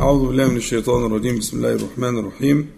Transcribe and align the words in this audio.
أعوذ 0.00 0.26
بالله 0.26 0.48
من 0.48 0.56
الشيطان 0.56 1.06
الرجيم. 1.06 1.38
بسم 1.38 1.56
الله 1.56 1.72
الرحمن 1.72 2.18
الرحيم. 2.18 2.70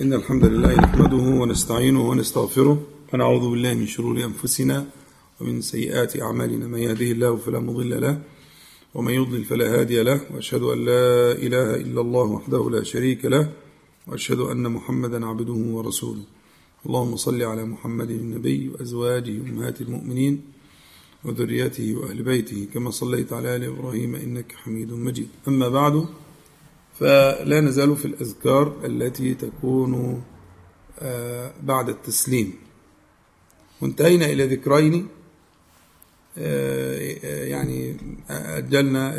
إن 0.00 0.12
الحمد 0.12 0.44
لله 0.44 0.74
نحمده 0.76 1.24
ونستعينه 1.40 2.08
ونستغفره 2.10 2.82
ونعوذ 3.12 3.50
بالله 3.50 3.74
من 3.74 3.86
شرور 3.86 4.24
أنفسنا 4.24 4.86
ومن 5.40 5.60
سيئات 5.60 6.20
أعمالنا. 6.20 6.66
من 6.66 6.78
يهده 6.78 7.10
الله 7.16 7.36
فلا 7.36 7.60
مضل 7.60 8.00
له 8.00 8.20
ومن 8.94 9.12
يضلل 9.12 9.44
فلا 9.44 9.80
هادي 9.80 10.02
له 10.02 10.20
وأشهد 10.34 10.62
أن 10.62 10.84
لا 10.84 11.32
إله 11.32 11.74
إلا 11.76 12.00
الله 12.00 12.26
وحده 12.36 12.70
لا 12.70 12.82
شريك 12.82 13.24
له 13.24 13.52
وأشهد 14.06 14.40
أن 14.40 14.72
محمدا 14.72 15.26
عبده 15.26 15.60
ورسوله. 15.76 16.24
اللهم 16.86 17.16
صل 17.16 17.42
على 17.42 17.64
محمد 17.64 18.10
النبي 18.10 18.68
وأزواجه 18.68 19.40
أمهات 19.40 19.80
المؤمنين 19.80 20.40
وذريته 21.24 21.94
وأهل 21.96 22.22
بيته 22.22 22.66
كما 22.74 22.90
صليت 22.90 23.32
على 23.32 23.56
آل 23.56 23.64
إبراهيم 23.64 24.14
إنك 24.14 24.52
حميد 24.52 24.92
مجيد. 24.92 25.28
أما 25.48 25.68
بعد 25.68 26.06
فلا 26.98 27.60
نزال 27.60 27.96
في 27.96 28.04
الأذكار 28.04 28.76
التي 28.84 29.34
تكون 29.34 30.22
بعد 31.62 31.88
التسليم. 31.88 32.54
وانتهينا 33.80 34.26
إلى 34.26 34.46
ذكرين 34.46 35.08
يعني 37.48 37.96
أجلنا 38.30 39.14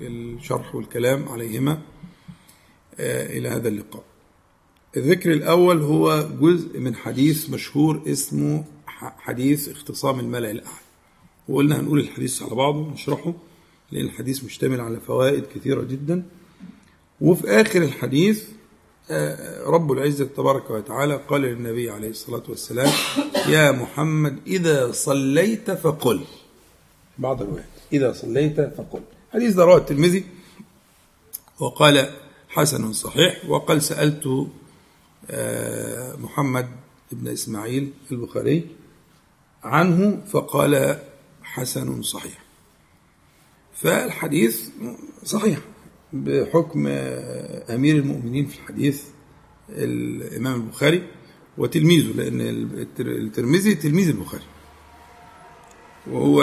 الشرح 0.00 0.74
والكلام 0.74 1.28
عليهما 1.28 1.80
إلى 3.00 3.48
هذا 3.48 3.68
اللقاء. 3.68 4.04
الذكر 4.96 5.32
الأول 5.32 5.82
هو 5.82 6.28
جزء 6.40 6.80
من 6.80 6.94
حديث 6.94 7.50
مشهور 7.50 8.02
اسمه 8.06 8.64
حديث 9.18 9.68
اختصام 9.68 10.20
الملأ 10.20 10.50
الأعلى. 10.50 10.86
وقلنا 11.48 11.80
هنقول 11.80 12.00
الحديث 12.00 12.42
على 12.42 12.54
بعضه 12.54 12.92
نشرحه 12.92 13.34
لأن 13.92 14.04
الحديث 14.04 14.44
مشتمل 14.44 14.80
على 14.80 15.00
فوائد 15.00 15.44
كثيرة 15.54 15.82
جدا. 15.82 16.26
وفي 17.20 17.60
آخر 17.60 17.82
الحديث 17.82 18.44
رب 19.66 19.92
العزة 19.92 20.24
تبارك 20.24 20.70
وتعالى 20.70 21.20
قال 21.28 21.40
للنبي 21.40 21.90
عليه 21.90 22.10
الصلاة 22.10 22.42
والسلام 22.48 22.92
يا 23.48 23.72
محمد 23.72 24.38
إذا 24.46 24.92
صليت 24.92 25.70
فقل. 25.70 26.24
بعض 27.18 27.42
الروايات 27.42 27.66
إذا 27.92 28.12
صليت 28.12 28.60
فقل. 28.60 29.00
حديث 29.32 29.58
رواه 29.58 29.76
الترمذي 29.76 30.24
وقال 31.60 32.10
حسن 32.48 32.92
صحيح 32.92 33.44
وقال 33.48 33.82
سألت 33.82 34.46
محمد 36.18 36.68
بن 37.12 37.28
إسماعيل 37.28 37.92
البخاري 38.12 38.66
عنه 39.64 40.22
فقال 40.26 41.02
حسن 41.42 42.02
صحيح. 42.02 42.44
فالحديث 43.74 44.68
صحيح. 45.24 45.58
بحكم 46.24 46.86
أمير 46.86 47.96
المؤمنين 47.96 48.46
في 48.46 48.58
الحديث 48.58 49.02
الإمام 49.70 50.54
البخاري 50.54 51.02
وتلميذه 51.58 52.12
لأن 52.16 52.40
الترمذي 53.00 53.74
تلميذ 53.74 54.08
البخاري. 54.08 54.44
وهو 56.06 56.42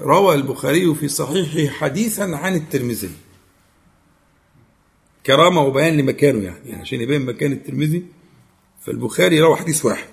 روى 0.00 0.34
البخاري 0.34 0.94
في 0.94 1.08
صحيحه 1.08 1.74
حديثا 1.74 2.22
عن 2.22 2.54
الترمذي. 2.54 3.10
كرامة 5.26 5.60
وبيان 5.60 5.96
لمكانه 5.96 6.44
يعني, 6.44 6.68
يعني 6.68 6.80
عشان 6.80 7.00
يبين 7.00 7.24
مكان 7.24 7.52
الترمذي. 7.52 8.04
فالبخاري 8.80 9.40
روى 9.40 9.56
حديث 9.56 9.84
واحد. 9.84 10.08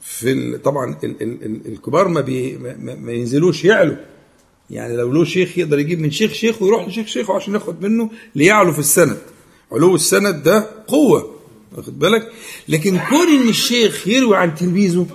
في 0.00 0.58
طبعا 0.58 0.96
ال 1.04 1.22
ال 1.22 1.44
ال 1.44 1.72
الكبار 1.72 2.08
ما, 2.08 2.20
بي 2.20 2.58
ما, 2.58 3.12
ينزلوش 3.12 3.64
يعلوا 3.64 3.96
يعني 4.70 4.96
لو 4.96 5.12
له 5.12 5.24
شيخ 5.24 5.58
يقدر 5.58 5.78
يجيب 5.78 6.00
من 6.00 6.10
شيخ 6.10 6.32
شيخ 6.32 6.62
ويروح 6.62 6.88
لشيخ 6.88 7.06
شيخه 7.06 7.34
عشان 7.34 7.54
ياخد 7.54 7.82
منه 7.82 8.10
ليعلو 8.34 8.72
في 8.72 8.78
السند. 8.78 9.18
علو 9.72 9.94
السند 9.94 10.42
ده 10.42 10.70
قوة 10.88 11.36
واخد 11.76 11.98
بالك؟ 11.98 12.32
لكن 12.68 12.98
كون 12.98 13.28
إن 13.28 13.48
الشيخ 13.48 14.08
يروي 14.08 14.36
عن 14.36 14.54
تلميذه 14.54 15.06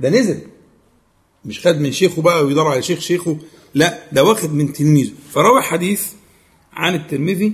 ده 0.00 0.10
نزل. 0.10 0.40
مش 1.44 1.66
خد 1.66 1.80
من 1.80 1.92
شيخه 1.92 2.22
بقى 2.22 2.44
ويدور 2.44 2.66
على 2.66 2.82
شيخ 2.82 3.00
شيخه 3.00 3.38
لا 3.74 3.98
ده 4.12 4.24
واخد 4.24 4.54
من 4.54 4.72
تلميذه. 4.72 5.12
فروى 5.32 5.62
حديث 5.62 6.06
عن 6.72 6.94
الترمذي 6.94 7.52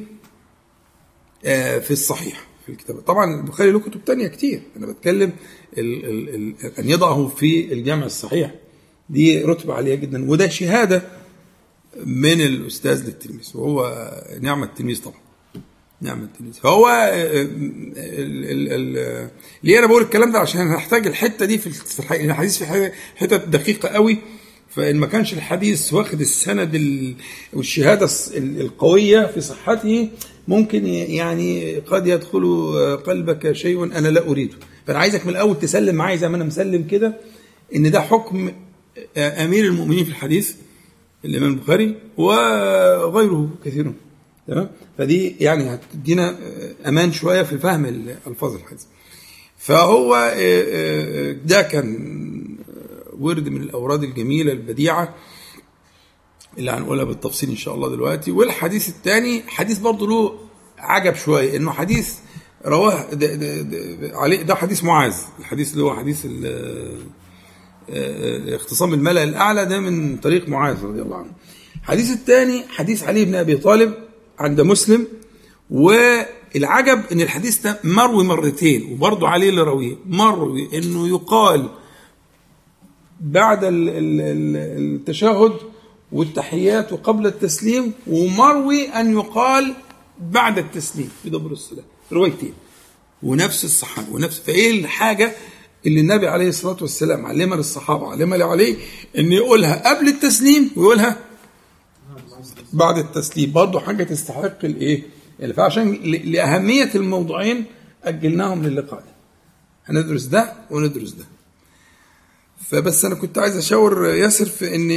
في 1.81 1.91
الصحيح 1.91 2.47
في 2.67 2.73
الكتاب. 2.73 3.01
طبعا 3.01 3.41
البخاري 3.41 3.71
له 3.71 3.79
كتب 3.81 4.05
تانية 4.05 4.29
كتير. 4.29 4.63
أنا 4.77 4.87
بتكلم 4.87 5.33
ال 5.79 6.05
ال 6.05 6.35
ال 6.35 6.55
أن 6.79 6.89
يضعه 6.89 7.29
في 7.37 7.73
الجامع 7.73 8.07
الصحيح. 8.07 8.55
دي 9.11 9.43
رتبة 9.43 9.75
عالية 9.75 9.95
جدا. 9.95 10.31
وده 10.31 10.49
شهادة 10.49 11.03
من 12.07 12.41
الأستاذ 12.41 13.05
للتلميذ 13.05 13.51
وهو 13.55 14.11
نعمة 14.41 14.67
التلميذ 14.67 15.03
طبعا. 15.03 15.21
نعمة 16.01 16.25
التلميذ. 16.25 16.53
فهو 16.53 16.89
ليه 19.63 19.79
أنا 19.79 19.87
بقول 19.87 20.03
الكلام 20.03 20.33
ده؟ 20.33 20.39
عشان 20.39 20.61
هنحتاج 20.61 21.07
الحتة 21.07 21.47
دي 21.47 21.59
في 21.59 21.67
الحديث 22.11 22.59
في 22.63 22.93
حتة 23.17 23.37
دقيقة 23.37 23.89
قوي. 23.89 24.19
فإن 24.71 24.97
ما 24.97 25.07
كانش 25.07 25.33
الحديث 25.35 25.93
واخد 25.93 26.21
السند 26.21 27.15
والشهادة 27.53 28.09
القوية 28.37 29.27
في 29.27 29.41
صحته 29.41 30.09
ممكن 30.49 30.87
يعني 30.87 31.79
قد 31.79 32.07
يدخل 32.07 32.43
قلبك 33.07 33.53
شيء 33.53 33.85
أنا 33.85 34.09
لا 34.09 34.29
أريده. 34.29 34.57
فأنا 34.87 34.99
عايزك 34.99 35.27
من 35.27 35.33
الأول 35.33 35.59
تسلم 35.59 35.95
معايا 35.95 36.17
زي 36.17 36.29
ما 36.29 36.37
أنا 36.37 36.45
مسلم 36.45 36.83
كده 36.91 37.17
إن 37.77 37.91
ده 37.91 38.01
حكم 38.01 38.53
أمير 39.17 39.65
المؤمنين 39.65 40.05
في 40.05 40.11
الحديث 40.11 40.55
الإمام 41.25 41.51
البخاري 41.51 41.97
وغيره 42.17 43.51
كثيرون. 43.65 43.95
تمام؟ 44.49 44.71
فدي 44.99 45.37
يعني 45.41 45.75
هتدينا 45.75 46.39
أمان 46.87 47.13
شوية 47.13 47.43
في 47.43 47.59
فهم 47.59 47.85
الفاظ 48.27 48.55
الحديث. 48.55 48.83
فهو 49.59 50.17
ده 51.45 51.63
كان 51.63 52.59
ورد 53.19 53.49
من 53.49 53.63
الأوراد 53.63 54.03
الجميلة 54.03 54.53
البديعة 54.53 55.15
اللي 56.59 56.71
هنقولها 56.71 57.05
بالتفصيل 57.05 57.51
إن 57.51 57.57
شاء 57.57 57.75
الله 57.75 57.89
دلوقتي. 57.89 58.31
والحديث 58.31 58.89
الثاني 58.89 59.43
حديث 59.47 59.79
برضه 59.79 60.07
له 60.07 60.39
عجب 60.79 61.15
شوية 61.15 61.57
إنه 61.57 61.71
حديث 61.73 62.15
رواه 62.67 63.15
ده, 63.15 63.35
ده, 63.35 63.63
ده 63.63 64.19
عليه 64.19 64.43
ده 64.43 64.55
حديث 64.55 64.85
معاذ. 64.85 65.15
الحديث 65.39 65.73
اللي 65.73 65.85
هو 65.85 65.97
حديث 65.97 66.27
اختصام 68.49 68.95
الملأ 68.95 69.23
الأعلى 69.23 69.67
ده 69.67 69.81
من 69.81 70.17
طريق 70.17 70.49
معاذ 70.49 70.85
رضي 70.85 71.03
الله 71.03 71.17
عنه. 71.17 71.31
الحديث 71.83 72.11
الثاني 72.11 72.63
حديث 72.69 73.03
علي 73.03 73.25
بن 73.25 73.35
أبي 73.35 73.57
طالب 73.57 73.95
عند 74.39 74.61
مسلم 74.61 75.07
والعجب 75.71 77.03
إن 77.13 77.21
الحديث 77.21 77.63
ده 77.63 77.81
مروي 77.85 78.25
مرتين 78.25 78.93
وبرضه 78.93 79.29
عليه 79.29 79.49
اللي 79.49 79.63
راويه 79.63 79.97
مروي 80.07 80.79
إنه 80.79 81.09
يقال 81.09 81.69
بعد 83.21 83.61
التشهد 83.65 85.53
والتحيات 86.13 86.93
وقبل 86.93 87.27
التسليم 87.27 87.93
ومروي 88.07 88.89
أن 88.89 89.13
يقال 89.13 89.75
بعد 90.31 90.59
التسليم 90.59 91.11
في 91.23 91.31
دبر 91.31 91.51
الصلاة. 91.51 91.85
روايتين. 92.13 92.53
ونفس 93.23 93.65
الصحابة. 93.65 94.13
ونفس 94.13 94.41
فإيه 94.41 94.81
الحاجة؟ 94.81 95.33
اللي 95.87 96.01
النبي 96.01 96.29
عليه 96.29 96.49
الصلاة 96.49 96.77
والسلام 96.81 97.27
علمها 97.27 97.57
للصحابة 97.57 98.11
علمها 98.13 98.39
لعلي 98.39 98.77
إن 99.19 99.33
يقولها 99.33 99.95
قبل 99.95 100.09
التسليم 100.09 100.71
ويقولها 100.77 101.17
بعد 102.73 102.99
التسليم. 102.99 103.53
برضه 103.53 103.81
حاجة 103.81 104.05
تستحق 104.05 104.65
الإيه؟ 104.65 105.03
فعشان 105.57 105.93
لأهمية 106.05 106.91
الموضوعين 106.95 107.65
أجلناهم 108.05 108.63
للقاء 108.63 109.01
ده. 109.01 109.15
هندرس 109.87 110.25
ده 110.25 110.53
وندرس 110.71 111.11
ده. 111.11 111.25
فبس 112.71 113.05
أنا 113.05 113.15
كنت 113.15 113.39
عايز 113.39 113.57
أشاور 113.57 114.07
ياسر 114.07 114.45
في 114.47 114.75
إن 114.75 114.91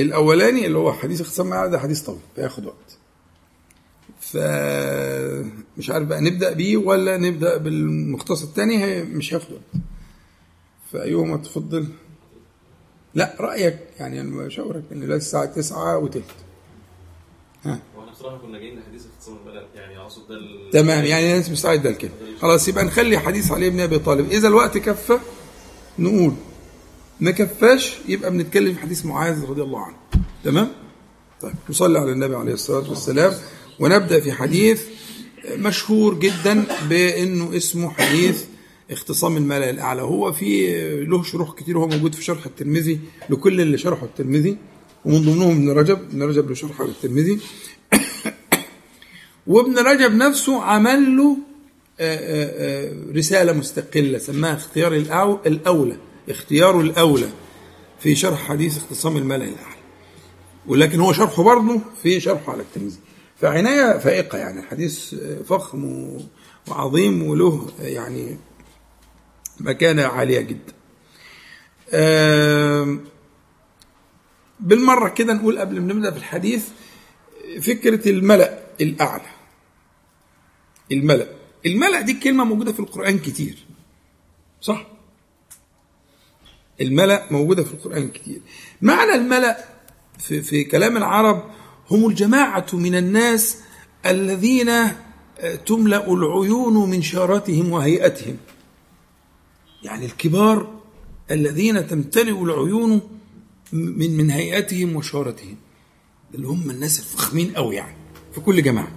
الأولاني 0.00 0.66
اللي 0.66 0.78
هو 0.78 0.92
حديث 0.92 1.20
اختصام 1.20 1.70
ده 1.70 1.78
حديث 1.78 2.00
طويل 2.00 2.18
فياخد 2.36 2.66
وقت. 2.66 2.98
فمش 4.20 5.90
عارف 5.90 6.06
بقى 6.06 6.20
نبدأ 6.20 6.52
بيه 6.52 6.76
ولا 6.76 7.16
نبدأ 7.16 7.56
بالمختصر 7.56 8.44
الثاني 8.44 9.02
مش 9.02 9.34
هياخد 9.34 9.52
وقت. 9.52 9.82
فأيهما 10.92 11.36
تفضل. 11.36 11.86
لا 13.14 13.36
رأيك 13.40 13.78
يعني 13.98 14.20
أنا 14.20 14.44
بشاورك 14.44 14.82
إن 14.92 15.00
لا 15.04 15.16
الساعة 15.16 15.44
9 15.44 15.98
وتلت. 15.98 16.24
ها. 17.64 17.78
وإحنا 17.96 18.12
بصراحة 18.12 18.38
كنا 18.38 18.58
جايين 18.58 18.78
لحديث 18.78 19.02
اختصام 19.06 19.36
البلد 19.46 19.66
يعني 19.74 19.98
أقصد 19.98 20.28
ده 20.28 20.40
تمام 20.72 21.04
يعني 21.04 21.32
الناس 21.32 21.50
مستعده 21.50 21.90
لكده 21.90 22.10
خلاص 22.40 22.68
يبقى 22.68 22.84
نخلي 22.84 23.18
حديث 23.18 23.52
علي 23.52 23.70
بن 23.70 23.80
أبي 23.80 23.98
طالب. 23.98 24.30
إذا 24.30 24.48
الوقت 24.48 24.78
كفى 24.78 25.18
نقول. 25.98 26.34
ما 27.20 27.30
كفاش 27.30 27.98
يبقى 28.08 28.30
بنتكلم 28.30 28.74
في 28.74 28.80
حديث 28.80 29.06
معاذ 29.06 29.44
رضي 29.44 29.62
الله 29.62 29.80
عنه. 29.80 29.96
تمام؟ 30.44 30.68
طيب 31.40 31.54
نصلي 31.70 31.98
على 31.98 32.12
النبي 32.12 32.36
عليه 32.36 32.52
الصلاة 32.52 32.88
والسلام. 32.88 33.32
ونبدأ 33.80 34.20
في 34.20 34.32
حديث 34.32 34.82
مشهور 35.56 36.14
جدا 36.14 36.64
بأنه 36.88 37.56
اسمه 37.56 37.90
حديث 37.90 38.44
اختصام 38.90 39.36
الملأ 39.36 39.70
الأعلى. 39.70 40.02
هو 40.02 40.32
في 40.32 41.04
له 41.04 41.22
شروح 41.22 41.54
كتير 41.54 41.78
هو 41.78 41.86
موجود 41.88 42.14
في 42.14 42.24
شرح 42.24 42.46
الترمذي 42.46 43.00
لكل 43.30 43.60
اللي 43.60 43.78
شرحه 43.78 44.06
الترمذي 44.06 44.56
ومن 45.04 45.22
ضمنهم 45.22 45.50
ابن 45.50 45.70
رجب. 45.70 45.98
ابن 45.98 46.22
رجب 46.22 46.48
له 46.48 46.54
شرح 46.54 46.80
الترمذي. 46.80 47.38
وابن 49.46 49.78
رجب 49.78 50.14
نفسه 50.14 50.62
عمل 50.62 51.16
له 51.16 51.36
آه، 52.00 52.16
آه، 52.16 52.90
آه، 52.90 53.12
رسالة 53.12 53.52
مستقلة 53.52 54.18
سماها 54.18 54.54
اختيار 54.56 55.04
الأو- 55.04 55.46
الأولى 55.46 55.96
اختيار 56.28 56.80
الأولى 56.80 57.28
في 58.00 58.14
شرح 58.14 58.48
حديث 58.48 58.76
اختصام 58.76 59.16
الملأ 59.16 59.44
الأعلى. 59.44 59.76
ولكن 60.66 61.00
هو 61.00 61.12
شرحه 61.12 61.42
برضه 61.42 61.80
في 62.02 62.20
شرحه 62.20 62.52
على 62.52 62.62
الترمذي. 62.62 62.98
فعناية 63.40 63.98
فائقة 63.98 64.38
يعني 64.38 64.60
الحديث 64.60 65.14
فخم 65.48 66.08
وعظيم 66.68 67.22
وله 67.22 67.66
يعني 67.80 68.36
مكانة 69.60 70.02
عالية 70.02 70.40
جدا. 70.40 70.72
بالمرة 74.60 75.08
كده 75.08 75.32
نقول 75.32 75.58
قبل 75.58 75.80
ما 75.80 75.92
نبدأ 75.94 76.10
في 76.10 76.16
الحديث 76.16 76.68
فكرة 77.60 78.08
الملأ 78.08 78.62
الأعلى. 78.80 79.30
الملأ. 80.92 81.26
الملأ 81.66 82.00
دي 82.00 82.12
كلمة 82.12 82.44
موجودة 82.44 82.72
في 82.72 82.80
القرآن 82.80 83.18
كتير. 83.18 83.66
صح؟ 84.60 84.86
الملأ 86.80 87.26
موجودة 87.30 87.64
في 87.64 87.74
القرآن 87.74 88.08
كتير. 88.08 88.40
معنى 88.82 89.14
الملأ 89.14 89.64
في, 90.18 90.42
في 90.42 90.64
كلام 90.64 90.96
العرب 90.96 91.50
هم 91.90 92.06
الجماعة 92.06 92.66
من 92.72 92.94
الناس 92.94 93.58
الذين 94.06 94.68
آه، 94.68 95.54
تملأ 95.66 96.12
العيون 96.12 96.90
من 96.90 97.02
شارتهم 97.02 97.72
وهيئتهم. 97.72 98.36
يعني 99.82 100.06
الكبار 100.06 100.80
الذين 101.30 101.86
تمتلئ 101.86 102.42
العيون 102.42 103.00
من 103.72 104.16
من 104.16 104.30
هيئتهم 104.30 104.96
وشارتهم 104.96 105.56
اللي 106.34 106.46
هم 106.46 106.70
الناس 106.70 106.98
الفخمين 106.98 107.50
قوي 107.50 107.76
يعني 107.76 107.96
في 108.34 108.40
كل 108.40 108.62
جماعة. 108.62 108.92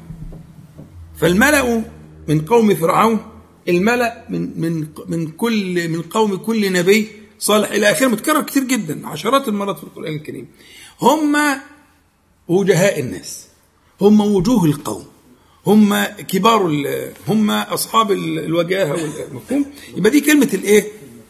فالملأ 1.16 1.84
من 2.28 2.42
قوم 2.42 2.76
فرعون 2.76 3.20
الملأ 3.68 4.26
من 4.30 4.62
من 4.62 4.88
من 5.08 5.28
كل 5.28 5.90
من 5.90 6.02
قوم 6.02 6.36
كل 6.36 6.74
نبي 6.74 7.08
صالح 7.40 7.72
إلى 7.72 7.92
آخره 7.92 8.08
متكرر 8.08 8.42
كتير 8.42 8.64
جدا 8.64 9.08
عشرات 9.08 9.48
المرات 9.48 9.78
في 9.78 9.84
القرآن 9.84 10.16
الكريم. 10.16 10.48
هم 11.02 11.38
وجهاء 12.48 13.00
الناس 13.00 13.48
هم 14.02 14.22
وجوه 14.22 14.66
القوم. 14.66 15.06
هم 15.68 16.04
كبار 16.04 16.84
هم 17.28 17.52
أصحاب 17.52 18.12
ال- 18.12 18.40
الوجاهة 18.40 18.92
والمفهوم 18.92 19.66
يبقى 19.98 20.12
دي 20.12 20.22
كلمة 20.22 20.50
الإيه؟ 20.54 20.84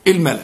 الملأ. 0.08 0.44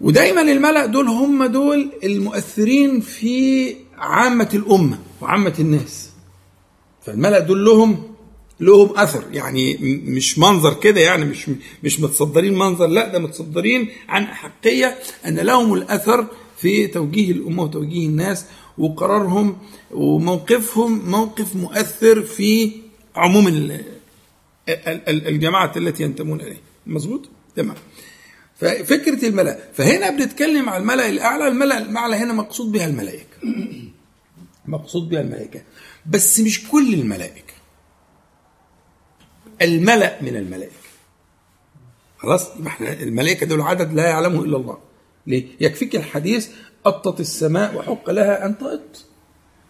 ودايما 0.00 0.40
الملأ 0.40 0.86
دول 0.86 1.08
هم 1.08 1.44
دول 1.44 1.92
المؤثرين 2.04 3.00
في 3.00 3.74
عامة 3.98 4.48
الأمة 4.54 4.98
وعامة 5.20 5.54
الناس. 5.58 6.10
فالملأ 7.06 7.38
دول 7.38 7.64
لهم 7.64 8.14
لهم 8.60 8.98
أثر. 8.98 9.24
يعني 9.32 9.76
مش 10.04 10.38
منظر 10.38 10.74
كده 10.74 11.00
يعني 11.00 11.24
مش 11.24 11.50
مش 11.82 12.00
متصدرين 12.00 12.58
منظر 12.58 12.86
لا 12.86 13.08
ده 13.08 13.18
متصدرين 13.18 13.88
عن 14.08 14.22
أحقية 14.22 14.98
أن 15.26 15.34
لهم 15.38 15.74
الأثر 15.74 16.26
في 16.56 16.86
توجيه 16.86 17.30
الأمة 17.32 17.62
وتوجيه 17.62 18.06
الناس 18.06 18.44
وقرارهم 18.78 19.58
وموقفهم 19.90 21.10
موقف 21.10 21.56
مؤثر 21.56 22.22
في 22.22 22.72
عموم 23.16 23.48
ال- 23.48 23.72
ال- 24.68 25.08
ال- 25.08 25.28
الجماعة 25.28 25.72
التي 25.76 26.02
ينتمون 26.02 26.40
إليه. 26.40 26.60
مظبوط؟ 26.86 27.28
تمام. 27.56 27.76
ففكرة 28.56 29.28
الملأ. 29.28 29.58
فهنا 29.72 30.10
بنتكلم 30.10 30.68
على 30.68 30.82
الملأ 30.82 31.08
الأعلى. 31.08 31.48
الملأ 31.48 31.78
الأعلى 31.78 32.16
هنا 32.16 32.32
مقصود 32.32 32.72
بها 32.72 32.86
الملائكة. 32.86 33.36
مقصود 34.66 35.08
بها 35.08 35.20
الملائكة. 35.20 35.62
بس 36.06 36.40
مش 36.40 36.68
كل 36.68 36.94
الملائكة. 36.94 37.54
الملأ 39.62 40.22
من 40.22 40.36
الملائكة. 40.36 40.74
خلاص؟ 42.18 42.48
الملائكة 42.80 43.46
دول 43.46 43.60
عدد 43.60 43.92
لا 43.92 44.06
يعلمه 44.08 44.42
إلا 44.44 44.56
الله. 44.56 44.78
ليه؟ 45.26 45.46
يكفيك 45.60 45.96
الحديث 45.96 46.48
أطت 46.86 47.20
السماء 47.20 47.76
وحق 47.76 48.10
لها 48.10 48.46
أن 48.46 48.58
تأط 48.58 49.04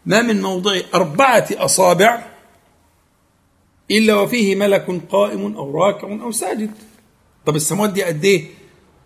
ما 0.06 0.22
من 0.22 0.42
موضع 0.42 0.80
أربعة 0.94 1.46
أصابع 1.52 2.22
إلا 3.90 4.14
وفيه 4.14 4.54
ملك 4.56 5.02
قائم 5.10 5.56
أو 5.56 5.78
راكع 5.84 6.12
أو 6.22 6.32
ساجد. 6.32 6.70
طب 7.46 7.56
السماوات 7.56 7.90
دي 7.92 8.02
قد 8.04 8.24
إيه؟ 8.24 8.44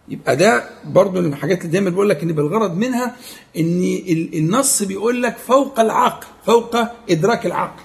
يبقى 0.09 0.37
ده 0.37 0.71
برضه 0.85 1.21
من 1.21 1.33
الحاجات 1.33 1.59
اللي 1.61 1.73
دايما 1.73 1.91
بقول 1.91 2.09
لك 2.09 2.23
إن 2.23 2.33
بالغرض 2.33 2.77
منها 2.77 3.17
إن 3.57 3.83
ال- 4.09 4.39
النص 4.39 4.83
بيقول 4.83 5.23
لك 5.23 5.37
فوق 5.37 5.81
العقل 5.81 6.27
فوق 6.47 6.77
إدراك 7.11 7.47
العقل. 7.47 7.83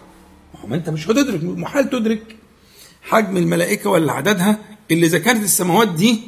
ما 0.68 0.76
أنت 0.76 0.90
مش 0.90 1.10
هتدرك 1.10 1.44
محال 1.44 1.90
تدرك 1.90 2.36
حجم 3.02 3.38
الملائكة 3.38 3.90
ولا 3.90 4.14
عددها 4.14 4.58
اللي 4.92 5.06
إذا 5.06 5.20
كانت 5.20 5.44
السماوات 5.44 5.88
دي 5.88 6.22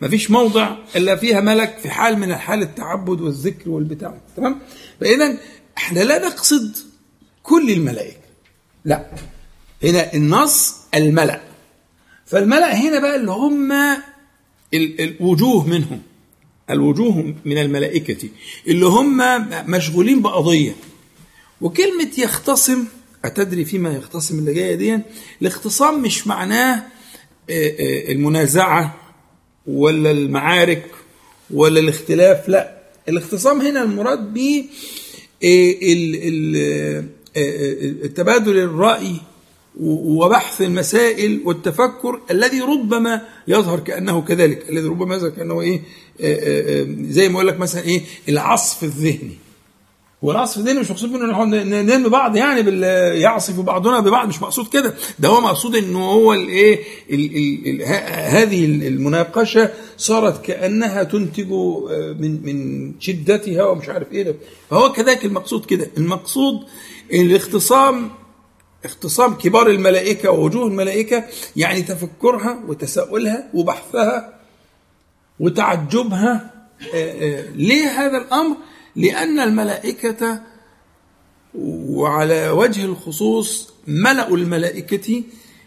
ما 0.00 0.08
فيش 0.08 0.30
موضع 0.30 0.76
إلا 0.96 1.16
فيها 1.16 1.40
ملك 1.40 1.78
في 1.78 1.90
حال 1.90 2.18
من 2.18 2.32
الحال 2.32 2.62
التعبد 2.62 3.20
والذكر 3.20 3.70
والبتاع. 3.70 4.20
تمام؟ 4.36 4.58
فاذا 5.00 5.38
إحنا 5.78 6.00
لا 6.00 6.26
نقصد 6.28 6.76
كل 7.42 7.70
الملائكة. 7.70 8.20
لا. 8.84 9.10
هنا 9.82 10.14
النص 10.14 10.74
الملأ. 10.94 11.40
فالملأ 12.26 12.74
هنا 12.76 13.00
بقى 13.00 13.16
اللي 13.16 13.30
هم 13.30 13.72
ال- 14.74 15.00
الوجوه 15.00 15.66
منهم. 15.68 16.02
الوجوه 16.70 17.34
من 17.44 17.58
الملائكة. 17.58 18.28
اللي 18.68 18.86
هم 18.86 19.20
مشغولين 19.70 20.22
بقضية. 20.22 20.72
وكلمة 21.60 22.10
يختصم 22.18 22.84
أتدري 23.24 23.64
فيما 23.64 23.92
يختصم 23.92 24.38
اللي 24.38 24.54
جاية 24.54 24.74
دي؟ 24.74 24.98
الاختصام 25.42 26.02
مش 26.02 26.26
معناه 26.26 26.74
آه، 27.50 27.68
آه، 27.80 28.12
المنازعة. 28.12 28.94
ولا 29.66 30.10
المعارك 30.10 30.86
ولا 31.50 31.80
الاختلاف 31.80 32.48
لا. 32.48 32.76
الاختصام 33.08 33.60
هنا 33.60 33.82
المراد 33.82 34.34
به 34.34 34.64
آه، 35.44 35.70
ال- 35.82 36.16
ال- 36.22 36.56
آه، 37.36 38.04
آه، 38.04 38.06
تبادل 38.06 38.58
الرأي 38.58 39.12
وبحث 39.80 40.62
المسائل 40.62 41.40
والتفكر 41.44 42.20
الذي 42.30 42.60
ربما 42.60 43.20
يظهر 43.48 43.80
كأنه 43.80 44.20
كذلك 44.22 44.70
الذي 44.70 44.86
ربما 44.88 45.14
يظهر 45.14 45.30
آه، 46.20 46.34
آه، 46.80 46.86
زي 47.10 47.28
ما 47.28 47.34
أقول 47.36 47.46
لك 47.48 47.60
مثلا 47.60 47.82
إيه 47.84 48.00
العصف 48.28 48.84
الذهني. 48.84 49.38
هو 50.24 50.30
العصف 50.30 50.58
الذهني 50.58 50.80
مش 50.80 50.90
مقصود 50.90 51.14
إن 51.14 51.30
إحنا 51.30 51.64
ننمي 51.82 52.08
بعض 52.08 52.36
يعني 52.36 52.62
بال 52.62 52.82
يعصف 53.20 53.60
بعضنا 53.60 54.00
ببعض 54.00 54.28
مش 54.28 54.42
مقصود 54.42 54.68
كده. 54.68 54.94
ده 55.18 55.28
هو 55.28 55.40
مقصود 55.40 55.76
انه 55.76 56.04
هو 56.04 56.32
الإيه 56.34 56.78
هذه 58.28 58.64
المناقشة 58.64 59.70
صارت 59.96 60.44
كأنها 60.44 61.02
تنتج 61.02 61.52
آه، 61.52 62.16
من 62.18 62.42
من 62.42 62.92
شدتها 63.00 63.64
ومش 63.64 63.88
عارف 63.88 64.12
إيه 64.12 64.22
ده. 64.22 64.34
فهو 64.70 64.92
كذلك 64.92 65.24
المقصود 65.24 65.64
كده. 65.64 65.90
المقصود 65.96 66.60
الاختصام 67.12 68.10
اختصام 68.84 69.34
كبار 69.34 69.66
الملائكة 69.70 70.30
ووجوه 70.30 70.66
الملائكة 70.66 71.24
يعني 71.56 71.82
تفكرها 71.82 72.64
وتساؤلها 72.68 73.50
وبحثها 73.54 74.38
وتعجبها 75.40 76.50
آه، 76.94 76.96
آه، 76.96 77.50
ليه 77.54 77.86
هذا 77.86 78.18
الأمر؟ 78.18 78.56
لأن 78.96 79.40
الملائكة 79.40 80.42
وعلى 81.54 82.50
وجه 82.50 82.84
الخصوص 82.84 83.72
ملأ 83.86 84.28
الملائكة 84.28 85.22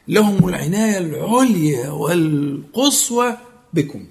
لهم 0.08 0.48
العناية 0.50 0.98
العليا 0.98 1.90
والقصوى 1.90 3.38
بكم. 3.74 4.06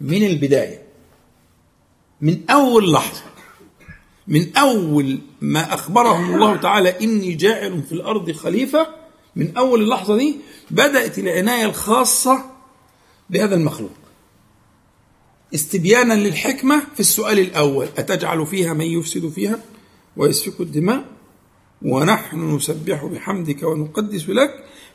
من 0.00 0.26
البداية 0.26 0.82
من 2.20 2.40
أول 2.50 2.92
لحظة 2.92 3.22
من 4.28 4.56
أول 4.56 5.18
ما 5.40 5.74
أخبرهم 5.74 6.34
الله 6.34 6.56
تعالى 6.56 6.88
إني 7.04 7.34
جاعل 7.34 7.82
في 7.82 7.92
الأرض 7.92 8.30
خليفة 8.32 8.86
من 9.36 9.56
أول 9.56 9.82
اللحظة 9.82 10.16
دي 10.16 10.36
بدأت 10.70 11.18
العناية 11.18 11.64
الخاصة 11.64 12.44
بهذا 13.30 13.54
المخلوق. 13.54 13.90
استبيانا 15.54 16.14
للحكمة 16.14 16.82
في 16.94 17.00
السؤال 17.00 17.38
الأول. 17.38 17.88
أتجعل 17.98 18.46
فيها 18.46 18.72
من 18.72 18.86
يفسد 18.86 19.28
فيها؟ 19.28 19.58
ويسفك 20.16 20.60
الدماء. 20.60 21.04
ونحن 21.82 22.56
نسبح 22.56 23.04
بحمدك 23.04 23.62
ونقدس 23.62 24.28
لك. 24.28 24.50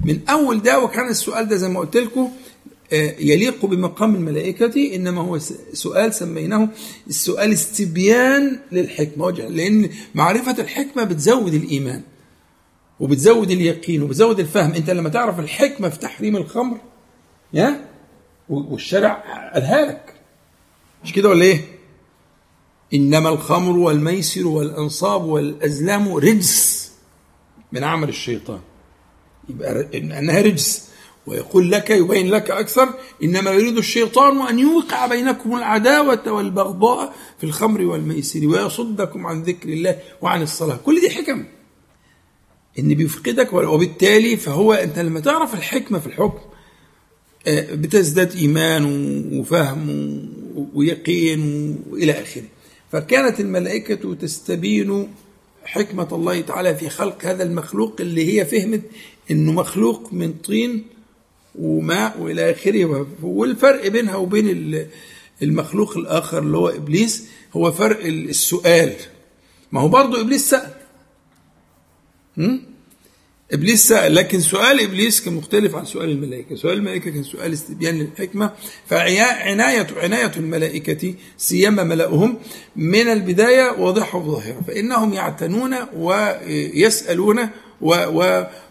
من 0.06 0.20
أول 0.30 0.62
ده 0.62 0.80
وكان 0.80 1.10
السؤال 1.10 1.48
ده 1.48 1.56
زي 1.56 1.68
ما 1.70 1.80
قلت 1.80 1.98
لكم 1.98 2.30
آه، 2.94 3.16
يليق 3.20 3.66
بمقام 3.66 4.16
الملائكة 4.16 4.96
إنما 4.96 5.22
هو 5.22 5.40
سؤال 5.74 6.14
سميناه 6.14 6.70
السؤال 7.08 7.52
استبيان 7.52 8.60
للحكمة. 8.72 9.32
لأن 9.32 9.90
معرفة 10.16 10.62
الحكمة 10.62 11.04
بتزود 11.04 11.54
الإيمان 11.54 12.02
وبتزود 13.00 13.52
اليقين 13.52 14.04
وبتزود 14.04 14.40
الفهم. 14.40 14.72
أنت 14.72 14.90
لما 14.90 15.10
تعرف 15.10 15.40
الحكمة 15.40 15.90
في 15.90 16.00
تحريم 16.00 16.36
الخمر 16.38 16.78
يا 17.54 17.86
والشرع 18.50 19.14
قالها 19.54 19.86
لك 19.86 20.14
مش 21.04 21.14
كده 21.14 21.30
ولا 21.30 21.44
إيه؟ 21.46 21.62
إنما 22.94 23.30
الخمر 23.30 23.78
والميسر 23.78 24.48
والأنصاب 24.48 25.24
والأزلام 25.26 26.14
رجس 26.14 26.92
من 27.72 27.84
عمل 27.84 28.10
الشيطان. 28.10 28.60
يبقى 29.50 29.88
أنها 29.98 30.42
رجس. 30.42 30.88
ويقول 31.28 31.72
لك 31.72 31.90
يبين 31.90 32.30
لك 32.30 32.52
أكثر 32.52 32.90
إنما 33.24 33.52
يريد 33.52 33.78
الشيطان 33.78 34.42
أن 34.48 34.60
يوقع 34.60 35.08
بينكم 35.08 35.56
العداوة 35.56 36.32
والبغضاء 36.32 37.14
في 37.38 37.44
الخمر 37.44 37.82
والميسر 37.82 38.48
ويصدكم 38.48 39.28
عن 39.28 39.44
ذكر 39.44 39.70
الله 39.70 40.00
وعن 40.22 40.42
الصلاة. 40.42 40.76
كل 40.86 41.02
دي 41.02 41.10
حكم. 41.10 41.46
إن 42.80 42.94
بيفقدك 42.94 43.54
وبالتالي 43.54 44.38
فهو 44.38 44.74
أنت 44.74 45.00
لما 45.00 45.20
تعرف 45.20 45.54
الحكمة 45.54 46.00
في 46.00 46.08
الحكم 46.08 46.40
آه، 47.48 47.76
بتزداد 47.76 48.36
إيمان 48.36 48.84
و- 48.86 49.40
وفهم 49.40 49.90
ويقين 50.74 51.76
وإلى 51.90 52.12
آخره. 52.12 52.44
فكانت 52.92 53.40
الملائكة 53.40 54.16
تستبين 54.16 55.08
حكمة 55.66 56.08
الله 56.12 56.42
تعالى 56.42 56.76
في 56.76 56.90
خلق 56.90 57.26
هذا 57.26 57.44
المخلوق 57.44 57.96
اللي 58.00 58.40
هي 58.40 58.46
فهمت 58.46 58.82
إنه 59.32 59.52
مخلوق 59.52 60.14
من 60.14 60.34
طين 60.34 60.84
وماء 61.60 62.20
وإلى 62.20 62.52
آخره. 62.52 63.08
والفرق 63.24 63.88
بينها 63.88 64.16
وبين 64.16 64.50
ال- 64.50 64.88
المخلوق 65.44 65.98
الآخر 65.98 66.40
اللي 66.40 66.58
هو 66.58 66.70
إبليس 66.70 67.28
هو 67.54 67.72
فرق 67.72 68.06
السؤال. 68.06 68.94
ما 69.72 69.82
هو 69.82 69.88
برضه 69.88 70.22
إبليس 70.22 70.50
سأل. 70.50 70.74
هم؟ 72.38 72.62
إبليس 73.54 73.88
سأل 73.88 74.16
لكن 74.16 74.40
سؤال 74.40 74.80
إبليس 74.82 75.22
كان 75.22 75.34
مختلف 75.34 75.76
عن 75.76 75.86
سؤال 75.86 76.10
الملائكة. 76.10 76.56
سؤال 76.56 76.78
الملائكة 76.78 77.12
كان 77.12 77.24
سؤال 77.24 77.54
استبيان 77.54 78.00
للحكمة. 78.00 78.52
فعنايه 78.88 79.88
عنايه 79.96 80.32
الملائكة 80.38 81.14
سيما 81.38 81.84
ملأهم 81.84 82.38
من 82.76 83.08
البداية 83.08 83.72
واضحة 83.80 84.18
وظاهرة. 84.20 84.62
فإنهم 84.68 85.14
يعتنون 85.14 85.76
ويسالون 85.96 87.50
و 87.82 87.96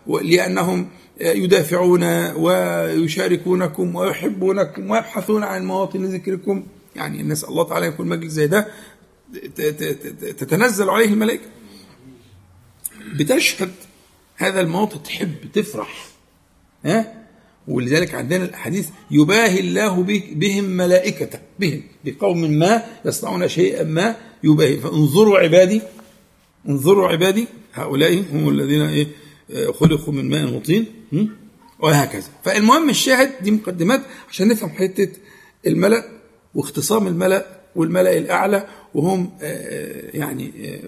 و 0.06 0.18
لأنهم 0.18 0.88
يدافعون 1.20 2.04
ويشاركونكم 2.36 3.96
ويحبونكم 3.96 4.90
ويبحثون 4.90 5.42
عن 5.42 5.64
مواطن 5.64 6.04
ذكركم 6.04 6.66
يعني 6.96 7.22
نسال 7.22 7.48
الله 7.48 7.68
تعالى 7.68 7.86
يكون 7.86 8.08
مجلس 8.08 8.32
زي 8.32 8.46
ده 8.46 8.68
تتنزل 10.38 10.90
عليه 10.90 11.06
الملائكة. 11.06 11.44
بتشهد 13.14 13.70
هذا 14.36 14.60
الموطن 14.60 15.02
تحب 15.02 15.34
تفرح 15.54 16.06
ها؟ 16.84 17.26
ولذلك 17.68 18.14
عندنا 18.14 18.44
الأحاديث 18.44 18.88
يباهي 19.10 19.60
الله 19.60 20.02
به- 20.02 20.32
بهم 20.32 20.64
ملائكته 20.64 21.38
بهم 21.60 21.82
بقوم 22.04 22.50
ما 22.50 22.82
يصنعون 23.04 23.48
شيئا 23.48 23.82
ما 23.84 24.16
يباهي. 24.44 24.76
فانظروا 24.76 25.38
عبادي 25.38 25.80
انظروا 26.68 27.08
عبادي 27.08 27.46
هؤلاء 27.74 28.24
هم 28.32 28.48
الذين 28.48 28.80
إيه 28.80 29.06
آه، 29.50 29.72
خلقوا 29.72 30.12
من 30.14 30.28
ماء 30.30 30.54
وطين? 30.54 30.86
وهكذا. 31.80 32.28
فالمهم 32.44 32.90
الشاهد 32.90 33.30
دي 33.42 33.50
مقدمات 33.50 34.00
عشان 34.28 34.48
نفهم 34.48 34.70
حتة 34.70 35.08
الملأ 35.66 36.04
واختصام 36.54 37.06
الملأ 37.06 37.46
والملأ 37.76 38.18
الأعلى 38.18 38.66
وهم 38.94 39.30
آه، 39.42 40.10
يعني 40.16 40.52
آه، 40.64 40.80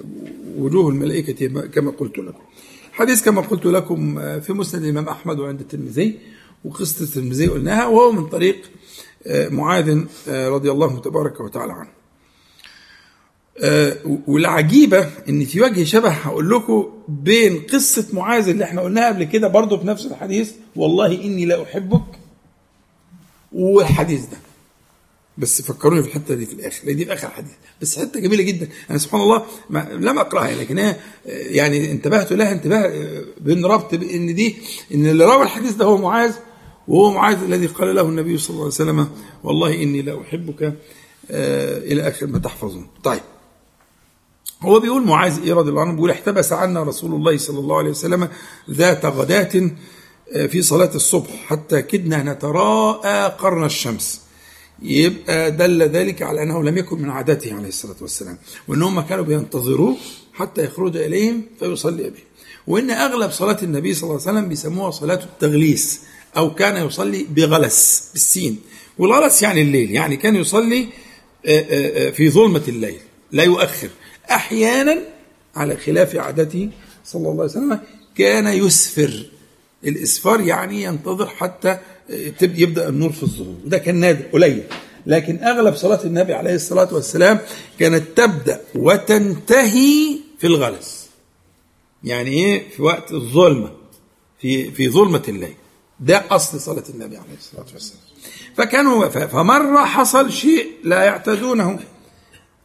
وجوه 0.58 0.88
الملائكة 0.88 1.46
كما 1.66 1.90
قلت 1.90 2.18
لكم. 2.18 2.38
حديث 2.98 3.24
كما 3.24 3.40
قلت 3.40 3.66
لكم 3.66 4.18
آه، 4.18 4.38
في 4.38 4.52
مسند 4.52 4.82
الإمام 4.82 5.08
أحمد 5.08 5.38
وعند 5.38 5.60
الترمذي 5.60 6.18
وقصة 6.64 7.04
الترمذي 7.04 7.46
قلناها 7.46 7.86
وهو 7.86 8.12
من 8.12 8.26
طريق 8.26 8.70
آه، 9.26 9.48
معاذ 9.48 10.04
آه، 10.28 10.48
رضي 10.48 10.70
الله 10.70 11.00
تبارك 11.00 11.40
وتعالى 11.40 11.72
عنه. 11.72 11.88
والعجيبة 14.26 15.10
إن 15.28 15.44
في 15.44 15.60
وجه 15.62 15.84
شبه 15.84 16.08
هقول 16.10 16.50
لكم 16.50 16.86
بين 17.08 17.60
قصة 17.72 18.06
معاذ 18.12 18.48
اللي 18.48 18.64
إحنا 18.64 18.80
قلناها 18.80 19.08
قبل 19.08 19.24
كده 19.24 19.48
برضه 19.48 19.78
في 19.78 19.86
نفس 19.86 20.06
الحديث 20.06 20.52
والله 20.76 21.24
إني 21.24 21.44
لا 21.44 21.62
أحبك 21.62 22.18
والحديث 23.52 24.20
ده. 24.20 24.36
بس 25.38 25.62
فكروني 25.62 26.02
في 26.02 26.08
الحتة 26.08 26.34
دي 26.34 26.46
في 26.46 26.52
الآخر. 26.52 26.92
دي 26.92 27.04
في 27.04 27.12
آخر 27.12 27.28
الحديث 27.28 27.52
بس 27.82 27.98
حتة 27.98 28.20
جميلة 28.20 28.42
جدا. 28.42 28.68
أنا 28.90 28.98
سبحان 28.98 29.20
الله 29.20 29.42
ما 29.70 29.88
لم 29.92 30.18
أقرأها 30.18 30.54
لكن 30.54 30.78
هي 30.78 30.88
آه، 30.90 30.96
يعني 31.26 31.90
انتبهت 31.90 32.32
لها 32.32 32.52
انتباه 32.52 32.78
آه، 32.78 33.24
بين 33.40 33.64
ربط 33.66 33.94
بإن 33.94 34.34
دي 34.34 34.56
إن 34.94 35.06
اللي 35.06 35.24
روى 35.24 35.42
الحديث 35.42 35.72
ده 35.72 35.84
هو 35.84 35.96
معاذ 35.96 36.32
وهو 36.88 37.10
معاذ 37.10 37.42
الذي 37.42 37.66
قال 37.66 37.94
له 37.94 38.02
النبي 38.02 38.38
صلى 38.38 38.50
الله 38.50 38.64
عليه 38.64 38.74
وسلم 38.74 39.08
والله 39.44 39.82
إني 39.82 40.02
لا 40.02 40.20
أحبك 40.20 40.62
آه، 41.30 41.78
إلى 41.78 42.08
آخر 42.08 42.26
ما 42.26 42.38
تحفظون. 42.38 42.86
طيب. 43.04 43.20
هو 44.62 44.80
بيقول 44.80 45.06
معاذ 45.06 45.42
إيه 45.42 45.54
رضي 45.54 45.70
الله 45.70 45.82
عنه؟ 45.82 45.92
بيقول 45.92 46.10
احتبس 46.10 46.52
عنا 46.52 46.82
رسول 46.82 47.14
الله 47.14 47.36
صلى 47.38 47.58
الله 47.58 47.78
عليه 47.78 47.90
وسلم 47.90 48.28
ذات 48.70 49.04
غداة 49.04 49.70
في 50.46 50.62
صلاة 50.62 50.90
الصبح 50.94 51.30
حتى 51.46 51.82
كدنا 51.82 52.22
نتراءى 52.22 53.28
قرن 53.28 53.64
الشمس. 53.64 54.27
يبقى 54.82 55.50
دل 55.50 55.82
ذلك 55.82 56.22
على 56.22 56.42
أنه 56.42 56.62
لم 56.62 56.78
يكن 56.78 57.02
من 57.02 57.10
عادته 57.10 57.54
عليه 57.54 57.68
الصلاة 57.68 57.96
والسلام 58.00 58.38
وانهم 58.68 59.00
كانوا 59.00 59.24
بينتظروه 59.24 59.96
حتى 60.32 60.64
يخرج 60.64 60.96
إليهم 60.96 61.42
فيصلي 61.58 62.02
بهم 62.02 62.28
وإن 62.66 62.90
أغلب 62.90 63.30
صلاة 63.30 63.58
النبي 63.62 63.94
صلى 63.94 64.02
الله 64.10 64.22
عليه 64.22 64.38
وسلم 64.38 64.48
بيسموها 64.48 64.90
صلاة 64.90 65.24
التغليس 65.24 66.00
أو 66.36 66.54
كان 66.54 66.86
يصلي 66.86 67.26
بغلس 67.30 68.10
بالسين. 68.12 68.58
والغلس 68.98 69.42
يعني 69.42 69.62
الليل 69.62 69.90
يعني 69.90 70.16
كان 70.16 70.36
يصلي 70.36 70.88
آه، 71.46 71.60
آه، 71.60 72.08
آه، 72.08 72.10
في 72.10 72.30
ظلمة 72.30 72.62
الليل 72.68 72.98
لا 73.32 73.42
يؤخر. 73.42 73.88
أحيانا 74.30 74.98
على 75.56 75.76
خلاف 75.76 76.16
عادته 76.16 76.68
صلى 77.04 77.28
الله 77.28 77.42
عليه 77.42 77.52
وسلم 77.52 77.80
كان 78.16 78.46
يسفر. 78.46 79.26
الإسفار 79.84 80.40
يعني 80.40 80.82
ينتظر 80.82 81.26
حتى 81.26 81.78
يبدأ 82.42 82.88
النور 82.88 83.12
في 83.12 83.22
الظهور. 83.22 83.54
وده 83.64 83.78
كان 83.78 83.94
نادر 83.94 84.24
قليل. 84.32 84.62
لكن 85.06 85.44
أغلب 85.44 85.74
صلاة 85.74 86.04
النبي 86.04 86.34
عليه 86.34 86.54
الصلاة 86.54 86.94
والسلام 86.94 87.38
كانت 87.78 88.04
تبدأ 88.16 88.60
وتنتهي 88.74 90.18
في 90.38 90.46
الغلس. 90.46 91.08
يعني 92.04 92.30
إيه؟ 92.30 92.70
في 92.70 92.82
وقت 92.82 93.12
الظلمة 93.12 93.72
في 94.40 94.70
في 94.70 94.88
ظلمة 94.88 95.22
الليل. 95.28 95.54
ده 96.00 96.24
أصل 96.30 96.60
صلاة 96.60 96.84
النبي 96.94 97.16
عليه 97.16 97.36
الصلاة 97.38 97.66
والسلام. 97.72 98.02
فكانوا 98.56 99.08
فمرة 99.08 99.84
حصل 99.84 100.32
شيء 100.32 100.66
لا 100.84 101.02
يعتادونه 101.02 101.78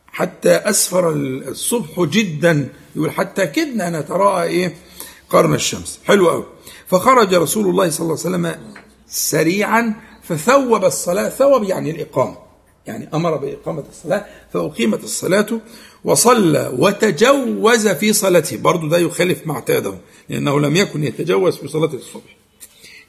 حتى 0.07 0.49
أسفر 0.49 1.11
الصبح 1.11 2.01
جدا. 2.01 2.69
يقول 2.95 3.11
حتى 3.11 3.47
كدنا 3.47 3.99
نتراءى 3.99 4.43
إيه؟ 4.43 4.75
قرن 5.29 5.53
الشمس. 5.53 5.99
حلو 6.05 6.29
قوي 6.29 6.45
فخرج 6.87 7.33
رسول 7.33 7.69
الله 7.69 7.89
صلى 7.89 8.03
الله 8.05 8.17
عليه 8.25 8.29
وسلم 8.29 8.73
سريعا 9.13 9.93
فثوب 10.23 10.85
الصلاة 10.85 11.29
ثوب 11.29 11.63
يعني 11.63 11.91
الإقامة. 11.91 12.37
يعني 12.87 13.09
أمر 13.13 13.37
بإقامة 13.37 13.83
الصلاة 13.89 14.25
فأقيمت 14.53 15.03
الصلاة 15.03 15.61
وصلى 16.03 16.73
وتجوز 16.77 17.87
في 17.87 18.13
صلاته. 18.13 18.57
برضه 18.57 18.89
ده 18.89 18.97
يخالف 18.97 19.47
ما 19.47 19.53
اعتاده 19.53 19.97
لأنه 20.29 20.59
لم 20.59 20.75
يكن 20.75 21.03
يتجوز 21.03 21.57
في 21.57 21.67
صلاة 21.67 21.93
الصبح. 21.93 22.37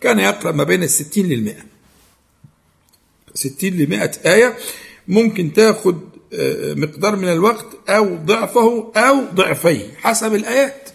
كان 0.00 0.18
يقرأ 0.18 0.52
ما 0.52 0.64
بين 0.64 0.82
الستين 0.82 1.28
للمئة. 1.28 1.64
60 3.34 3.70
ل 3.70 3.88
100 3.88 4.10
آية 4.26 4.56
ممكن 5.08 5.52
تاخد 5.52 6.00
آه، 6.32 6.74
مقدار 6.74 7.16
من 7.16 7.28
الوقت 7.28 7.66
أو 7.88 8.16
ضعفه 8.16 8.92
أو 8.96 9.20
ضعفيه 9.34 9.94
حسب 9.96 10.34
الآيات. 10.34 10.90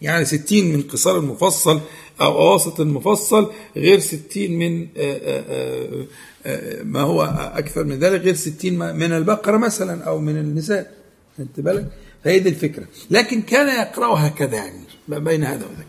يعني 0.00 0.24
60 0.24 0.64
من 0.64 0.82
قصار 0.82 1.18
المفصل 1.18 1.80
أو 2.20 2.38
أواسط 2.38 2.80
المفصل 2.80 3.50
غير 3.76 3.98
60 3.98 4.50
من 4.50 4.82
آه، 4.82 4.86
آه، 4.96 6.06
آه، 6.46 6.82
ما 6.82 7.00
هو 7.00 7.22
أكثر 7.54 7.84
من 7.84 7.98
ذلك 7.98 8.20
غير 8.20 8.34
60 8.34 8.96
من 8.96 9.12
البقرة 9.12 9.56
مثلا 9.56 10.04
أو 10.04 10.18
من 10.18 10.36
النساء. 10.36 10.94
خدت 11.38 11.60
بالك؟ 11.60 11.86
فهي 12.24 12.38
دي 12.38 12.48
الفكرة. 12.48 12.84
لكن 13.10 13.42
كان 13.42 13.68
يقرأ 13.68 14.26
هكذا 14.26 14.56
يعني 14.56 14.80
بين 15.08 15.44
هذا 15.44 15.66
وذاك. 15.66 15.86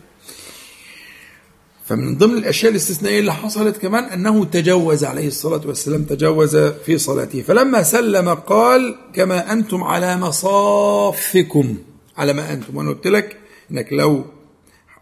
فمن 1.84 2.18
ضمن 2.18 2.38
الأشياء 2.38 2.70
الاستثنائية 2.70 3.20
اللي 3.20 3.34
حصلت 3.34 3.76
كمان 3.76 4.04
أنه 4.04 4.44
تجوز 4.44 5.04
عليه 5.04 5.26
الصلاة 5.26 5.60
والسلام 5.66 6.04
تجوز 6.04 6.56
في 6.56 6.98
صلاته. 6.98 7.42
فلما 7.42 7.82
سلم 7.82 8.34
قال 8.34 8.96
كما 9.12 9.52
أنتم 9.52 9.84
على 9.84 10.16
مصافكم. 10.16 11.76
على 12.16 12.32
ما 12.32 12.52
أنتم. 12.52 12.76
وأنا 12.76 12.90
قلت 12.90 13.06
لك 13.06 13.36
إنك 13.70 13.92
لو 13.92 14.24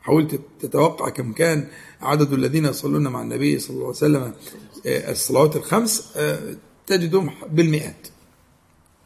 حاولت 0.04 0.40
تتوقع 0.60 1.08
كم 1.08 1.32
كان 1.32 1.68
عدد 2.00 2.32
الذين 2.32 2.64
يصلون 2.64 3.08
مع 3.08 3.22
النبي 3.22 3.58
صلى 3.58 3.74
الله 3.74 3.86
عليه 3.86 3.96
وسلم 3.96 4.32
آه، 4.86 5.12
الصلوات 5.12 5.56
الخمس 5.56 6.12
آه، 6.16 6.56
تجدهم 6.86 7.30
بالمئات. 7.50 8.08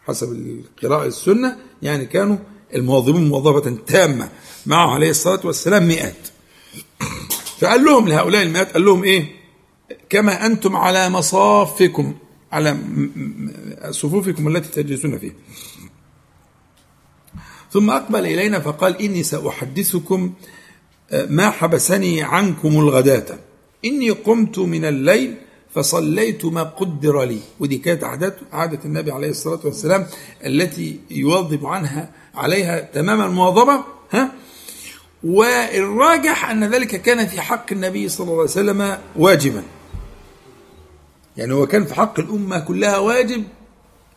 حسب 0.04 0.32
القراءة 0.32 1.06
السنة 1.06 1.56
يعني 1.82 2.06
كانوا 2.06 2.36
المواظبون 2.74 3.28
مواظبة 3.28 3.76
تامة 3.86 4.30
معه 4.66 4.94
عليه 4.94 5.10
الصلاة 5.10 5.40
والسلام 5.44 5.88
مئات. 5.88 6.28
فقال 7.60 7.84
لهم 7.84 8.08
لهؤلاء 8.08 8.42
المئات 8.42 8.72
قال 8.72 8.84
لهم 8.84 9.04
إيه؟ 9.04 9.26
كما 10.08 10.46
أنتم 10.46 10.76
على 10.76 11.10
مصافكم 11.10 12.14
على 12.52 12.78
صفوفكم 13.90 14.56
التي 14.56 14.82
تجلسون 14.82 15.18
فيها. 15.18 15.34
ثم 17.72 17.90
أقبل 17.90 18.26
إلينا 18.26 18.60
فقال 18.60 19.02
إني 19.02 19.22
سأحدثكم 19.22 20.32
ما 21.12 21.50
حبسني 21.50 22.22
عنكم 22.22 22.68
الغداة. 22.68 23.38
إني 23.84 24.10
قمت 24.10 24.58
من 24.58 24.84
الليل 24.84 25.34
فصليت 25.74 26.44
ما 26.44 26.62
قدر 26.62 27.22
لي. 27.22 27.40
ودي 27.60 27.78
كانت 27.78 28.04
عادة 28.04 28.36
عادة 28.52 28.78
النبي 28.84 29.12
عليه 29.12 29.30
الصلاة 29.30 29.60
والسلام 29.64 30.06
التي 30.46 31.00
يواظب 31.10 31.66
عنها 31.66 32.10
عليها 32.34 32.80
تمام 32.80 33.20
المواظبة 33.20 33.84
ها؟ 34.12 34.32
والراجح 35.24 36.50
أن 36.50 36.64
ذلك 36.64 37.02
كان 37.02 37.26
في 37.26 37.40
حق 37.40 37.72
النبي 37.72 38.08
صلى 38.08 38.24
الله 38.24 38.34
عليه 38.34 38.50
وسلم 38.50 38.98
واجبا. 39.16 39.62
يعني 41.36 41.52
هو 41.52 41.66
كان 41.66 41.84
في 41.84 41.94
حق 41.94 42.20
الأمة 42.20 42.58
كلها 42.58 42.98
واجب 42.98 43.44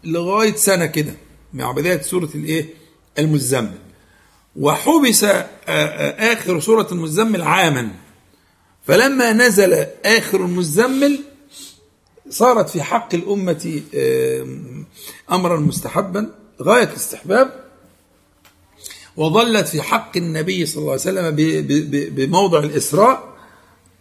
لغاية 0.04 0.56
سنة 0.56 0.86
كده 0.86 1.14
مع 1.54 1.72
بداية 1.72 2.02
سورة 2.02 2.30
الإيه؟ 2.36 2.66
المزمل. 3.20 3.78
وحبس 4.56 5.24
آه، 5.24 5.48
آه، 5.68 6.34
آخر 6.34 6.60
سورة 6.60 6.88
المزمل 6.92 7.42
عاما. 7.42 7.90
فلما 8.88 9.34
نزل 9.34 9.86
آخر 10.06 10.46
المزمل 10.46 11.20
صارت 12.30 12.70
في 12.70 12.82
حق 12.84 13.16
الأمة 13.16 13.82
آه، 13.96 14.46
أمرا 15.32 15.60
مستحبا 15.60 16.32
غاية 16.62 16.84
الاستحباب 16.84 17.62
وظلت 19.18 19.68
في 19.68 19.82
حق 19.82 20.18
النبي 20.18 20.66
صلى 20.66 20.82
الله 20.82 20.92
عليه 20.92 21.02
وسلم 21.02 21.36
بموضع 22.16 22.60
الإسراء 22.60 23.34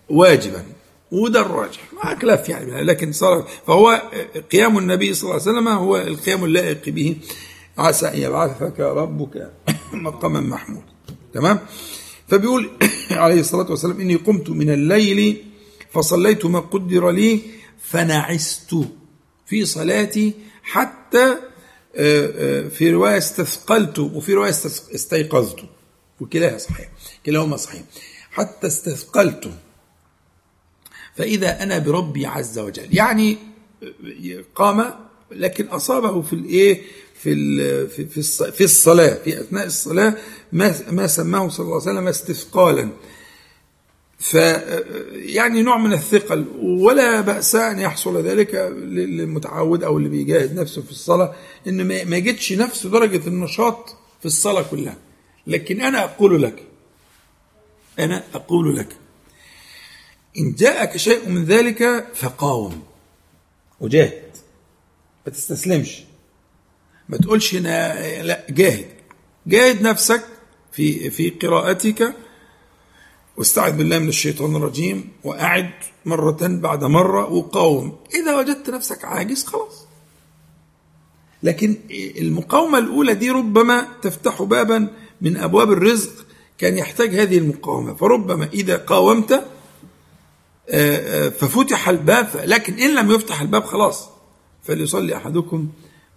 واجبا. 0.08 0.64
وده 1.12 1.40
الراجح. 1.40 1.80
مع 1.92 2.18
خلاف 2.18 2.48
يعني 2.48 2.82
لكن 2.82 3.12
صار 3.12 3.48
فهو 3.66 4.02
قيام 4.52 4.78
النبي 4.78 5.14
صلى 5.14 5.22
الله 5.22 5.42
عليه 5.42 5.52
وسلم 5.52 5.68
هو 5.68 5.96
القيام 5.96 6.44
اللائق 6.44 6.88
به. 6.88 7.16
عسى 7.78 8.08
أن 8.08 8.18
يبعثك 8.18 8.80
ربك 8.80 9.50
مقاما 9.92 10.40
محمود 10.40 10.82
تمام؟ 11.34 11.58
فبيقول 12.28 12.70
عليه 13.10 13.40
الصلاة 13.40 13.70
والسلام 13.70 14.00
إني 14.00 14.14
قمت 14.14 14.50
من 14.50 14.70
الليل 14.70 15.44
فصليت 15.92 16.46
ما 16.46 16.60
قدر 16.60 17.10
لي 17.10 17.40
فنعست 17.82 18.74
في 19.46 19.64
صلاتي 19.64 20.32
حتى 20.62 21.36
آه، 21.96 22.32
آه، 22.66 22.68
في 22.68 22.90
رواية 22.90 23.18
استثقلت 23.18 23.98
وفي 23.98 24.34
استث- 24.52 24.94
استيقظت. 24.94 25.58
وكلاها 26.20 26.58
صحيح 26.58 26.88
كلاهما 27.26 27.56
صحيح. 27.56 27.82
حتى 28.30 28.66
استثقلت. 28.66 29.50
فإذا 31.16 31.62
أنا 31.62 31.78
بربي 31.78 32.26
عز 32.26 32.58
وجل. 32.58 32.96
يعني 32.96 33.38
قام 34.54 34.94
لكن 35.30 35.66
أصابه 35.66 36.22
في 36.22 36.32
الإيه؟ 36.32 36.82
في 37.22 37.86
في 37.88 38.06
في 38.06 38.22
الص- 38.22 38.50
في 38.50 39.40
أثناء 39.40 39.66
الصلاة 39.66 40.14
ما 40.52 40.74
ما 40.90 41.06
سماه 41.06 41.48
صلى 41.48 41.64
الله 41.64 41.80
عليه 41.80 41.90
وسلم 41.92 42.08
استثقالا. 42.08 42.88
ف 44.18 44.34
يعني 45.14 45.62
نوع 45.62 45.78
من 45.78 45.92
الثقل 45.92 46.44
ولا 46.62 47.20
بأس 47.20 47.54
أن 47.54 47.78
يحصل 47.78 48.22
ذلك 48.26 48.54
للمتعود 48.84 49.84
أو 49.84 49.98
اللي 49.98 50.08
بيجاهد 50.08 50.54
نفسه 50.60 50.82
في 50.82 50.90
الصلاة 50.90 51.34
إن 51.66 51.86
ما 52.08 52.16
يجدش 52.16 52.52
نفسه 52.52 52.90
درجة 52.90 53.28
النشاط 53.28 53.96
في 54.20 54.26
الصلاة 54.26 54.62
كلها. 54.62 54.96
لكن 55.46 55.80
أنا 55.80 56.04
أقول 56.04 56.42
لك 56.42 56.64
أنا 57.98 58.22
أقول 58.34 58.76
لك 58.76 58.88
إن 60.38 60.52
جاءك 60.54 60.96
شيء 60.96 61.28
من 61.28 61.44
ذلك 61.44 62.06
فقاوم 62.14 62.82
وجاهد 63.80 64.22
ما 65.26 65.32
تستسلمش. 65.32 66.02
ما 67.10 67.16
تقولش 67.16 67.54
لا 67.54 68.46
جاهد. 68.50 68.86
جاهد 69.46 69.82
نفسك 69.82 70.24
في 70.72 71.10
في 71.10 71.30
قراءتك. 71.30 72.14
واستعذ 73.36 73.72
بالله 73.72 73.98
من 73.98 74.08
الشيطان 74.08 74.56
الرجيم. 74.56 75.12
وأعد 75.24 75.70
مرة 76.06 76.38
بعد 76.42 76.84
مرة 76.84 77.32
وقاوم. 77.32 77.96
إذا 78.14 78.36
وجدت 78.38 78.70
نفسك 78.70 79.04
عاجز 79.04 79.44
خلاص. 79.44 79.86
لكن 81.42 81.76
المقاومة 81.90 82.78
الأولى 82.78 83.14
دي 83.14 83.30
ربما 83.30 83.88
تفتح 84.02 84.42
بابا 84.42 84.88
من 85.20 85.36
أبواب 85.36 85.72
الرزق 85.72 86.26
كان 86.58 86.78
يحتاج 86.78 87.14
هذه 87.14 87.38
المقاومة. 87.38 87.94
فربما 87.94 88.48
إذا 88.52 88.76
قاومت 88.76 89.44
ففتح 91.38 91.88
الباب. 91.88 92.28
لكن 92.44 92.78
إن 92.78 92.94
لم 92.94 93.10
يفتح 93.10 93.40
الباب 93.40 93.64
خلاص. 93.64 94.08
فليصلي 94.62 95.16
أحدكم 95.16 95.68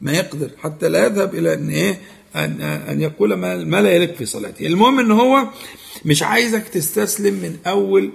ما 0.04 0.12
يقدر 0.12 0.50
حتى 0.58 0.90
لا 0.90 1.06
يذهب 1.06 1.36
إلى 1.36 1.54
أن 1.54 1.70
إيه 1.70 2.00
أن 2.36 2.62
أن 2.62 3.02
يقول 3.02 3.34
ما, 3.34 3.56
ما 3.58 3.82
لا 3.82 3.92
يليق 3.96 4.16
في 4.16 4.26
صلاته. 4.26 4.68
المهم 4.68 5.00
أن 5.00 5.12
هو 5.12 5.48
مش 6.06 6.24
عايزك 6.24 6.68
تستسلم 6.68 7.34
من 7.34 7.58
أول 7.68 8.12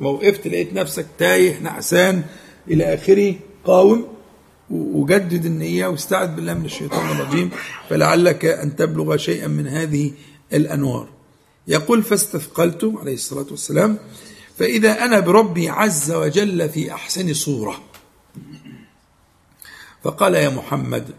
ما 0.00 0.08
وقفت 0.08 0.46
لقيت 0.48 0.72
نفسك 0.72 1.06
تايه 1.18 1.58
نعسان 1.58 2.22
إلى 2.70 2.94
آخره 2.94 3.34
قاوم 3.64 4.08
وجدد 4.70 5.44
النية 5.44 5.86
واستعذ 5.86 6.28
بالله 6.34 6.54
من 6.54 6.64
الشيطان 6.64 7.10
الرجيم. 7.10 7.50
فلعلك 7.88 8.44
أن 8.44 8.76
تبلغ 8.76 9.16
شيئا 9.16 9.46
من 9.46 9.66
هذه 9.66 10.12
الأنوار. 10.52 11.08
يقول 11.68 12.02
فاستثقلت 12.02 12.92
عليه 12.96 13.14
الصلاة 13.14 13.46
والسلام. 13.50 13.98
فإذا 14.58 15.04
أنا 15.04 15.20
بربي 15.20 15.68
عز 15.68 16.12
وجل 16.12 16.68
في 16.68 16.92
أحسن 16.92 17.34
صورة 17.34 17.93
فقال 20.04 20.34
يا 20.34 20.48
محمد 20.48 21.10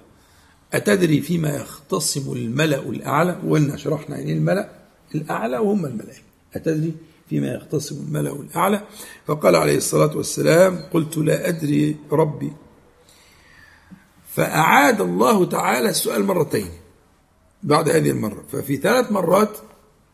أتدري 0.74 1.21
فيما 1.21 1.56
يختصم 1.56 2.34
الملأ 2.34 2.80
الأعلى؟ 2.80 3.39
وقلنا 3.45 3.78
شرحنا 3.78 4.17
يعني 4.17 4.34
الملأ 4.34 4.69
الأعلى 5.15 5.58
وهم 5.58 5.86
الملائكة. 5.86 6.24
أتدري 6.56 6.93
فيما 7.30 7.48
يختصم 7.48 7.95
الملأ 8.08 8.32
الأعلى؟ 8.32 8.82
فقال 9.28 9.56
عليه 9.56 9.78
الصلاة 9.78 10.17
والسلام 10.17 10.82
قلت 10.93 11.17
لا 11.17 11.50
أدري 11.50 11.95
ربي. 12.12 12.52
فأعاد 14.34 15.02
الله 15.02 15.45
تعالى 15.45 15.89
السؤال 15.89 16.26
مرتين 16.26 16.69
بعد 17.63 17.89
هذه 17.89 18.10
المرة. 18.10 18.43
ففي 18.52 18.78
ثلاث 18.78 19.12
مرات 19.12 19.58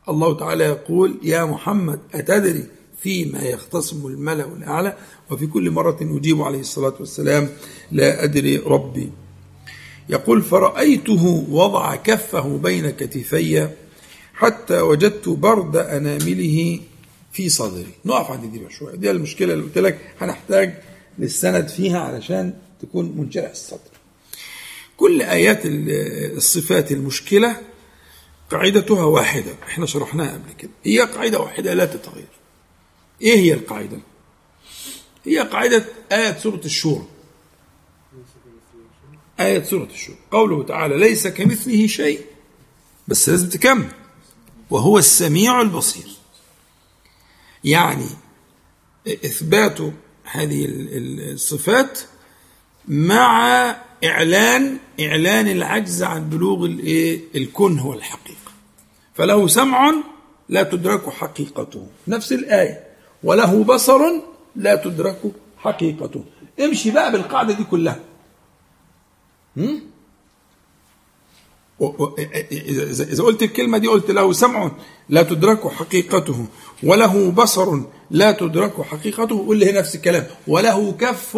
الله 0.09 0.37
تعالى 0.37 0.63
يقول 0.63 1.19
يا 1.23 1.45
محمد 1.45 1.99
أتدري 2.13 2.65
فيما 2.99 3.41
يختصم 3.41 4.07
الملأ 4.07 4.45
الأعلى؟ 4.45 4.97
وفي 5.31 5.47
كل 5.47 5.71
مرة 5.71 5.97
يجيب 6.01 6.41
عليه 6.41 6.59
الصلاة 6.59 6.93
والسلام 6.99 7.49
لا 7.91 8.23
أدري 8.23 8.57
ربي. 8.57 9.09
يقول 10.09 10.41
فرأيته 10.41 11.45
وضع 11.49 11.95
كفه 11.95 12.57
بين 12.57 12.89
كتفي 12.89 13.69
حتى 14.33 14.81
وجدت 14.81 15.29
برد 15.29 15.75
أنامله 15.75 16.79
في 17.31 17.49
صدري. 17.49 17.91
نقف 18.05 18.31
عند 18.31 18.51
دي 18.51 18.61
شوية. 18.69 18.95
دي 18.95 19.11
المشكلة 19.11 19.53
اللي 19.53 19.63
قلت 19.63 19.77
لك 19.77 19.99
هنحتاج 20.19 20.73
للسند 21.19 21.67
فيها 21.67 21.99
علشان 21.99 22.53
تكون 22.81 23.13
منشرح 23.17 23.49
الصدر. 23.49 23.91
كل 24.97 25.21
آيات 25.21 25.59
الصفات 25.65 26.91
المشكلة 26.91 27.55
قاعدتها 28.49 29.03
واحدة. 29.03 29.51
إحنا 29.67 29.85
شرحناها 29.85 30.33
قبل 30.33 30.53
كده. 30.57 30.71
هي 30.83 30.99
قاعدة 30.99 31.39
واحدة 31.39 31.73
لا 31.73 31.85
تتغير. 31.85 32.27
إيه 33.21 33.35
هي 33.35 33.53
القاعدة؟ 33.53 33.97
هي 35.25 35.39
قاعدة 35.39 35.85
آية 36.11 36.37
سورة 36.37 36.61
الشورى. 36.65 37.05
آية 39.39 39.63
سورة 39.63 39.87
الشورى. 39.93 40.17
قوله 40.31 40.63
تعالى 40.63 40.97
ليس 40.97 41.27
كمثله 41.27 41.87
شيء 41.87 42.25
بس 43.07 43.29
لازم 43.29 43.49
تكمل. 43.49 43.91
وهو 44.69 44.97
السميع 44.97 45.61
البصير. 45.61 46.07
يعني 47.63 48.07
إثبات 49.07 49.77
هذه 50.23 50.65
الصفات 50.67 51.99
مع 52.87 53.69
إعلان 54.03 54.77
إعلان 54.99 55.47
العجز 55.47 56.03
عن 56.03 56.29
بلوغ 56.29 56.65
الإيه؟ 56.65 57.21
الكنه 57.35 57.87
والحقيقة 57.87 58.51
فله 59.15 59.47
سمع 59.47 59.93
لا 60.49 60.63
تدرك 60.63 61.09
حقيقته. 61.09 61.87
نفس 62.07 62.31
الآية. 62.31 62.87
وله 63.23 63.63
بصر 63.63 63.99
لا 64.55 64.75
تدرك 64.75 65.21
حقيقته. 65.57 66.23
امشي 66.59 66.91
بقى 66.91 67.11
بالقاعدة 67.11 67.53
دي 67.53 67.63
كلها. 67.63 67.99
هم؟ 69.57 69.81
إذا 72.91 73.23
قلت 73.23 73.43
الكلمة 73.43 73.77
دي 73.77 73.87
قلت 73.87 74.11
له 74.11 74.33
سمع 74.33 74.71
لا 75.09 75.23
تدرك 75.23 75.67
حقيقته. 75.67 76.45
وله 76.83 77.31
بصر 77.31 77.79
لا 78.11 78.31
تدرك 78.31 78.81
حقيقته. 78.81 79.47
قل 79.47 79.57
لي 79.57 79.71
نفس 79.71 79.95
الكلام. 79.95 80.27
وله 80.47 80.91
كف 80.91 81.37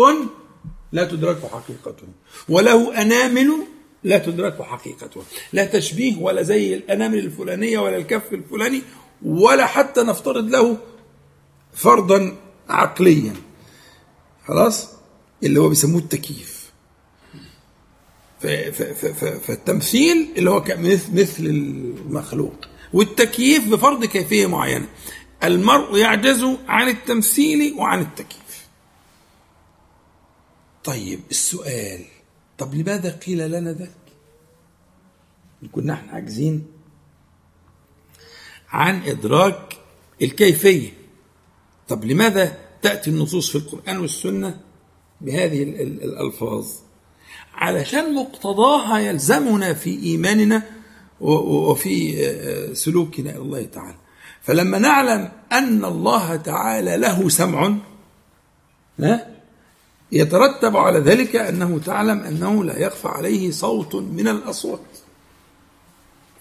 لا 0.92 1.04
تدرك 1.04 1.46
حقيقته. 1.46 2.08
وله 2.50 3.02
أنامل 3.02 3.52
لا 4.04 4.18
تدرك 4.18 4.62
حقيقته. 4.62 5.22
لا 5.54 5.66
تشبيه 5.66 6.18
ولا 6.22 6.42
زي 6.42 6.76
الأنامل 6.76 7.18
الفلانية 7.18 7.80
ولا 7.80 7.98
الكف 7.98 8.34
الفلاني 8.34 8.82
ولا 9.26 9.66
حتى 9.66 10.02
نفترض 10.02 10.50
له 10.50 10.78
فرضا 11.74 12.38
عقليا. 12.70 13.34
خلاص؟ 14.48 14.90
اللي 15.44 15.60
هو 15.60 15.70
بيسموه 15.70 16.02
التكييف. 16.02 16.64
فالتمثيل 19.42 20.34
اللي 20.38 20.50
هو 20.50 20.64
مثل 21.14 21.46
المخلوق. 21.46 22.56
والتكييف 22.94 23.68
بفرض 23.68 24.06
كيفية 24.06 24.46
معينة. 24.46 24.88
المرء 25.44 25.98
يعجز 25.98 26.44
عن 26.68 26.88
التمثيل 26.88 27.74
وعن 27.74 28.02
التكييف. 28.02 28.68
طيب 30.84 31.20
السؤال. 31.32 32.06
طب 32.58 32.74
لماذا 32.74 33.12
قيل 33.12 33.52
لنا 33.52 33.72
ذلك؟ 33.72 33.96
كنا 35.72 35.94
إحنا 35.94 36.12
عاجزين 36.12 36.68
عن 38.70 39.04
إدراك 39.04 39.78
الكيفية. 40.22 40.94
طب 41.94 42.06
لماذا 42.06 42.58
تأتي 42.82 43.10
النصوص 43.10 43.50
في 43.50 43.56
القرآن 43.56 43.98
والسنة 43.98 44.60
بهذه 45.22 45.64
ال- 45.64 45.82
ال- 45.82 46.04
الألفاظ؟ 46.04 46.68
علشان 47.56 48.16
مقتضاها 48.16 49.00
يلزمنا 49.00 49.74
في 49.74 50.00
إيماننا 50.04 50.64
وفي 51.22 52.26
آه، 52.28 52.74
سلوكنا 52.74 53.30
إلى 53.30 53.40
الله 53.40 53.64
تعالى. 53.66 53.96
فلما 54.42 54.80
نعلم 54.80 55.32
أن 55.52 55.86
الله 55.86 56.36
تعالى 56.36 56.98
له 56.98 57.30
سمع 57.30 57.76
يترتب 60.12 60.78
على 60.78 61.00
ذلك 61.00 61.36
أنه 61.36 61.80
تعلم 61.86 62.20
أنه 62.20 62.64
لا 62.64 62.80
يخفى 62.80 63.08
عليه 63.08 63.52
صوت 63.52 63.96
من 63.96 64.28
الأصوات. 64.28 64.80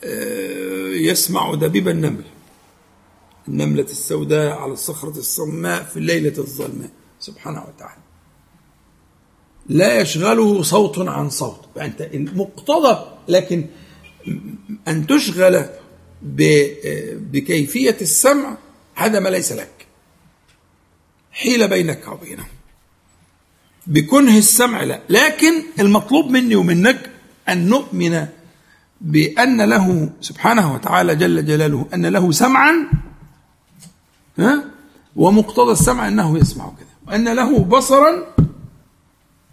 آه، 0.04 0.88
يسمع 0.88 1.54
دبيب 1.54 1.88
النمل. 1.88 2.24
النملة 3.48 3.82
السوداء 3.82 4.58
على 4.58 4.72
الصخرة 4.72 5.18
الصماء 5.18 5.82
في 5.82 5.96
الليلة 5.96 6.38
الظلماء 6.38 6.90
سبحانه 7.20 7.64
وتعالى. 7.68 8.02
لا 9.68 10.00
يشغله 10.00 10.62
صوت 10.62 10.98
عن 10.98 11.30
صوت. 11.30 11.64
فأنت 11.74 12.00
المقتضى 12.00 13.04
لكن 13.28 13.66
أن 14.88 15.06
تشغل 15.06 15.64
بكيفية 17.32 17.96
السمع 18.00 18.56
هذا 18.94 19.20
ما 19.20 19.28
ليس 19.28 19.52
لك. 19.52 19.86
حيل 21.32 21.68
بينك 21.68 22.08
وبينه. 22.08 22.44
بكنه 23.86 24.38
السمع 24.38 24.82
لا. 24.82 25.00
لكن 25.08 25.62
المطلوب 25.80 26.30
مني 26.30 26.54
ومنك 26.54 27.10
أن 27.48 27.68
نؤمن 27.68 28.26
بأن 29.00 29.62
له 29.62 30.10
سبحانه 30.20 30.74
وتعالى 30.74 31.16
جل 31.16 31.44
جلاله 31.46 31.86
أن 31.94 32.06
له 32.06 32.32
سمعا 32.32 32.90
ها؟ 34.38 34.64
ومقتضى 35.16 35.72
السمع 35.72 36.08
أنه 36.08 36.38
يسمع 36.38 36.64
كذا. 36.64 36.86
وأن 37.06 37.28
له 37.28 37.58
بصرا 37.58 38.34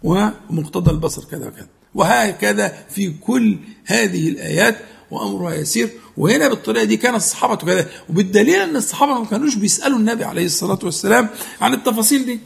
ومقتضى 0.02 0.90
البصر 0.90 1.24
كذا 1.24 1.48
وكذا. 1.48 1.68
وهكذا 1.94 2.86
في 2.90 3.10
كل 3.20 3.58
هذه 3.84 4.28
الآيات 4.28 4.78
وأمرها 5.10 5.54
يسير. 5.54 5.90
وهنا 6.16 6.48
بالطريقة 6.48 6.84
دي 6.84 6.96
كان 6.96 7.14
الصحابة 7.14 7.56
كذا. 7.56 7.88
وبالدليل 8.10 8.54
أن 8.54 8.76
الصحابة 8.76 9.18
ما 9.18 9.24
كانوش 9.26 9.54
بيسألوا 9.54 9.98
النبي 9.98 10.24
عليه 10.24 10.44
الصلاة 10.44 10.78
والسلام 10.82 11.28
عن 11.60 11.74
التفاصيل 11.74 12.24
دي. 12.24 12.40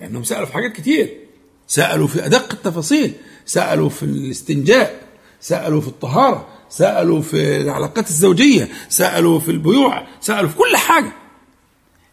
لأنهم 0.00 0.24
سألوا 0.24 0.46
في 0.46 0.52
حاجات 0.52 0.72
كتير. 0.72 1.20
سألوا 1.68 2.06
في 2.06 2.26
أدق 2.26 2.52
التفاصيل. 2.52 3.12
سألوا 3.46 3.88
في 3.88 4.02
الاستنجاء. 4.02 5.00
سألوا 5.40 5.80
في 5.80 5.88
الطهارة. 5.88 6.48
سألوا 6.70 7.22
في 7.22 7.60
العلاقات 7.60 8.08
الزوجية 8.08 8.68
سألوا 8.88 9.40
في 9.40 9.50
البيوع 9.50 10.06
سألوا 10.20 10.48
في 10.48 10.56
كل 10.56 10.76
حاجة. 10.76 11.12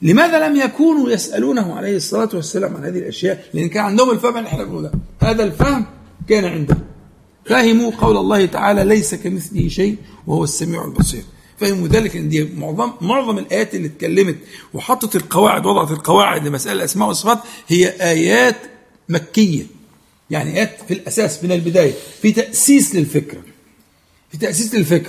لماذا 0.01 0.47
لم 0.47 0.55
يكونوا 0.55 1.09
يسألونه 1.11 1.75
عليه 1.75 1.95
الصلاة 1.95 2.29
والسلام 2.33 2.75
عن 2.75 2.83
هذه 2.83 2.97
الأشياء؟ 2.97 3.45
لأن 3.53 3.69
كان 3.69 3.83
عندهم 3.83 4.11
الفهم 4.11 4.37
اللي 4.37 4.47
إحنا 4.49 4.63
بنقوله. 4.63 4.91
هذا 5.21 5.43
الفهم 5.43 5.85
كان 6.29 6.45
عندهم 6.45 6.79
فهموا 7.45 7.91
قول 7.91 8.17
الله 8.17 8.45
تعالى 8.45 8.83
ليس 8.83 9.15
كمثله 9.15 9.67
شيء 9.67 9.95
وهو 10.27 10.43
السميع 10.43 10.85
البصير. 10.85 11.23
فهموا 11.57 11.87
ذلك 11.87 12.15
إن 12.15 12.29
دي 12.29 12.43
معظم 12.57 12.91
معظم 13.01 13.37
الآيات 13.37 13.75
اللي 13.75 13.87
اتكلمت 13.87 14.35
وحطت 14.73 15.15
القواعد 15.15 15.65
وضعت 15.65 15.91
القواعد 15.91 16.47
لمسائل 16.47 16.77
الاسماء 16.77 17.07
والصفات 17.07 17.39
هي 17.67 17.87
آيات 17.89 18.57
مكية. 19.09 19.63
يعني 20.29 20.57
آيات 20.57 20.77
في 20.87 20.93
الأساس 20.93 21.43
من 21.43 21.51
البداية 21.51 21.93
في 22.21 22.31
تأسيس 22.31 22.95
للفكرة. 22.95 23.41
في 24.83 24.99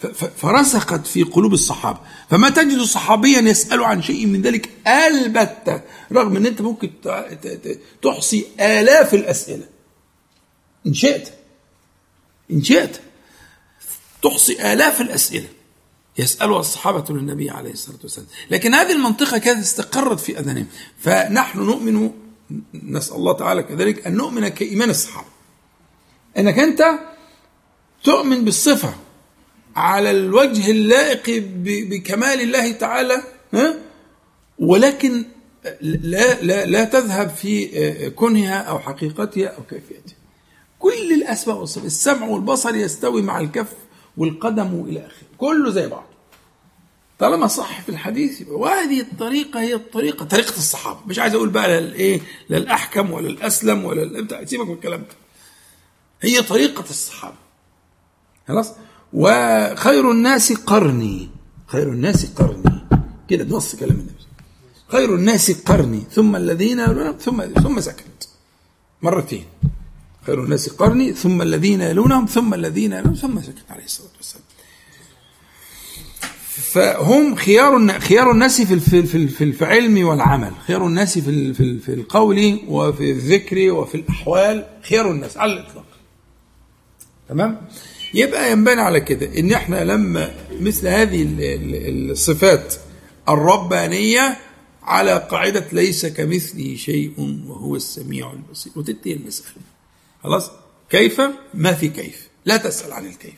ف- 0.00 0.06
ف- 0.06 0.30
فرسخت 0.46 1.06
في 1.06 1.22
قلوب 1.22 1.52
الصحابة. 1.52 1.98
فما 2.30 2.50
تجد 2.50 2.82
صحابيا 2.82 3.40
يسأل 3.40 3.84
عن 3.84 4.02
شيء 4.02 4.26
من 4.26 4.42
ذلك 4.42 4.70
ألبتة 4.86 5.80
رغم 6.12 6.36
أن 6.36 6.46
أنت 6.46 6.60
ممكن 6.60 6.90
تحصي 8.02 8.46
آلاف 8.60 9.14
الأسئلة. 9.14 9.64
إن 10.86 10.94
شئت. 10.94 11.32
إن 12.50 12.64
شئت. 12.64 13.00
تحصي 14.22 14.72
آلاف 14.72 15.00
الأسئلة. 15.00 15.48
يسألها 16.18 16.60
الصحابة 16.60 17.14
للنبي 17.14 17.50
عليه 17.50 17.72
الصلاة 17.72 17.98
والسلام. 18.02 18.26
لكن 18.50 18.74
هذه 18.74 18.92
المنطقة 18.92 19.38
كانت 19.38 19.60
استقرت 19.60 20.20
في 20.20 20.38
أذانهم. 20.38 20.66
فنحن 20.98 21.58
نؤمن 21.58 22.10
نسأل 22.74 23.16
الله 23.16 23.32
تعالى 23.32 23.62
كذلك 23.62 24.06
أن 24.06 24.14
نؤمن 24.14 24.48
كإيمان 24.48 24.90
الصحابة. 24.90 25.28
أنك 26.38 26.58
أنت 26.58 26.82
تؤمن 28.04 28.44
بالصفة 28.44 28.94
على 29.76 30.10
الوجه 30.10 30.70
اللائق 30.70 31.42
بكمال 31.64 32.40
الله 32.40 32.72
تعالى 32.72 33.22
ها؟ 33.54 33.74
ولكن 34.58 35.24
لا 35.80 36.42
لا 36.42 36.64
لا 36.66 36.84
تذهب 36.84 37.28
في 37.30 38.10
كنهها 38.10 38.58
أو 38.62 38.78
حقيقتها 38.78 39.46
أو 39.48 39.62
كيفيتها. 39.62 40.14
كل 40.78 41.12
الأسماء 41.14 41.56
والصفات 41.56 41.84
السمع 41.86 42.26
والبصر 42.26 42.74
يستوي 42.74 43.22
مع 43.22 43.40
الكف 43.40 43.72
والقدم 44.16 44.74
والى 44.74 45.00
آخره. 45.06 45.26
كله 45.38 45.70
زي 45.70 45.86
بعض. 45.88 46.04
طالما 47.18 47.46
صح 47.46 47.80
في 47.82 47.88
الحديث 47.88 48.42
وهذه 48.48 49.00
الطريقة 49.00 49.60
هي 49.60 49.74
الطريقة 49.74 50.24
طريقة 50.24 50.56
الصحابة. 50.56 51.00
مش 51.06 51.18
عايز 51.18 51.34
أقول 51.34 51.48
بقى 51.48 51.80
للايه 51.80 52.20
للأحكم 52.50 53.10
ولا 53.12 53.26
الأسلم 53.28 53.84
ولا 53.84 54.26
سيبك 54.44 54.66
من 54.66 54.74
الكلام 54.74 55.00
ده. 55.00 55.16
هي 56.22 56.42
طريقة 56.42 56.84
الصحابة. 56.90 57.43
خلاص؟ 58.48 58.72
وخير 59.12 60.10
الناس 60.10 60.52
قرني. 60.52 61.28
خير 61.66 61.92
الناس 61.92 62.26
قرني. 62.26 62.86
كده 63.30 63.56
نص 63.56 63.76
كلام 63.76 63.96
النبي. 63.96 64.24
خير 64.88 65.14
الناس 65.14 65.50
قرني. 65.50 66.02
ثم 66.10 66.36
الذين 66.36 67.12
ثم 67.12 67.42
ثم 67.42 67.80
سكت. 67.80 68.28
مرتين. 69.02 69.44
خير 70.26 70.44
الناس 70.44 70.68
قرني 70.68 71.12
ثم 71.12 71.42
الذين 71.42 71.80
يلونهم 71.80 72.26
ثم 72.26 72.54
الذين 72.54 72.92
يلونهم 72.92 73.14
ثم 73.14 73.40
سكت 73.40 73.70
عليه 73.70 73.84
الصلاة 73.84 74.10
والسلام. 74.16 74.44
فهم 76.72 77.34
خيار 77.34 78.00
خيار 78.00 78.30
الناس 78.30 78.62
في 78.62 78.80
في 79.06 79.28
في 79.28 79.64
العلم 79.64 80.06
والعمل. 80.06 80.52
خيار 80.66 80.86
الناس 80.86 81.18
في 81.18 81.54
في 81.54 81.78
في 81.78 81.94
القول 81.94 82.60
وفي 82.68 83.10
الذكر 83.10 83.72
وفي 83.72 83.94
الأحوال. 83.94 84.66
خيار 84.88 85.10
الناس 85.10 85.36
على 85.36 85.52
الإطلاق. 85.52 85.86
تمام؟ 87.28 87.68
يبقى 88.14 88.52
ينبني 88.52 88.80
على 88.80 89.00
كده 89.00 89.38
إن 89.38 89.52
إحنا 89.52 89.84
لما 89.84 90.34
مثل 90.60 90.88
هذه 90.88 91.22
ال- 91.22 91.40
ال- 91.40 92.10
الصفات 92.10 92.74
الربانية 93.28 94.36
على 94.82 95.28
قاعدة 95.30 95.64
ليس 95.72 96.06
كمثله 96.06 96.76
شيء 96.76 97.12
وهو 97.48 97.76
السميع 97.76 98.32
البصير. 98.32 98.72
وتنتهي 98.76 99.12
المسألة. 99.12 99.50
خلاص؟ 100.22 100.50
كيف؟ 100.90 101.20
ما 101.54 101.72
في 101.72 101.88
كيف. 101.88 102.28
لا 102.44 102.56
تسأل 102.56 102.92
عن 102.92 103.06
الكيف. 103.06 103.34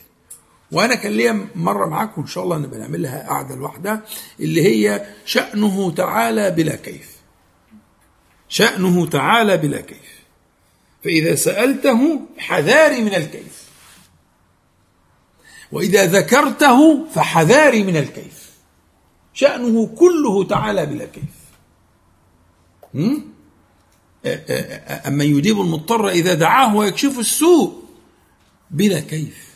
وأنا 0.72 0.94
كان 0.94 1.12
ليا 1.12 1.46
مرة 1.54 1.86
معاكم 1.86 2.20
إن 2.22 2.26
شاء 2.26 2.44
الله 2.44 2.58
نبقى 2.58 2.78
نعمل 2.80 3.02
لها 3.02 3.28
قعدة 3.28 3.56
لوحدها 3.56 4.02
اللي 4.40 4.62
هي 4.62 5.06
شأنه 5.26 5.90
تعالى 5.90 6.50
بلا 6.50 6.76
كيف. 6.76 7.10
شأنه 8.48 9.06
تعالى 9.06 9.56
بلا 9.56 9.80
كيف. 9.80 10.16
فإذا 11.04 11.34
سألته 11.34 12.20
حذاري 12.38 13.00
من 13.00 13.14
الكيف. 13.14 13.65
وإذا 15.72 16.06
ذكرته 16.06 17.06
فحذاري 17.08 17.82
من 17.82 17.96
الكيف. 17.96 18.50
شأنه 19.34 19.86
كله 19.86 20.44
تعالى 20.44 20.86
بلا 20.86 21.04
كيف. 21.04 21.36
أما 25.06 25.24
يجيب 25.24 25.60
المضطر 25.60 26.08
إذا 26.08 26.34
دعاه 26.34 26.76
ويكشف 26.76 27.18
السوء 27.18 27.82
بلا 28.70 29.00
كيف. 29.00 29.46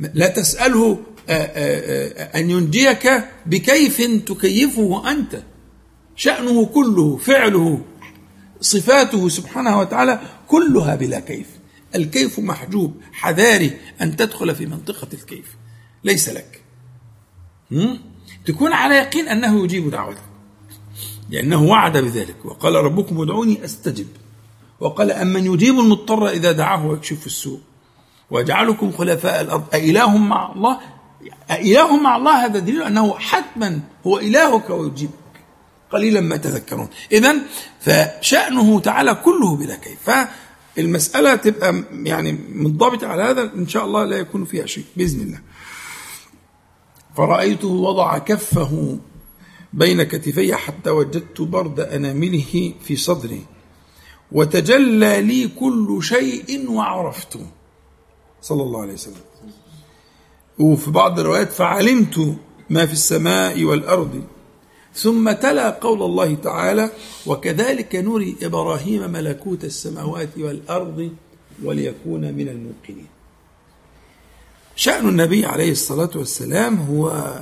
لا 0.00 0.28
تسأله 0.28 1.02
أن 2.34 2.50
ينجيك 2.50 3.24
بكيف 3.46 4.02
تكيفه 4.26 5.10
أنت. 5.10 5.42
شأنه 6.16 6.66
كله 6.66 7.16
فعله 7.16 7.80
صفاته 8.60 9.28
سبحانه 9.28 9.78
وتعالى 9.78 10.20
كلها 10.48 10.94
بلا 10.94 11.20
كيف. 11.20 11.46
الكيف 11.94 12.38
محجوب. 12.38 12.94
حذاري 13.12 13.76
أن 14.00 14.16
تدخل 14.16 14.54
في 14.54 14.66
منطقة 14.66 15.08
الكيف. 15.14 15.56
ليس 16.04 16.28
لك؟ 16.28 16.62
تكون 18.46 18.72
على 18.72 18.94
يقين 18.94 19.28
أنه 19.28 19.64
يجيب 19.64 19.90
دعوتك. 19.90 20.22
لأنه 21.30 21.62
وعد 21.62 21.98
بذلك. 21.98 22.44
وقال 22.44 22.74
ربكم 22.74 23.20
ادعوني 23.20 23.64
أستجب. 23.64 24.06
وقال 24.80 25.10
أمن 25.10 25.46
يجيب 25.46 25.78
المضطر 25.78 26.28
إذا 26.28 26.52
دعاه 26.52 26.86
ويكشف 26.86 27.26
السوء. 27.26 27.60
ويجعلكم 28.30 28.92
خلفاء 28.92 29.40
الأرض. 29.40 29.74
أإله 29.74 30.16
مع 30.16 30.52
الله؟ 30.52 30.80
أإله 31.50 31.96
مع 31.96 32.16
الله 32.16 32.44
هذا 32.44 32.58
دليل 32.58 32.82
أنه 32.82 33.18
حتما 33.18 33.80
هو 34.06 34.18
إلهك 34.18 34.70
ويجيبك. 34.70 35.12
قليلا 35.92 36.20
ما 36.20 36.36
تذكرون. 36.36 36.88
إذا 37.12 37.34
فشأنه 37.80 38.80
تعالى 38.80 39.14
كله 39.14 39.56
بلا 39.56 39.76
كيف. 39.76 40.10
فالمسألة 40.76 41.34
تبقى 41.34 41.84
يعني 41.92 42.32
منضبطة 42.32 43.06
على 43.06 43.22
هذا 43.22 43.52
إن 43.54 43.68
شاء 43.68 43.84
الله 43.84 44.04
لا 44.04 44.16
يكون 44.16 44.44
فيها 44.44 44.66
شيء 44.66 44.84
بإذن 44.96 45.20
الله. 45.20 45.40
فرأيته 47.16 47.68
وضع 47.68 48.18
كفه 48.18 48.98
بين 49.72 50.02
كتفي 50.02 50.54
حتى 50.54 50.90
وجدت 50.90 51.40
برد 51.40 51.80
أنامله 51.80 52.74
في 52.84 52.96
صدري. 52.96 53.46
وتجلى 54.32 55.22
لي 55.22 55.48
كل 55.48 55.98
شيء 56.02 56.70
وعرفته. 56.70 57.46
صلى 58.42 58.62
الله 58.62 58.82
عليه 58.82 58.92
وسلم. 58.92 59.14
وفي 60.58 60.90
بعض 60.90 61.20
الروايات 61.20 61.52
فعلمت 61.52 62.36
ما 62.70 62.86
في 62.86 62.92
السماء 62.92 63.64
والأرض. 63.64 64.24
ثم 64.94 65.32
تلا 65.32 65.70
قول 65.70 66.02
الله 66.02 66.34
تعالى 66.34 66.90
وكذلك 67.26 67.96
نري 67.96 68.36
إبراهيم 68.42 69.10
ملكوت 69.12 69.64
السماوات 69.64 70.28
والأرض 70.38 71.10
وليكون 71.62 72.20
من 72.20 72.48
الموقنين. 72.48 73.06
شأن 74.76 75.08
النبي 75.08 75.46
عليه 75.46 75.72
الصلاة 75.72 76.10
والسلام 76.14 76.76
هو 76.76 77.34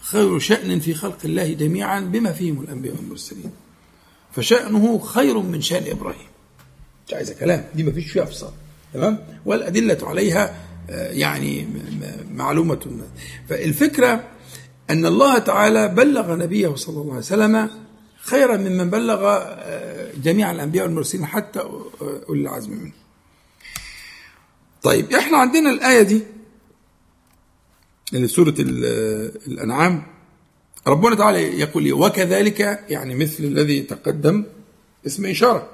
خير 0.00 0.38
شأن 0.38 0.80
في 0.80 0.94
خلق 0.94 1.18
الله 1.24 1.52
جميعا 1.52 2.00
بما 2.00 2.32
فيهم 2.32 2.60
الأنبياء 2.60 2.94
والمرسلين. 2.96 3.50
فشأنه 4.32 4.98
خير 4.98 5.38
من 5.38 5.60
شأن 5.60 5.90
إبراهيم. 5.90 6.28
مش 7.08 7.14
عايزة 7.14 7.34
كلام 7.34 7.64
دي 7.74 7.82
ما 7.82 7.92
فيش 7.92 8.10
فيها 8.10 8.22
أفصال 8.22 8.50
تمام؟ 8.94 9.18
والأدلة 9.46 9.98
عليها 10.02 10.54
آه، 10.90 11.10
يعني 11.10 11.66
معلومة 12.34 13.00
فالفكرة 13.48 14.24
أن 14.90 15.06
الله 15.06 15.38
تعالى 15.38 15.88
بلغ 15.88 16.34
نبيه 16.34 16.74
صلى 16.74 17.00
الله 17.00 17.10
عليه 17.12 17.22
وسلم 17.22 17.70
خيرا 18.20 18.56
ممن 18.56 18.90
بلغ 18.90 19.20
آه، 19.24 20.12
جميع 20.22 20.50
الأنبياء 20.50 20.86
والمرسلين 20.86 21.26
حتى 21.26 21.60
أولي 22.28 22.42
العزم 22.42 22.70
منه. 22.72 22.92
طيب 24.82 25.12
إحنا 25.12 25.38
عندنا 25.38 25.70
الآية 25.70 26.02
دي 26.02 26.22
اللي 28.14 28.28
سورة 28.28 28.54
الأنعام. 28.58 30.02
ربنا 30.86 31.14
تعالى 31.14 31.60
يقول 31.60 31.92
وكذلك 31.92 32.84
يعني 32.88 33.14
مثل 33.14 33.44
الذي 33.44 33.80
تقدم 33.80 34.44
اسم 35.06 35.26
إشارة 35.26 35.68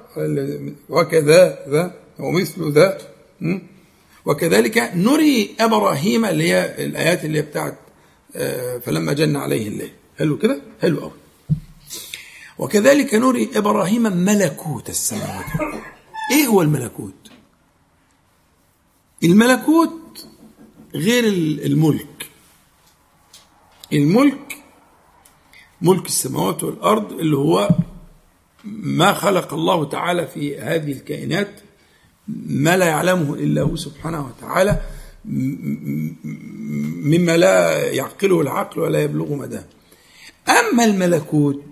وكذا 0.89 1.65
ذا 1.69 1.93
ومثل 2.19 2.71
ذا. 2.71 2.97
وكذلك 4.25 4.91
نري 4.95 5.55
إبراهيم 5.59 6.25
اللي 6.25 6.49
هي 6.51 6.85
الآيات 6.85 7.25
اللي 7.25 7.37
هي 7.37 7.41
بتاعت 7.41 7.73
آه، 7.73 7.84
فلما 8.85 9.13
جن 9.13 9.35
عليه 9.35 9.67
الليل. 9.67 9.91
حلو 10.19 10.37
كده؟ 10.37 10.61
حلو 10.81 10.99
قوي 10.99 11.11
وكذلك 12.57 13.13
نري 13.13 13.49
إبراهيم 13.55 14.01
ملكوت 14.01 14.89
السماوات 14.89 15.45
إيه 16.31 16.47
هو 16.47 16.61
الملكوت؟ 16.61 17.31
الملكوت 19.23 20.27
غير 20.95 21.23
الملك. 21.65 22.29
الملك 23.93 24.57
ملك 25.81 26.05
السماوات 26.05 26.63
والأرض 26.63 27.11
اللي 27.11 27.37
هو 27.37 27.69
ما 28.63 29.13
خلق 29.13 29.53
الله 29.53 29.85
تعالى 29.89 30.27
في 30.27 30.59
هذه 30.59 30.91
الكائنات 30.91 31.61
ما 32.27 32.77
لا 32.77 32.85
يعلمه 32.85 33.33
إلا 33.33 33.61
هو 33.61 33.75
سبحانه 33.75 34.25
وتعالى. 34.27 34.81
مما 37.03 37.37
لا 37.37 37.83
يعقله 37.91 38.41
العقل 38.41 38.81
ولا 38.81 39.03
يبلغ 39.03 39.33
مداه. 39.35 39.65
أما 40.49 40.85
الملكوت 40.85 41.63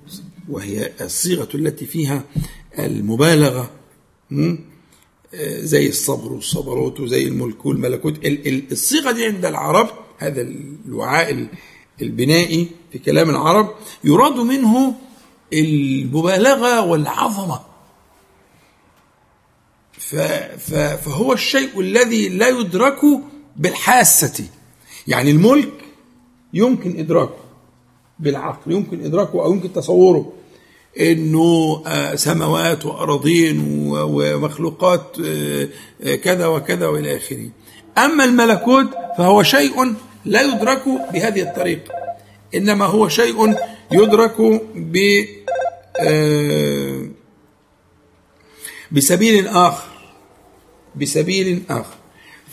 وهي 0.49 0.91
الصيغة 1.01 1.49
التي 1.55 1.85
فيها 1.85 2.23
المبالغة 2.79 3.71
زي 5.43 5.89
الصبر 5.89 6.33
والصبروت 6.33 6.99
وزي 6.99 7.27
الملك 7.27 7.65
والملكوت. 7.65 8.19
الصيغة 8.71 9.11
دي 9.11 9.25
عند 9.25 9.45
العرب 9.45 9.89
هذا 10.17 10.41
الوعاء 10.85 11.47
البنائي 12.01 12.67
في 12.91 12.99
كلام 12.99 13.29
العرب 13.29 13.75
يراد 14.03 14.35
منه 14.35 14.95
المبالغة 15.53 16.81
والعظمة. 16.85 17.59
فهو 20.97 21.33
الشيء 21.33 21.79
الذي 21.79 22.29
لا 22.29 22.49
يدرك 22.49 23.01
بالحاسة 23.57 24.45
يعني 25.07 25.31
الملك 25.31 25.73
يمكن 26.53 26.99
إدراكه 26.99 27.43
بالعقل 28.19 28.71
يمكن 28.71 29.05
إدراكه 29.05 29.43
أو 29.43 29.53
يمكن 29.53 29.73
تصوره 29.73 30.33
إنه 30.99 31.83
آه، 31.87 32.15
سماوات 32.15 32.85
وأراضين 32.85 33.63
ومخلوقات 33.91 35.17
آه، 35.25 35.67
آه، 36.03 36.15
كذا 36.15 36.47
وكذا 36.47 36.87
وإلى 36.87 37.17
آخره. 37.17 37.49
أما 37.97 38.23
الملكوت 38.23 38.89
فهو 39.17 39.43
شيء 39.43 39.95
لا 40.25 40.41
يدرك 40.41 40.83
بهذه 41.13 41.41
الطريقة. 41.41 41.93
إنما 42.55 42.85
هو 42.85 43.07
شيء 43.07 43.55
يدرك 43.91 44.41
ب 44.75 45.25
بسبيل 48.91 49.47
آخر 49.47 49.89
بسبيل 50.95 51.63
آخر. 51.69 52.02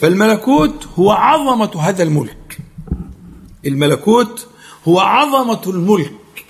فالملكوت 0.01 0.87
هو 0.99 1.11
عظمة 1.11 1.81
هذا 1.81 2.03
الملك. 2.03 2.59
الملكوت 3.67 4.47
هو 4.85 5.01
عظمة 5.01 5.63
الملك. 5.67 6.45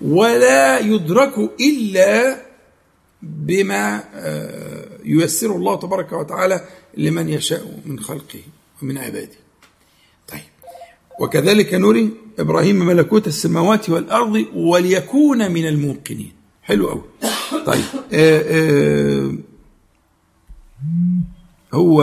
ولا 0.00 0.78
يدرك 0.78 1.38
إلا 1.60 2.42
بما 3.22 4.04
آه، 4.14 4.88
ييسر 5.04 5.56
الله 5.56 5.76
تبارك 5.76 6.12
وتعالى 6.12 6.68
لمن 6.96 7.28
يشاء 7.28 7.80
من 7.86 8.00
خلقه 8.00 8.40
ومن 8.82 8.98
عباده. 8.98 9.38
طيب. 10.28 10.40
وكذلك 11.20 11.74
نري 11.74 12.10
إبراهيم 12.38 12.76
ملكوت 12.86 13.26
السماوات 13.26 13.90
والأرض 13.90 14.46
وليكون 14.54 15.52
من 15.52 15.66
الموقنين. 15.68 16.32
حلو 16.62 16.88
قوي 16.88 17.02
طيب. 17.66 17.84
آآ 18.12 18.38
آه، 18.38 18.42
آآ 18.42 19.26
آه، 19.26 19.34
هو 21.74 22.02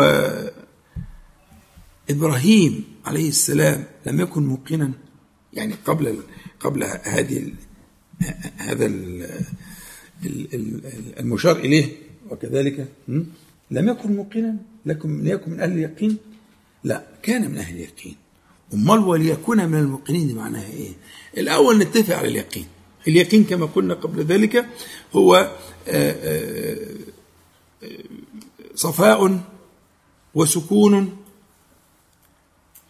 إبراهيم 2.10 2.84
عليه 3.06 3.30
السلام 3.30 3.84
لم 4.06 4.21
يكن 4.21 4.43
موقنا 4.43 4.91
يعني 5.54 5.73
قبل 5.86 6.17
قبل 6.60 6.84
هذه 7.04 7.52
هذا 8.58 8.86
المشار 11.19 11.56
إليه 11.58 11.91
وكذلك 12.30 12.88
لم 13.71 13.89
يكن 13.89 14.15
موقنا 14.15 14.58
لكم 14.86 15.21
ليكن 15.21 15.52
من 15.52 15.60
أهل 15.60 15.71
اليقين؟ 15.71 16.17
لا 16.84 17.04
كان 17.23 17.52
من 17.52 17.58
أهل 17.58 17.76
اليقين. 17.76 18.15
أمال 18.73 18.99
وليكون 18.99 19.69
من 19.69 19.80
الموقنين 19.80 20.28
دي 20.28 20.34
معناها 20.34 20.71
إيه؟ 20.71 20.91
الأول 21.38 21.78
نتفق 21.78 22.15
على 22.15 22.28
اليقين. 22.28 22.65
اليقين 23.08 23.43
كما 23.43 23.65
قلنا 23.65 23.93
قبل 23.93 24.23
ذلك 24.23 24.65
هو 25.13 25.36
آه، 25.88 26.12
آه، 26.12 26.78
صفاء 28.76 29.39
وسكون 30.36 31.17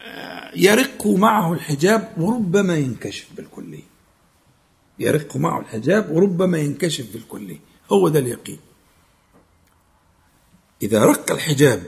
آه، 0.01 0.51
يرق 0.55 1.07
معه 1.07 1.53
الحجاب 1.53 2.13
وربما 2.17 2.77
ينكشف 2.77 3.27
بالكليه 3.37 3.93
يرق 4.99 5.37
معه 5.37 5.59
الحجاب 5.59 6.11
وربما 6.11 6.57
ينكشف 6.57 7.13
بالكلية 7.13 7.59
هو 7.91 8.07
ده 8.09 8.19
اليقين. 8.19 8.59
إذا 10.81 11.05
رق 11.05 11.31
الحجاب 11.31 11.83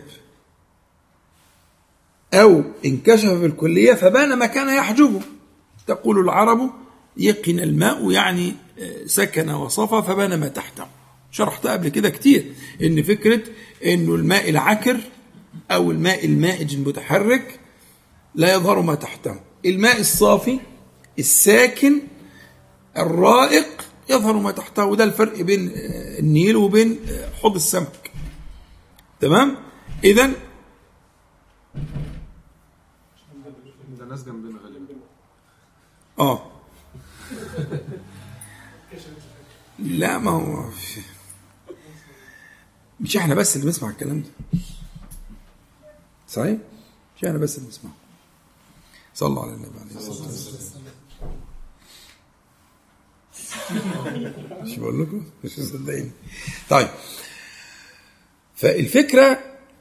أو 2.34 2.64
انكشف 2.86 3.32
بالكلية 3.32 3.94
فبان 3.94 4.34
ما 4.40 4.46
كان 4.46 4.78
يحجبه 4.78 5.22
تقول 5.88 6.20
العرب 6.20 6.72
يقن 7.18 7.60
الماء 7.60 8.12
يعني 8.12 8.54
آه، 8.80 9.06
سكن 9.06 9.50
وصفى 9.50 10.04
فبان 10.08 10.40
ما 10.40 10.48
تحته. 10.48 10.88
شرحت 11.32 11.68
قبل 11.68 11.90
كده 11.90 12.10
كتير 12.10 12.54
إن 12.82 13.04
فكرة 13.04 13.42
إنه 13.86 14.16
الماء 14.16 14.50
العكر 14.50 14.98
أو 15.72 15.92
الماء 15.92 16.26
المائج 16.26 16.76
المتحرك 16.76 17.60
لا 18.36 18.54
يظهر 18.54 18.82
ما 18.82 18.96
تحته. 18.96 19.40
الماء 19.66 20.00
الصافي 20.00 20.60
الساكن 21.20 22.02
الرائق 22.98 23.86
يظهر 24.10 24.34
ما 24.34 24.52
تحته 24.52 24.86
وده 24.86 25.04
الفرق 25.04 25.42
بين 25.42 25.72
النيل 26.20 26.56
وبين 26.56 27.00
حوض 27.42 27.56
السمك. 27.56 28.12
تمام؟ 29.20 29.58
اذا 30.04 30.32
ده 34.00 34.06
ناس 34.06 34.24
جنبنا 34.24 34.60
غالبا. 34.64 34.94
آه. 36.20 36.52
لا 39.80 40.18
ما 40.18 40.32
هو 40.32 40.70
مش 43.00 43.18
إحنا 43.18 43.36
بس 43.36 43.56
اللي 43.56 43.66
بنسمع 43.66 43.90
الكلام 43.90 44.22
ده. 44.22 44.60
صحيح؟ 46.36 46.58
مش 47.18 47.26
إحنا 47.26 47.38
بس 47.38 47.58
اللي 47.58 47.68
بنسمعه 47.68 47.94
صلى 49.14 49.30
الله 49.30 49.44
على 49.44 49.54
النبي 49.54 49.80
عليه 49.80 49.96
الصلاة 49.96 50.28
والسلام. 50.28 50.84
مش 54.64 54.80
بقول 54.80 55.02
لكم؟ 55.02 55.24
مش 55.44 55.60
مصدقين 55.60 56.12
طيب. 56.70 56.88
فالفكرة 58.56 59.40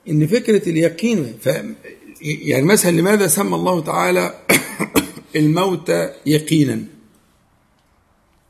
إن 0.08 0.26
فكرة 0.26 0.68
اليقين 0.68 1.38
ف 1.42 1.48
يعني 2.20 2.62
مثلا 2.64 2.90
لماذا 2.90 3.26
سمى 3.26 3.54
الله 3.54 3.80
تعالى 3.80 4.38
الموت 5.36 5.90
يقينا؟ 6.26 6.84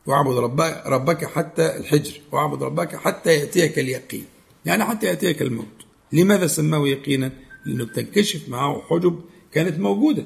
واعبد 0.05 0.37
ربك, 0.37 0.83
ربك 0.85 1.25
حتى 1.25 1.77
الحجر 1.77 2.21
واعبد 2.31 2.63
ربك 2.63 2.95
حتى 2.95 3.29
يأتيك 3.33 3.79
اليقين. 3.79 4.25
يعني 4.65 4.85
حتى 4.85 5.05
يأتيك 5.05 5.41
الموت. 5.41 5.85
لماذا 6.11 6.47
سماه 6.47 6.87
يقينا؟ 6.87 7.44
لأنه 7.65 7.85
بتنكشف 7.85 8.49
معه 8.49 8.81
حجب 8.89 9.21
كانت 9.51 9.79
موجودة. 9.79 10.25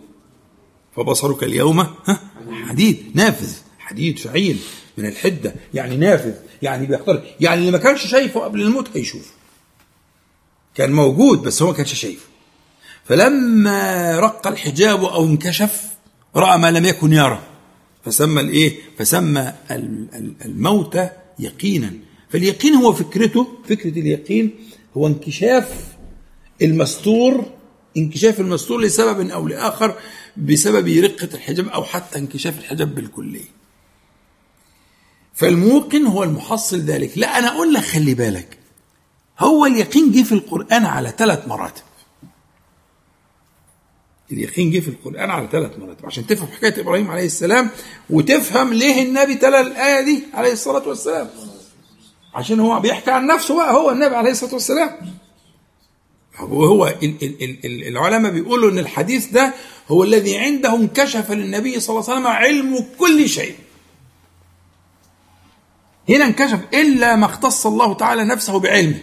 فبصرك 0.96 1.44
اليوم 1.44 1.80
ها 1.80 2.20
حديد 2.68 3.12
نافذ 3.16 3.58
حديد 3.80 4.20
فعيل 4.20 4.60
من 4.98 5.06
الحدة 5.06 5.56
يعني 5.74 5.98
نافذ 5.98 6.34
يعني 6.62 6.86
بيختار 6.86 7.24
يعني 7.40 7.60
اللي 7.60 7.72
ما 7.72 7.78
كانش 7.78 8.08
شايفه 8.08 8.40
قبل 8.40 8.62
الموت 8.62 8.98
هيشوفه 8.98 9.32
كان 10.76 10.92
موجود 10.92 11.42
بس 11.42 11.62
هو 11.62 11.68
ما 11.68 11.74
كانش 11.74 11.94
شايفه. 11.94 12.26
فلما 13.06 14.20
رق 14.20 14.48
الحجاب 14.48 15.04
أو 15.04 15.26
انكشف 15.26 15.84
رأى 16.36 16.58
ما 16.58 16.72
لم 16.72 16.86
يكن 16.86 17.14
يرى. 17.14 17.44
فسمى 18.06 18.42
الإيه؟ 18.42 18.76
فسمى 18.98 19.54
الموت 20.46 21.00
يقينا. 21.40 21.94
فاليقين 22.30 22.76
هو 22.76 22.94
فكرته 22.94 23.48
فكرة 23.70 24.00
اليقين 24.00 24.52
هو 24.98 25.08
انكشاف 25.08 25.86
المستور 26.62 27.46
انكشاف 27.98 28.40
المستور 28.40 28.82
لسبب 28.82 29.30
أو 29.30 29.48
لآخر 29.48 29.96
بسبب 30.38 30.88
رقة 31.04 31.30
الحجاب 31.34 31.68
أو 31.68 31.84
حتى 31.84 32.20
انكشاف 32.20 32.60
الحجاب 32.60 32.96
بالكلية. 32.96 33.60
فالموقن 35.34 36.06
هو 36.06 36.24
المحصل 36.24 36.78
ذلك. 36.80 37.18
لا 37.18 37.40
أنا 37.40 37.48
أقول 37.48 37.74
لك 37.74 37.84
خلي 37.84 38.14
بالك. 38.14 38.58
هو 39.40 39.66
اليقين 39.66 40.12
جه 40.12 40.24
في 40.24 40.32
القرآن 40.32 40.86
على 40.86 41.14
ثلاث 41.18 41.48
مراتب. 41.48 41.84
اليقين 44.32 44.72
جه 44.72 44.80
في 44.80 44.88
القرآن 44.88 45.30
على 45.30 45.48
ثلاث 45.52 45.80
مراتب. 45.80 46.06
عشان 46.06 46.28
تفهم 46.28 46.48
حكاية 46.48 46.82
إبراهيم 46.82 47.12
عليه 47.12 47.26
السلام 47.26 47.70
وتفهم 48.10 48.74
ليه 48.74 49.04
النبي 49.04 49.36
تلا 49.36 49.62
الآية 49.62 50.06
دي 50.06 50.24
عليه 50.34 50.52
الصلاة 50.54 50.88
والسلام. 50.88 51.30
عشان 52.34 52.60
هو 52.60 52.80
بيحكي 52.80 53.12
عن 53.12 53.28
نفسه 53.28 53.56
بقى 53.56 53.74
هو 53.74 53.92
النبي 53.92 54.16
عليه 54.16 54.32
الصلاة 54.32 54.54
والسلام. 54.54 54.90
وهو 56.50 56.94
العلماء 57.66 58.32
بيقولوا 58.32 58.72
إن 58.72 58.80
الحديث 58.80 59.26
ده 59.28 59.54
هو 59.90 60.04
الذي 60.04 60.38
عنده 60.38 60.76
انكشف 60.76 61.32
للنبي 61.32 61.80
صلى 61.80 62.00
الله 62.00 62.10
عليه 62.10 62.20
وسلم 62.20 62.28
علم 62.28 62.86
كل 63.00 63.30
شيء. 63.30 63.56
هنا 66.10 66.26
انكشف 66.26 66.60
إلا 66.74 67.16
ما 67.16 67.26
اختص 67.26 67.66
الله 67.68 67.94
تعالى 67.94 68.24
نفسه 68.24 68.60
بعلمه. 68.60 69.00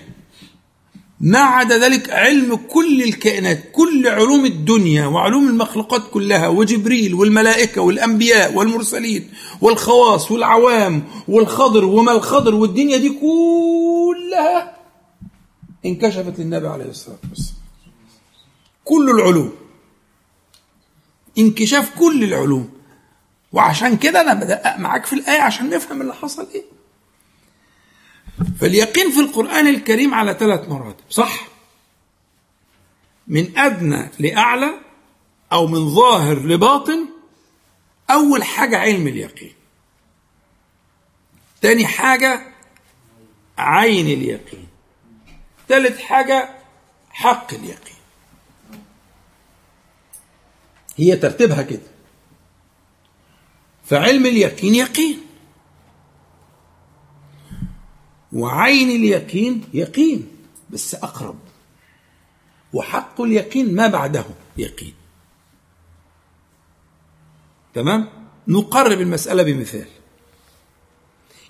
ما 1.20 1.38
عدا 1.38 1.78
ذلك 1.78 2.10
علم 2.10 2.54
كل 2.56 3.02
الكائنات 3.02 3.64
كل 3.72 4.08
علوم 4.08 4.44
الدنيا 4.46 5.06
وعلوم 5.06 5.48
المخلوقات 5.48 6.02
كلها 6.10 6.48
وجبريل 6.48 7.14
والملائكة 7.14 7.80
والأنبياء 7.80 8.54
والمرسلين 8.54 9.30
والخواص 9.60 10.30
والعوام 10.30 11.04
والخضر 11.28 11.84
وما 11.84 12.12
الخضر 12.12 12.54
والدنيا 12.54 12.96
دي 12.96 13.08
كلها 13.08 14.75
انكشفت 15.87 16.38
للنبي 16.38 16.68
عليه 16.68 16.85
الصلاة 16.85 17.18
والسلام. 17.31 17.61
كل 18.85 19.11
العلوم. 19.11 19.55
انكشاف 21.38 21.99
كل 21.99 22.25
العلوم. 22.25 22.70
وعشان 23.53 23.96
كده 23.96 24.20
أنا 24.20 24.35
بدقق 24.35 24.79
معاك 24.79 25.07
في 25.07 25.12
الآية 25.12 25.40
عشان 25.40 25.70
نفهم 25.70 26.01
اللي 26.01 26.14
حصل 26.14 26.49
إيه. 26.55 26.64
فاليقين 28.61 29.11
في 29.11 29.20
القرآن 29.20 29.66
الكريم 29.66 30.14
على 30.14 30.35
ثلاث 30.35 30.68
مراتب 30.68 31.05
صح؟ 31.11 31.49
من 33.27 33.59
أدنى 33.59 34.11
لأعلى 34.18 34.75
أو 35.53 35.66
من 35.66 35.94
ظاهر 35.94 36.38
لباطن 36.46 37.07
أول 38.11 38.44
حاجة 38.44 38.79
علم 38.79 39.09
اليقين. 39.09 39.53
تاني 41.62 41.87
حاجة 41.87 42.46
عين 43.59 44.07
اليقين. 44.07 44.66
ثالث 45.68 46.00
حاجة 46.00 46.50
حق 47.11 47.55
اليقين. 47.55 47.96
هي 50.96 51.16
ترتيبها 51.16 51.62
كده. 51.62 51.87
فعلم 53.85 54.26
اليقين 54.26 54.74
يقين. 54.74 55.20
وعين 58.33 58.90
اليقين 58.90 59.64
يقين 59.74 60.37
بس 60.70 60.94
أقرب. 60.94 61.38
وحق 62.72 63.20
اليقين 63.20 63.74
ما 63.74 63.87
بعده 63.87 64.24
يقين. 64.57 64.94
تمام؟ 67.74 68.29
نقرب 68.48 69.00
المسألة 69.00 69.42
بمثال. 69.42 69.88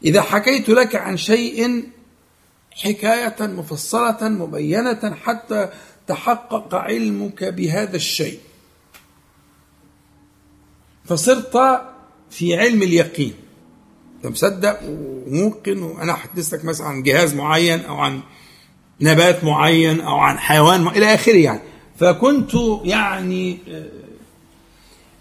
إذا 0.05 0.23
حكيت 0.23 0.69
لك 0.69 0.95
عن 0.95 1.17
شيء 1.17 1.89
حكاية 2.77 3.37
مفصلة 3.41 4.29
مبينة 4.29 5.15
حتى 5.25 5.69
تحقق 6.07 6.75
علمك 6.75 7.45
بهذا 7.45 7.97
الشيء. 7.97 8.39
فصرت 11.05 11.81
في 12.31 12.57
علم 12.57 12.83
اليقين. 12.83 13.35
انت 14.17 14.27
مصدق 14.27 14.81
وممكن 14.89 15.83
وأنا 15.83 16.13
أحدث 16.13 16.55
لك 16.55 16.65
مثلا 16.65 16.87
عن 16.87 17.03
جهاز 17.03 17.35
معين 17.35 17.85
أو 17.85 17.97
عن 17.97 18.21
نبات 19.01 19.45
معين 19.45 20.01
أو 20.01 20.17
عن 20.17 20.39
حيوان 20.39 20.89
إلى 20.89 21.15
آخره 21.15 21.37
يعني. 21.37 21.61
فكنت 21.99 22.53
يعني 22.85 23.59
آه، 23.69 23.89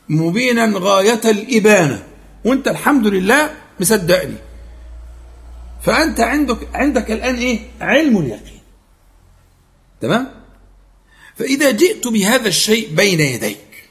مبينا 0.09 0.71
غاية 0.75 1.21
الإبانة. 1.25 2.03
وأنت 2.45 2.67
الحمد 2.67 3.07
لله 3.07 3.49
مصدقني. 3.79 4.35
فأنت 5.81 6.19
عندك 6.19 6.75
عندك 6.75 7.11
الآن 7.11 7.35
إيه؟ 7.35 7.59
علم 7.81 8.17
اليقين. 8.17 8.59
تمام؟ 10.01 10.31
فإذا 11.35 11.71
جئت 11.71 12.07
بهذا 12.07 12.47
الشيء 12.47 12.95
بين 12.95 13.19
يديك. 13.19 13.89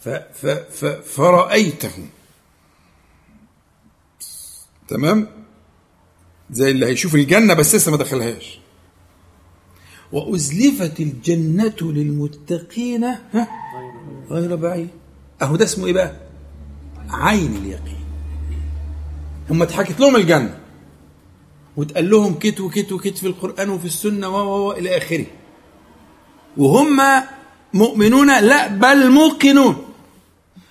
ف 0.00 0.08
ف 0.08 0.46
ف 0.46 0.84
فرأيته. 0.84 1.92
تمام؟ 4.88 5.28
زي 6.50 6.70
اللي 6.70 6.86
هيشوف 6.86 7.14
الجنة 7.14 7.54
بس 7.54 7.74
لسه 7.74 7.90
ما 7.90 7.96
دخلهاش. 7.96 8.58
وأزلفت 10.12 11.00
الجنة 11.00 11.76
للمتقين 11.80 13.16
غير 14.30 14.56
بعيد. 14.56 14.88
أهو 15.42 15.56
ده 15.56 15.64
اسمه 15.64 15.86
إيه 15.86 15.92
بقى؟ 15.92 16.29
عين 17.12 17.56
اليقين. 17.56 18.04
هم 19.50 19.62
اتحكت 19.62 20.00
لهم 20.00 20.16
الجنة. 20.16 20.60
وتقال 21.76 22.10
لهم 22.10 22.34
كت 22.34 22.60
وكت 22.60 22.92
وكت 22.92 23.18
في 23.18 23.26
القرآن 23.26 23.70
وفي 23.70 23.84
السنة 23.84 24.28
و 24.28 24.72
إلى 24.72 24.96
آخره. 24.96 25.26
وهم 26.56 27.00
مؤمنون 27.74 28.40
لا 28.40 28.66
بل 28.66 29.10
موقنون. 29.10 29.86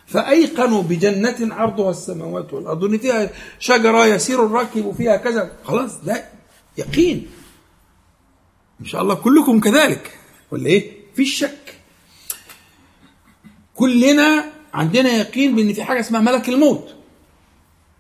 فأيقنوا 0.08 0.84
بجنة 0.84 1.54
عرضها 1.56 1.92
السماوات 1.92 2.54
والأرض. 2.54 2.84
إن 2.84 2.98
فيها 2.98 3.30
شجرة 3.60 4.06
يسير 4.06 4.46
الراكب 4.46 4.94
فيها 4.98 5.18
كذا. 5.18 5.52
خلاص 5.64 6.02
ده 6.04 6.26
يقين. 6.78 7.28
إن 8.82 8.86
شاء 8.86 9.02
الله 9.02 9.16
كلكم 9.16 9.60
كذلك. 9.60 10.18
ولا 10.52 10.66
إيه؟ 10.66 10.92
في 11.16 11.26
شك 11.26 11.76
كلنا 13.76 14.46
عندنا 14.74 15.10
يقين 15.10 15.56
بأن 15.56 15.74
في 15.74 15.84
حاجة 15.84 16.00
اسمها 16.00 16.22
ملك 16.22 16.50
الموت. 16.50 16.96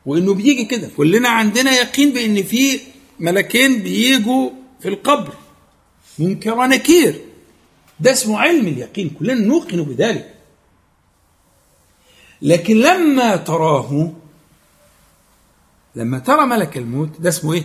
وإنه 0.05 0.33
بيجي 0.33 0.65
كده. 0.65 0.89
كلنا 0.97 1.29
عندنا 1.29 1.71
يقين 1.71 2.13
بأن 2.13 2.43
في 2.43 2.79
ملكين 3.19 3.83
بيجوا 3.83 4.49
في 4.81 4.89
القبر. 4.89 5.33
منكر 6.19 6.53
ونكير. 6.53 7.21
ده 7.99 8.11
اسمه 8.11 8.39
علم 8.39 8.67
اليقين. 8.67 9.09
كلنا 9.09 9.33
نوقن 9.33 9.83
بذلك. 9.83 10.35
لكن 12.41 12.77
لما 12.77 13.35
تراه 13.35 14.11
لما 15.95 16.19
ترى 16.19 16.45
ملك 16.45 16.77
الموت 16.77 17.21
ده 17.21 17.29
اسمه 17.29 17.53
إيه؟ 17.53 17.63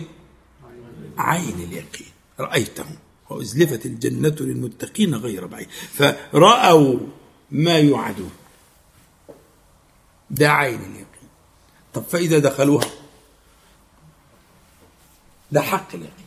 عين 1.17 1.55
اليقين. 1.69 2.07
رأيته. 2.39 2.85
وأزلفت 3.29 3.85
الجنة 3.85 4.35
للمتقين 4.39 5.15
غير 5.15 5.45
بعيد. 5.45 5.67
فرأوا 5.93 6.99
ما 7.51 7.77
يوعدون. 7.77 8.31
ده 10.29 10.51
عين 10.51 10.79
اليقين. 10.79 11.29
طب 11.93 12.03
فإذا 12.09 12.39
دخلوها؟ 12.39 12.85
ده 15.51 15.61
حق 15.61 15.87
اليقين. 15.93 16.25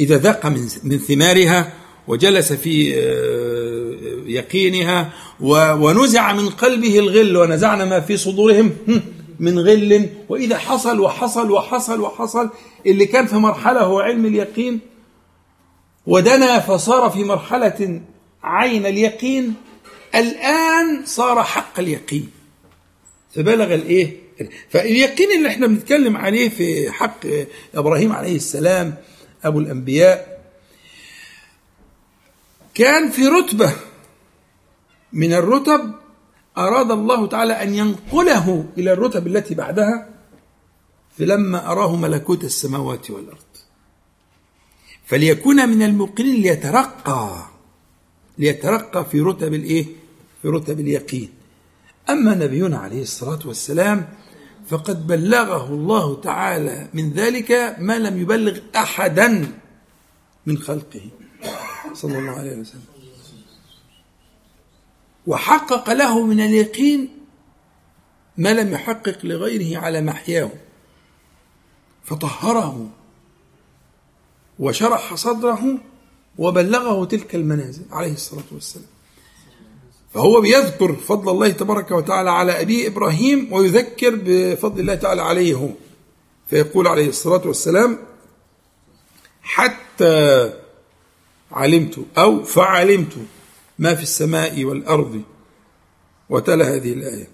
إذا 0.00 0.18
ذاق 0.18 0.46
من 0.46 0.68
من 0.82 0.98
ثمارها 0.98 1.72
وجلس 2.08 2.52
في 2.52 2.94
آه، 2.98 4.28
يقينها 4.30 5.12
ونزع 5.40 6.32
من 6.32 6.48
قلبه 6.48 6.98
الغل 6.98 7.36
ونزعنا 7.36 7.84
ما 7.84 8.00
في 8.00 8.16
صدورهم 8.16 8.76
هم، 8.88 9.02
من 9.40 9.58
غل. 9.58 10.08
وإذا 10.28 10.58
حصل 10.58 11.00
وحصل 11.00 11.50
وحصل 11.50 12.00
وحصل 12.00 12.50
اللي 12.86 13.06
كان 13.06 13.26
في 13.26 13.36
مرحلة 13.36 13.80
هو 13.80 14.00
علم 14.00 14.26
اليقين 14.26 14.80
ودنا 16.06 16.60
فصار 16.60 17.10
في 17.10 17.24
مرحلة 17.24 18.00
عين 18.42 18.86
اليقين 18.86 19.54
الآن 20.14 21.02
صار 21.06 21.42
حق 21.42 21.80
اليقين. 21.80 22.37
فبلغ 23.34 23.74
الايه؟ 23.74 24.16
فاليقين 24.70 25.36
اللي 25.36 25.48
إحنا 25.48 25.66
بنتكلم 25.66 26.16
عليه 26.16 26.48
في 26.48 26.90
حق 26.90 27.20
إبراهيم 27.74 28.12
عليه 28.12 28.36
السلام 28.36 28.94
أبو 29.44 29.58
الأنبياء 29.58 30.38
كان 32.74 33.10
في 33.10 33.26
رتبة 33.26 33.72
من 35.12 35.32
الرتب 35.32 35.94
أراد 36.58 36.90
الله 36.90 37.26
تعالى 37.26 37.52
أن 37.62 37.74
ينقله 37.74 38.66
إلى 38.78 38.92
الرتب 38.92 39.26
التي 39.26 39.54
بعدها 39.54 40.08
فلما 41.18 41.72
أراه 41.72 41.96
ملكوت 41.96 42.44
السماوات 42.44 43.10
والأرض. 43.10 43.38
فليكون 45.06 45.68
من 45.68 45.82
الموقنين 45.82 46.42
ليترقى 46.42 47.46
ليترقى 48.38 49.04
في 49.04 49.20
رتب 49.20 49.54
الايه؟ 49.54 49.86
في 50.42 50.48
رتب 50.48 50.80
اليقين. 50.80 51.37
أما 52.10 52.34
نبينا 52.34 52.78
عليه 52.78 53.02
الصلاة 53.02 53.38
والسلام 53.44 54.08
فقد 54.68 55.06
بلغه 55.06 55.68
الله 55.74 56.20
تعالى 56.20 56.88
من 56.94 57.12
ذلك 57.12 57.76
ما 57.78 57.98
لم 57.98 58.20
يبلغ 58.20 58.58
أحدا 58.76 59.52
من 60.46 60.58
خلقه. 60.58 61.10
صلى 61.94 62.18
الله 62.18 62.32
عليه 62.32 62.56
وسلم. 62.56 62.84
وحقق 65.26 65.92
له 65.92 66.26
من 66.26 66.40
اليقين 66.40 67.08
ما 68.36 68.54
لم 68.54 68.72
يحقق 68.72 69.18
لغيره 69.26 69.78
على 69.78 70.00
محياه. 70.00 70.50
فطهره 72.04 72.90
وشرح 74.58 75.14
صدره 75.14 75.78
وبلغه 76.38 77.04
تلك 77.04 77.34
المنازل 77.34 77.84
عليه 77.90 78.12
الصلاة 78.12 78.44
والسلام. 78.52 78.97
فهو 80.14 80.40
بيذكر 80.40 80.94
فضل 80.94 81.30
الله 81.32 81.48
تبارك 81.48 81.90
وتعالى 81.90 82.30
على 82.30 82.60
أبيه 82.60 82.86
إبراهيم 82.88 83.52
ويذكر 83.52 84.14
بفضل 84.24 84.80
الله 84.80 84.94
تعالى 84.94 85.22
عليه 85.22 85.54
هو. 85.54 85.68
فيقول 86.50 86.86
عليه 86.86 87.08
الصلاة 87.08 87.46
والسلام 87.46 87.98
حتى 89.42 90.52
علمت 91.52 91.98
أو 92.18 92.44
فعلمت 92.44 93.12
ما 93.78 93.94
في 93.94 94.02
السماء 94.02 94.64
والأرض. 94.64 95.22
وتلا 96.30 96.74
هذه 96.74 96.92
الآية. 96.92 97.28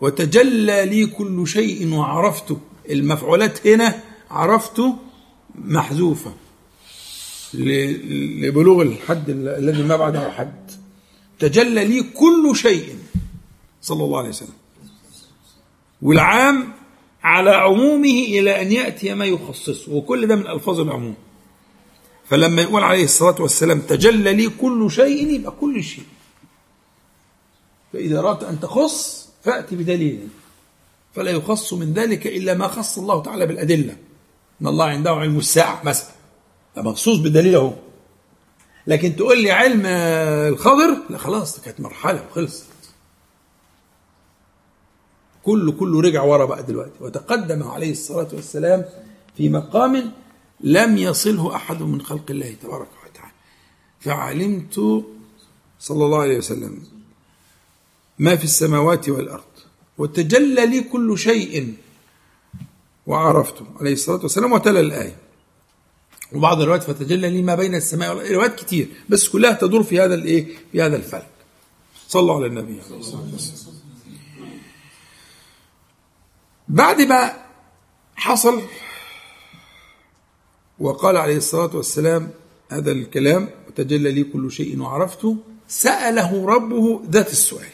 وتجلى 0.00 0.86
لي 0.86 1.06
كل 1.06 1.46
شيء 1.48 1.94
وعرفت. 1.94 2.56
المفعولات 2.90 3.66
هنا 3.66 4.00
عرفت 4.30 4.82
محذوفة 5.54 6.32
لبلوغ 7.54 8.82
الحد 8.82 9.30
ال- 9.30 9.48
الذي 9.48 9.82
ما 9.82 9.96
بعده 9.96 10.30
حد. 10.32 10.70
تجلى 11.38 11.84
لي 11.84 12.02
كل 12.02 12.56
شيء. 12.56 12.98
صلى 13.82 14.04
الله 14.04 14.18
عليه 14.18 14.28
وسلم. 14.28 14.54
والعام 16.02 16.72
على 17.22 17.50
عمومه 17.50 18.08
إلى 18.08 18.62
أن 18.62 18.72
يأتي 18.72 19.14
ما 19.14 19.24
يخصصه 19.24 19.92
وكل 19.92 20.26
ده 20.26 20.36
من 20.36 20.46
ألفاظ 20.46 20.80
العموم. 20.80 21.14
فلما 22.28 22.62
يقول 22.62 22.82
عليه 22.82 23.04
الصلاة 23.04 23.42
والسلام 23.42 23.80
تجلى 23.80 24.32
لي 24.32 24.48
كل 24.48 24.90
شيء 24.90 25.30
يبقى 25.30 25.52
كل 25.60 25.84
شيء. 25.84 26.04
فإذا 27.92 28.18
أردت 28.18 28.44
أن 28.44 28.60
تخص 28.60 29.28
فأتي 29.44 29.76
بدليل. 29.76 30.28
فلا 31.14 31.30
يخص 31.30 31.72
من 31.72 31.92
ذلك 31.92 32.26
إلا 32.26 32.54
ما 32.54 32.68
خص 32.68 32.98
الله 32.98 33.22
تعالى 33.22 33.46
بالأدلة. 33.46 33.96
إن 34.62 34.66
الله 34.66 34.84
عنده 34.84 35.10
علم 35.10 35.38
الساعة 35.38 35.82
مثلا. 35.84 36.10
مخصوص 36.76 37.18
بدليل 37.18 37.54
أهو. 37.54 37.72
لكن 38.86 39.16
تقول 39.16 39.42
لي 39.42 39.50
علم 39.50 39.86
الخضر؟ 39.86 40.96
لا 41.10 41.18
خلاص 41.18 41.60
كانت 41.60 41.80
مرحلة 41.80 42.24
وخلصت. 42.30 42.66
كله 45.44 45.72
كله 45.72 46.00
رجع 46.00 46.22
ورا 46.22 46.44
بقى 46.44 46.62
دلوقتي. 46.62 46.92
وتقدم 47.00 47.62
عليه 47.62 47.90
الصلاة 47.90 48.28
والسلام 48.32 48.84
في 49.36 49.48
مقام 49.48 50.12
لم 50.60 50.98
يصله 50.98 51.56
أحد 51.56 51.82
من 51.82 52.02
خلق 52.02 52.30
الله 52.30 52.56
تبارك 52.62 52.88
وتعالى. 53.06 53.32
فعلمت 54.00 55.04
صلى 55.80 56.04
الله 56.04 56.20
عليه 56.20 56.38
وسلم 56.38 56.82
ما 58.18 58.36
في 58.36 58.44
السماوات 58.44 59.08
والأرض 59.08 59.42
وتجلى 59.98 60.66
لي 60.66 60.80
كل 60.80 61.18
شيء 61.18 61.74
وعرفته 63.06 63.66
عليه 63.80 63.92
الصلاة 63.92 64.22
والسلام 64.22 64.52
وتلا 64.52 64.80
الآية. 64.80 65.16
وبعض 66.32 66.60
الروايات 66.60 66.82
فتجلى 66.82 67.30
لي 67.30 67.42
ما 67.42 67.54
بين 67.54 67.74
السماء 67.74 68.10
والأرض. 68.10 68.30
روايات 68.30 68.54
كتير 68.54 68.88
بس 69.08 69.28
كلها 69.28 69.52
تدور 69.52 69.82
في 69.82 70.00
هذا 70.00 70.14
الإيه؟ 70.14 70.56
في 70.72 70.82
هذا 70.82 70.96
الفلك. 70.96 71.30
الله 72.14 72.36
على 72.36 72.46
النبي. 72.46 72.80
بعد 76.68 77.02
ما 77.02 77.32
حصل 78.16 78.62
وقال 80.78 81.16
عليه 81.16 81.36
الصلاة 81.36 81.76
والسلام 81.76 82.30
هذا 82.70 82.92
الكلام 82.92 83.48
وتجلى 83.68 84.12
لي 84.12 84.24
كل 84.24 84.52
شيء 84.52 84.80
وعرفته 84.80 85.36
سأله 85.68 86.46
ربه 86.46 87.02
ذات 87.10 87.30
السؤال. 87.32 87.66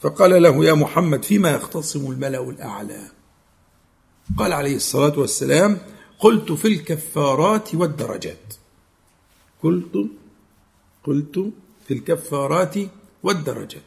فقال 0.00 0.42
له 0.42 0.64
يا 0.64 0.72
محمد 0.72 1.24
فيما 1.24 1.50
يختصم 1.50 2.10
الملأ 2.10 2.50
الأعلى؟ 2.50 3.10
قال 4.38 4.52
عليه 4.52 4.76
الصلاة 4.76 5.18
والسلام 5.18 5.78
قلت 6.22 6.52
في 6.52 6.68
الكفارات 6.68 7.74
والدرجات. 7.74 8.54
قلت 9.62 9.94
قلت 11.04 11.36
في 11.86 11.94
الكفارات 11.94 12.74
والدرجات. 13.22 13.82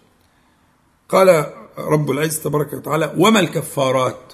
قال 1.10 1.54
رب 1.78 2.12
العزة 2.12 2.44
تبارك 2.44 2.74
وتعالى 2.74 3.14
وما 3.18 3.40
الكفارات؟ 3.40 4.34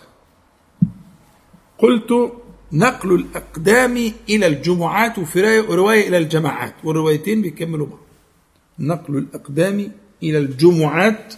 قلت 1.77 2.33
نقل 2.71 3.15
الأقدام 3.15 4.13
إلى 4.29 4.47
الجمعات 4.47 5.19
وفي 5.19 5.59
رواية 5.59 6.07
إلى 6.07 6.17
الجماعات. 6.17 6.75
والروايتين 6.83 7.41
بيكملوا 7.41 7.87
بعض. 7.87 7.99
نقل 8.79 9.17
الأقدام 9.17 9.91
إلى 10.23 10.37
الجمعات 10.37 11.33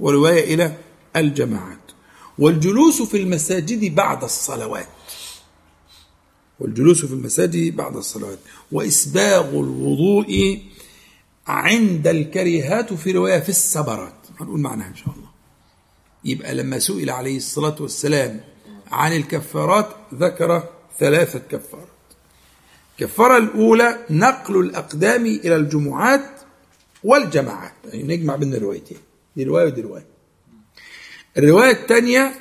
ورواية 0.00 0.54
إلى 0.54 0.76
الجماعات. 1.16 1.86
والجلوس 2.38 3.02
في 3.02 3.16
المساجد 3.16 3.94
بعد 3.94 4.24
الصلوات. 4.24 4.88
والجلوس 6.60 7.04
في 7.04 7.12
المساجد 7.12 7.76
بعد 7.76 7.96
الصلوات 7.96 8.38
وإسباغ 8.72 9.48
الوضوء 9.48 10.58
عند 11.46 12.06
الكريهات 12.06 12.92
في 12.92 13.12
رواية 13.12 13.40
في 13.40 13.48
السبرات. 13.48 14.14
هنقول 14.40 14.60
معناها 14.60 14.88
إن 14.88 14.94
شاء 14.96 15.08
الله. 15.16 15.28
يبقى 16.24 16.54
لما 16.54 16.78
سئل 16.78 17.10
عليه 17.10 17.36
الصلاة 17.36 17.76
والسلام 17.80 18.40
عن 18.90 19.12
الكفارات 19.16 19.88
ذكر 20.14 20.62
ثلاثة 20.98 21.38
كفارات. 21.38 21.86
الكفارة 23.00 23.38
الأولى 23.38 23.98
نقل 24.10 24.60
الأقدام 24.60 25.26
إلى 25.26 25.56
الجمعات 25.56 26.40
والجماعات. 27.04 27.72
يعني 27.84 28.16
نجمع 28.16 28.36
بين 28.36 28.54
الروايتين. 28.54 28.98
دي 29.36 29.44
رواية 29.44 29.64
ودي 29.66 29.80
رواية. 29.80 30.06
الرواية 31.38 31.70
الثانية 31.70 32.34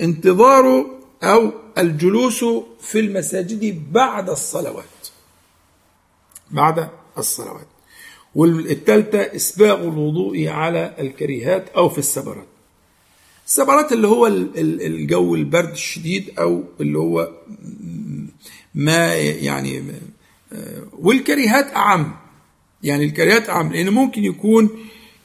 انتظار 0.00 0.86
أو 1.22 1.52
الجلوس 1.78 2.44
في 2.80 3.00
المساجد 3.00 3.92
بعد 3.92 4.30
الصلوات. 4.30 4.84
بعد 6.50 6.88
الصلوات. 7.18 7.66
والثالثة 8.34 9.18
إسباغ 9.18 9.82
الوضوء 9.82 10.48
على 10.48 10.94
الكريهات 10.98 11.68
أو 11.68 11.88
في 11.88 11.98
السبرات. 11.98 12.46
السبرات 13.46 13.92
اللي 13.92 14.08
هو 14.08 14.26
الجو 14.26 15.34
البرد 15.34 15.70
الشديد 15.70 16.38
أو 16.38 16.64
اللي 16.80 16.98
هو 16.98 17.30
ما 18.74 19.14
يعني 19.14 19.82
والكريهات 20.92 21.76
أعم. 21.76 22.16
يعني 22.82 23.04
الكريهات 23.04 23.48
أعم 23.48 23.72
لأن 23.72 23.88
ممكن 23.88 24.24
يكون 24.24 24.70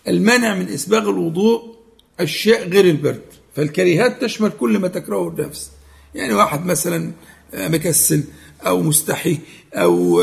المنع 0.08 0.56
من 0.56 0.68
إسباغ 0.68 1.10
الوضوء 1.10 1.76
أشياء 2.20 2.70
غير 2.70 2.86
البرد. 2.86 3.22
فالكريهات 3.56 4.22
تشمل 4.22 4.50
كل 4.50 4.80
ما 4.80 4.88
تكرهه 4.88 5.30
النفس. 5.30 5.72
يعني 6.16 6.34
واحد 6.34 6.66
مثلا 6.66 7.12
مكسل 7.54 8.24
أو 8.68 8.82
مستحي 8.82 9.38
أو 9.74 10.16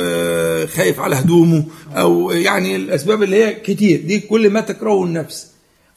خايف 0.67 1.01
على 1.01 1.17
هدومه 1.17 1.67
أو 1.93 2.31
يعني 2.31 2.77
الأسباب 2.77 3.23
اللي 3.23 3.45
هي 3.45 3.55
كتير 3.55 4.01
دي 4.01 4.21
كل 4.21 4.51
ما 4.51 4.61
تكرهه 4.61 5.05
النفس. 5.05 5.47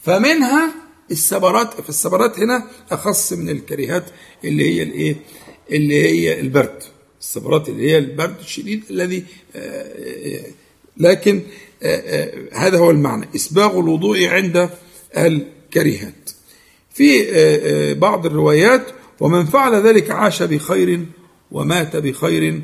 فمنها 0.02 0.74
السبرات 1.12 1.82
فالسبرات 1.82 2.40
هنا 2.40 2.64
أخص 2.92 3.34
من 3.34 3.50
الكريهات 3.50 4.04
اللي 4.46 4.76
هي 4.76 4.84
الإيه؟ 4.84 5.16
اللي 5.72 6.04
هي 6.04 6.40
البرد. 6.40 6.84
السبرات 7.22 7.70
اللي 7.70 7.92
هي 7.92 7.98
البرد 7.98 8.36
الشديد 8.40 8.84
الذي 8.90 9.24
آه، 9.56 9.60
آه، 9.60 10.46
لكن 10.98 11.42
آه، 11.84 11.96
آه، 11.96 12.32
هذا 12.54 12.78
هو 12.78 12.92
المعنى 12.92 13.28
إسباغ 13.36 13.80
الوضوء 13.80 14.26
عند 14.26 14.70
الكريهات. 15.18 16.30
في 16.94 17.22
آه، 17.22 17.32
آه، 17.36 17.94
بعض 17.94 18.26
الروايات 18.26 18.86
ومن 19.20 19.46
فعل 19.46 19.88
ذلك 19.88 20.12
عاش 20.12 20.44
بخير 20.44 21.06
ومات 21.52 21.96
بخير 21.96 22.62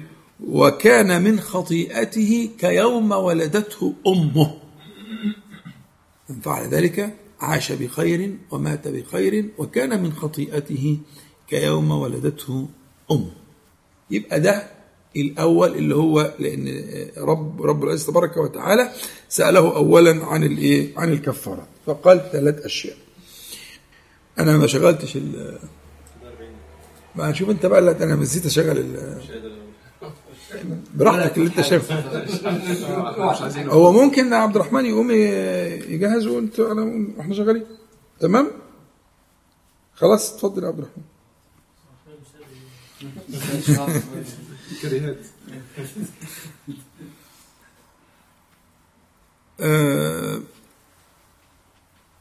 وكان 0.48 1.24
من 1.24 1.40
خطيئته 1.40 2.50
كيوم 2.60 3.12
ولدته 3.12 3.94
أمه. 4.08 4.54
من 6.30 6.40
فعل 6.40 6.68
ذلك 6.70 7.16
عاش 7.40 7.72
بخير 7.72 8.36
ومات 8.52 8.88
بخير 8.88 9.50
وكان 9.58 10.04
من 10.04 10.14
خطيئته 10.14 10.98
كيوم 11.48 11.92
ولدته 11.92 12.68
أمه. 13.12 13.32
يبقى 14.12 14.40
ده 14.40 14.68
الأول 15.16 15.76
اللي 15.76 15.96
هو 15.96 16.34
لأن 16.40 16.84
رب 17.18 17.62
رب 17.62 17.84
العزة 17.84 18.12
تبارك 18.12 18.38
وتعالى 18.38 18.92
سأله 19.30 19.76
اولا 19.76 20.26
عن 20.26 20.44
الإيه؟ 20.44 20.94
عن 21.00 21.12
الكفارة. 21.14 21.68
فقال 21.86 22.30
ثلاث 22.32 22.66
أشياء. 22.66 22.98
أنا 24.40 24.58
ما 24.58 24.68
شغلتش 24.68 25.18
ما 27.16 27.34
شوف 27.34 27.50
انت 27.50 27.66
بقى 27.66 27.80
أنا 28.04 28.16
نسيت 28.16 28.46
اشغل 28.46 28.78
ال- 28.78 29.22
براحتك 30.96 31.38
اللي 31.38 31.50
انت 31.50 31.62
شايفه. 31.62 32.04
هو 33.72 33.92
ممكن 33.92 34.34
عبد 34.34 34.56
الرحمن 34.56 34.86
يقوم 34.86 35.12
يجهز 35.12 36.28
وانت 36.28 36.60
انا 36.60 36.82
وإحنا 37.18 37.36
شغالين. 37.36 37.66
تمام؟ 38.20 38.48
خلاص 39.96 40.34
اتفضل 40.34 40.64
يا 40.64 40.68
عبد 40.68 40.80
الرحمن. 40.80 41.04
آه، 49.60 50.42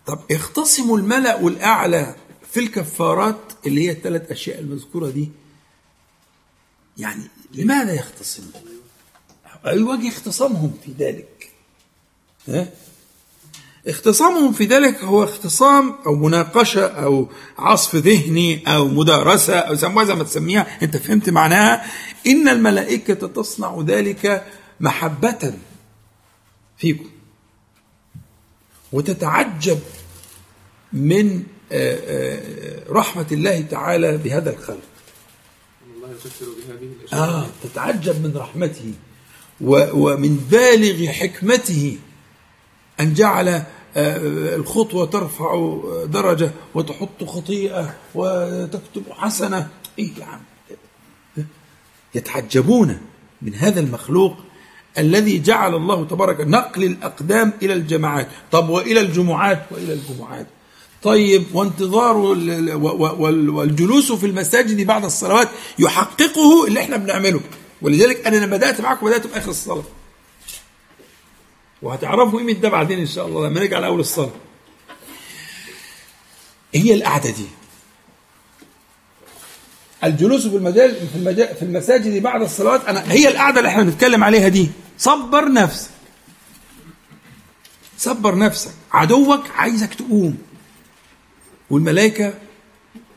طب 0.07 0.19
اختصموا 0.31 0.99
الملأ 0.99 1.41
الأعلى. 1.47 2.15
في 2.53 2.61
الكفارات 2.61 3.41
اللي 3.67 3.87
هي 3.87 3.91
الثلاث 3.91 4.31
أشياء 4.31 4.61
المذكورة 4.61 5.11
دي 5.11 5.29
يعني 6.99 7.23
لماذا 7.55 7.95
يختصموا؟ 7.95 8.61
أي 9.67 9.83
وجه 9.83 10.09
اختصامهم 10.09 10.73
في 10.85 10.93
ذلك؟ 10.99 11.51
ها؟ 12.49 12.69
اختصامهم 13.87 14.53
في 14.53 14.65
ذلك 14.65 15.05
هو 15.05 15.25
اختصام 15.25 15.95
أو 16.07 16.15
مناقشة 16.15 16.87
أو 16.87 17.29
عصف 17.59 17.97
ذهني 17.97 18.75
أو 18.75 18.89
مدارسة 18.89 19.59
أو 19.59 19.77
سموها 19.77 20.05
زي 20.05 20.15
ما 20.15 20.25
تسميها 20.25 20.67
أنت 20.83 20.97
فهمت 20.97 21.31
معناها 21.31 21.87
إن 22.27 22.49
الملائكة 22.49 23.15
تصنع 23.27 23.81
ذلك 23.87 24.47
محبة 24.81 25.55
فيكم 26.79 27.11
وتتعجب 28.93 29.81
من 30.93 31.43
رحمة 32.91 33.27
الله 33.33 33.61
تعالى 33.61 34.17
بهذا 34.17 34.51
الخلق. 34.51 34.79
الله 35.97 36.09
بهذه 36.69 36.93
الأشياء. 37.01 37.21
آه 37.21 37.47
تتعجب 37.63 38.27
من 38.27 38.37
رحمته 38.37 38.93
ومن 39.93 40.37
بالغ 40.51 41.07
حكمته 41.07 41.99
أن 43.01 43.15
جعل 43.15 43.49
آه، 43.97 44.57
الخطوة 44.57 45.07
ترفع 45.07 45.79
درجة 46.05 46.51
وتحط 46.75 47.25
خطيئة 47.25 47.95
وتكتب 48.15 49.03
حسنة. 49.11 49.69
إيه 49.99 50.11
يا 50.19 50.25
عم؟ 50.25 50.41
يتعجبون 52.15 52.99
من 53.43 53.55
هذا 53.55 53.81
المخلوق 53.81 54.37
الذي 54.99 55.39
جعل 55.39 55.75
الله 55.75 56.05
تبارك 56.05 56.41
نقل 56.41 56.85
الأقدام 56.85 57.53
إلى 57.63 57.73
الجماعات. 57.73 58.29
طب 58.51 58.69
وإلى 58.69 59.01
الجمعات؟ 59.01 59.67
وإلى 59.71 59.93
الجمعات. 59.93 60.47
طيب 61.03 61.45
وانتظار 61.55 62.17
والجلوس 63.51 64.13
في 64.13 64.27
المساجد 64.27 64.87
بعد 64.87 65.05
الصلوات 65.05 65.49
يحققه 65.79 66.67
اللي 66.67 66.81
إحنا 66.81 66.97
بنعمله. 66.97 67.41
ولذلك 67.83 68.27
أنا 68.27 68.37
لما 68.37 68.57
بدأت 68.57 68.81
معاكم 68.81 69.07
بدأت 69.07 69.27
بآخر 69.27 69.51
الصلاة. 69.51 69.85
وهتعرفوا 71.83 72.39
قيمة 72.39 72.53
ده 72.53 72.69
بعدين 72.69 72.99
إن 72.99 73.07
شاء 73.07 73.27
الله 73.27 73.47
لما 73.49 73.61
نرجع 73.61 73.79
لأول 73.79 74.01
الصلاة. 74.01 74.31
هي 76.75 76.95
القعدة 76.95 77.31
دي. 77.31 77.47
الجلوس 80.05 80.47
في 80.47 80.57
المجال 80.57 80.95
في 81.13 81.17
المجال 81.17 81.57
في 81.57 81.63
المساجد 81.63 82.23
بعد 82.23 82.43
الصلوات 82.43 82.85
أنا 82.85 83.13
هي 83.13 83.29
القعدة 83.29 83.59
اللي 83.59 83.69
إحنا 83.69 83.83
بنتكلم 83.83 84.25
عليها 84.25 84.49
دي. 84.49 84.69
صبر 84.99 85.53
نفسك. 85.53 85.91
صبر 87.99 88.39
نفسك. 88.39 88.71
عدوك 88.93 89.51
عايزك 89.55 89.95
تقوم. 89.95 90.39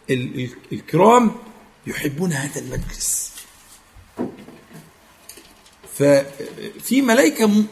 ال- 0.10 0.49
الكرام 0.72 1.32
يحبون 1.88 2.34
هذا 2.34 2.62
المجلس. 2.62 3.32
ففي 5.97 7.01
ملائكة 7.01 7.64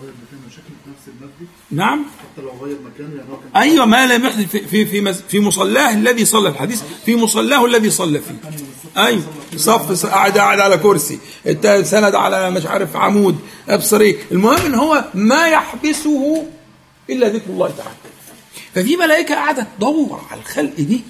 غير 0.04 0.14
مكانه 0.24 0.52
شكل 0.52 0.74
في 0.84 0.90
نفس 0.90 1.08
المسجد 1.08 1.48
نعم. 1.72 2.06
حتى 2.20 2.42
لو 2.42 2.66
غير 2.66 2.78
مكانه 2.86 3.16
يعني 3.16 3.72
أيوه 3.72 3.86
ما 3.86 4.08
لم 4.08 4.26
يحدث 4.26 4.46
في 4.46 4.68
في 4.68 4.86
في, 4.86 5.14
في 5.14 5.40
مصلاه 5.40 5.94
الذي 5.94 6.26
صلى 6.26 6.50
الحديث. 6.50 6.82
في 7.06 7.16
مصلاه 7.16 7.66
الذي 7.66 7.90
صلى 7.90 8.20
فيه. 8.20 8.50
أيوه. 8.98 9.24
صف 9.56 10.06
قاعد 10.06 10.38
قاعد 10.38 10.60
على 10.60 10.78
كرسي. 10.78 11.20
سند 11.84 12.16
على 12.16 12.52
مش 12.52 12.66
عارف 12.66 12.96
عمود 12.96 13.40
ابصر 13.70 14.02
إيه 14.02 14.18
المهم 14.32 14.66
إن 14.66 14.76
هو 14.76 15.06
ما 15.14 15.48
يحبسه 15.48 16.46
إلا 17.10 17.28
ذكر 17.30 17.50
الله 17.50 17.68
تعالى. 17.78 17.96
ففي 18.76 18.98
ملائكة 18.98 19.36
قاعدة 19.36 19.68
تدور 19.78 20.22
على 20.32 20.42
الخلق 20.42 20.76
دي. 20.78 21.02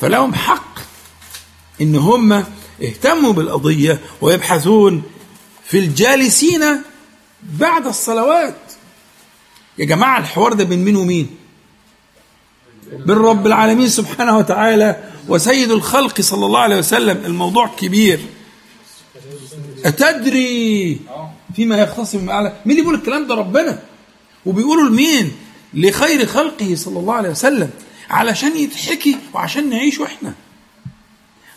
فلهم 0.00 0.34
حق 0.34 0.78
إن 1.80 1.96
هم 1.96 2.44
اهتموا 2.82 3.32
بالقضية 3.32 4.00
ويبحثون 4.20 5.02
في 5.64 5.78
الجالسين 5.78 6.64
بعد 7.42 7.86
الصلوات. 7.86 8.56
يا 9.78 9.84
جماعة 9.84 10.18
الحوار 10.18 10.52
ده 10.52 10.64
بين 10.64 10.84
مين 10.84 10.96
ومين؟ 10.96 11.36
بين 12.92 13.16
رب 13.16 13.46
العالمين 13.46 13.88
سبحانه 13.88 14.38
وتعالى 14.38 15.10
وسيد 15.28 15.70
الخلق 15.70 16.20
صلى 16.20 16.46
الله 16.46 16.60
عليه 16.60 16.76
وسلم. 16.76 17.24
الموضوع 17.24 17.66
كبير. 17.66 18.20
أتدري 19.84 21.00
فيما 21.56 21.78
يختصم 21.78 22.24
مع 22.24 22.40
مين 22.42 22.52
اللي 22.66 22.80
بيقول 22.80 22.94
الكلام 22.94 23.26
ده؟ 23.26 23.34
ربنا. 23.34 23.82
وبيقولوا 24.46 24.88
لمين؟ 24.88 25.32
لخير 25.74 26.26
خلقه 26.26 26.74
صلى 26.74 26.98
الله 26.98 27.14
عليه 27.14 27.30
وسلم 27.30 27.70
علشان 28.10 28.56
يتحكي 28.56 29.16
وعشان 29.34 29.70
نعيش 29.70 30.00
إحنا. 30.00 30.34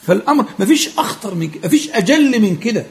فالأمر 0.07 0.45
مفيش 0.59 0.89
أخطر 0.97 1.35
من 1.35 1.49
كده 1.49 1.61
مفيش 1.67 1.89
أجل 1.89 2.41
من 2.41 2.57
كده. 2.57 2.85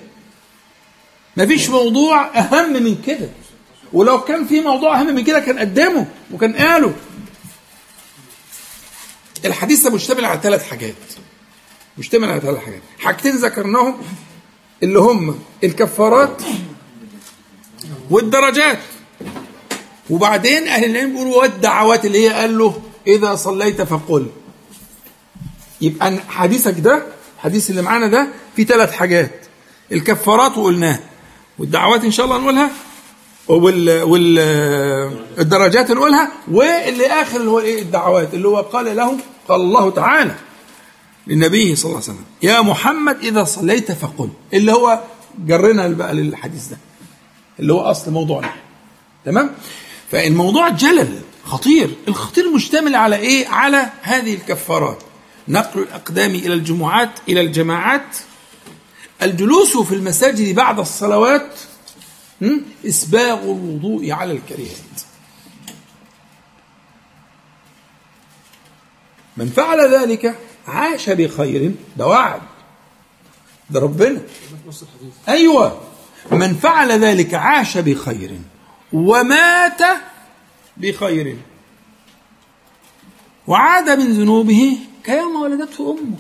مفيش 1.37 1.71
موضوع 1.71 2.39
أهم 2.39 2.83
من 2.83 3.03
كده. 3.07 3.29
ولو 3.93 4.21
كان 4.21 4.47
في 4.47 4.61
موضوع 4.61 5.01
أهم 5.01 5.15
من 5.15 5.25
كده 5.25 5.41
كان 5.41 5.59
قدمه 5.59 6.07
وكان 6.33 6.57
قاله. 6.57 6.95
الحديث 9.45 9.83
ده 9.83 9.91
مشتمل 9.91 10.25
على 10.25 10.41
ثلاث 10.43 10.69
حاجات. 10.71 10.95
مشتمل 11.99 12.31
على 12.31 12.41
ثلاث 12.41 12.59
حاجات. 12.59 12.83
حاجتين 12.99 13.37
ذكرناهم 13.37 13.97
اللي 14.83 14.99
هم 14.99 15.39
الكفارات 15.65 16.43
والدرجات. 18.11 18.79
وبعدين 20.11 20.69
أهل 20.69 20.85
العلم 20.85 21.13
بيقولوا 21.13 21.37
والدعوات 21.43 22.05
اللي 22.05 22.29
هي 22.29 22.33
قال 22.33 22.59
له 22.59 22.83
إذا 23.07 23.35
صليت 23.35 23.83
فقل. 23.83 24.27
يبقى 25.83 26.19
حديثك 26.29 26.81
ده 26.81 27.03
الحديث 27.37 27.71
اللي 27.71 27.83
معانا 27.83 28.07
ده 28.07 28.29
في 28.57 28.65
ثلاث 28.65 28.93
حاجات. 28.93 29.31
الكفارات 29.93 30.59
وقلناها. 30.59 31.01
والدعوات 31.59 32.05
إن 32.05 32.11
شاء 32.11 32.27
الله 32.27 32.39
نقولها. 32.39 32.71
وال 33.49 34.03
وال 34.03 34.39
الدرجات 35.39 35.91
نقولها. 35.91 36.33
واللي 36.51 37.07
آخر 37.07 37.37
اللي 37.41 37.51
هو 37.51 37.61
إيه؟ 37.61 37.83
الدعوات. 37.83 38.35
اللي 38.35 38.49
هو 38.49 38.57
قال 38.61 38.97
له 38.97 39.19
قال 39.49 39.61
الله 39.61 39.91
تعالى 39.91 40.35
للنبي 41.27 41.77
صلى 41.77 41.85
الله 41.91 42.03
عليه 42.03 42.13
وسلم 42.13 42.25
يا 42.43 42.61
محمد 42.61 43.17
إذا 43.23 43.45
صليت 43.45 43.93
فقل. 43.93 44.29
اللي 44.55 44.73
هو 44.73 45.01
جرنا 45.39 45.89
بقى 45.89 46.15
للحديث 46.15 46.67
ده. 46.67 46.79
اللي 47.61 47.73
هو 47.73 47.81
أصل 47.81 48.11
موضوعنا. 48.11 48.53
تمام؟ 49.25 49.51
فالموضوع 50.11 50.69
جلل 50.69 51.21
خطير. 51.45 51.91
الخطير 52.09 52.51
مشتمل 52.55 52.95
على 52.95 53.17
إيه؟ 53.17 53.49
على 53.49 53.91
هذه 54.03 54.35
الكفارات. 54.35 54.99
نقل 55.49 55.81
الأقدام 55.83 56.31
إلى 56.31 56.55
الجمعات 56.55 57.11
إلى 57.29 57.41
الجماعات. 57.41 58.17
الجلوس 59.23 59.77
في 59.77 59.95
المساجد 59.95 60.55
بعد 60.55 60.79
الصلوات? 60.79 61.59
إسباغ 62.87 63.43
الوضوء 63.43 64.11
على 64.11 64.33
الكريهات. 64.33 65.01
من 69.37 69.49
فعل 69.49 69.95
ذلك 69.95 70.39
عاش 70.67 71.11
بخير 71.11 71.73
ده 71.97 72.07
وعد 72.07 72.43
ده 73.71 73.81
ربنا. 73.81 74.21
أيوه. 75.29 75.81
من 76.31 76.55
فعل 76.55 77.05
ذلك 77.05 77.35
عاش 77.35 77.79
بخير 77.79 78.39
ومات 78.93 79.81
بخير. 80.77 81.37
وعاد 83.47 83.91
من 83.91 84.13
ذنوبه 84.13 84.79
كيوم 85.05 85.43
ولدته 85.43 85.99
أمه. 85.99 86.19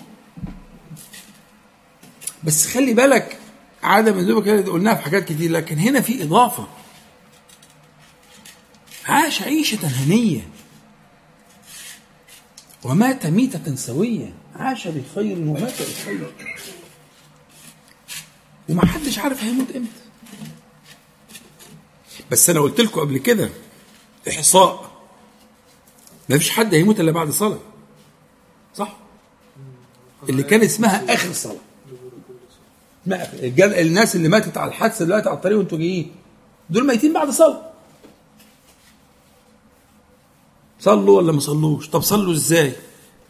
بس 2.45 2.66
خلي 2.66 2.95
بالك 2.95 3.39
ذنوبه 4.20 4.43
كده 4.43 4.72
قلناها 4.72 4.95
في 4.95 5.03
حاجات 5.03 5.24
كتير 5.24 5.51
لكن 5.51 5.78
هنا 5.78 6.01
في 6.01 6.22
إضافة. 6.22 6.66
عاش 9.07 9.43
عيشة 9.43 9.87
هنية. 9.87 10.49
ومات 12.85 13.26
ميتة 13.26 13.76
سوية. 13.76 14.35
عاش 14.57 14.89
بخير 14.89 15.39
ومات 15.39 15.83
بخير. 15.83 16.33
وما 18.68 18.87
حدش 18.87 19.18
عارف 19.18 19.45
هيموت 19.45 19.76
إمتى. 19.76 20.03
بس 22.30 22.51
أنا 22.51 22.61
قلت 22.61 22.80
لكم 22.80 23.01
قبل 23.01 23.18
كده 23.18 23.51
إحصاء. 24.28 24.93
ما 26.28 26.39
فيش 26.39 26.51
حد 26.51 26.74
هيموت 26.74 27.01
إلا 27.01 27.12
بعد 27.12 27.30
صلاة. 27.30 27.72
صح؟ 28.75 28.97
اللي 30.29 30.43
كان 30.43 30.62
اسمها 30.62 31.14
آخر 31.14 31.33
صلاة. 31.33 31.57
الناس 33.57 34.16
اللي 34.16 34.29
ماتت 34.29 34.57
على 34.57 34.68
الحادثة 34.68 35.05
دلوقتي 35.05 35.29
على 35.29 35.37
الطريق 35.37 35.59
وانتوا 35.59 35.79
جايين. 35.79 36.12
دول 36.70 36.87
ميتين 36.87 37.12
بعد 37.12 37.31
صلاة. 37.31 37.73
صلوا 40.81 41.16
ولا 41.16 41.33
ما 41.33 41.41
صلوش؟ 41.41 41.89
طب 41.89 42.01
صلوا 42.03 42.33
إزاي؟ 42.33 42.73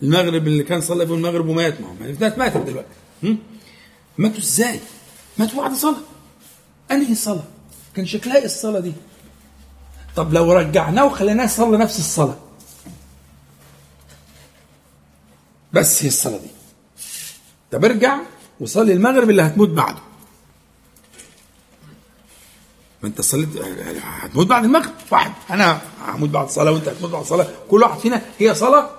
المغرب 0.03 0.47
اللي 0.47 0.63
كان 0.63 0.81
صلى 0.81 1.07
فيه 1.07 1.15
المغرب 1.15 1.49
ومات. 1.49 1.81
ما 1.81 1.87
هو 1.89 1.93
الناس 2.01 2.39
ماتت 2.39 2.57
دلوقتي؟ 2.57 2.89
ماتوا 4.19 4.39
إزاي؟ 4.39 4.81
ماتوا 5.39 5.63
بعد 5.63 5.75
صلاة. 5.75 5.97
انهي 6.91 7.15
صلاة؟ 7.15 7.45
كان 7.97 8.07
شكلها 8.07 8.37
إيه 8.37 8.45
الصلاة 8.45 8.81
دي؟ 8.81 8.93
طب 10.17 10.33
لو 10.33 10.53
رجعناه 10.53 11.07
وخليناه 11.07 11.45
يصلي 11.45 11.79
نفس 11.79 11.99
الصلاة. 11.99 12.37
بس 15.73 16.03
هي 16.03 16.09
الصلاة 16.09 16.39
دي. 16.39 16.51
طب 17.71 17.85
ارجع 17.85 18.19
وصلي 18.61 18.93
المغرب 18.93 19.31
اللي 19.31 19.43
هتموت 19.43 19.69
بعده. 19.69 19.99
ما 23.03 23.09
انت 23.09 23.21
صليت 23.21 23.49
هتموت 24.03 24.47
بعد 24.47 24.65
المغرب. 24.65 24.93
واحد 25.11 25.33
أنا 25.51 25.81
هموت 26.07 26.31
بعد 26.31 26.45
الصلاه 26.45 26.73
وانت 26.73 26.89
هتموت 26.89 27.11
بعد 27.11 27.23
الصلاه 27.23 27.51
كل 27.71 27.83
واحد 27.83 27.99
فينا 27.99 28.23
هي 28.39 28.55
صلاة 28.55 28.91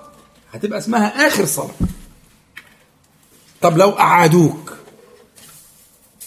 هتبقى 0.52 0.78
اسمها 0.78 1.26
آخر 1.28 1.44
صلاة. 1.44 1.74
طب 3.60 3.78
لو 3.78 3.90
أعادوك 3.90 4.72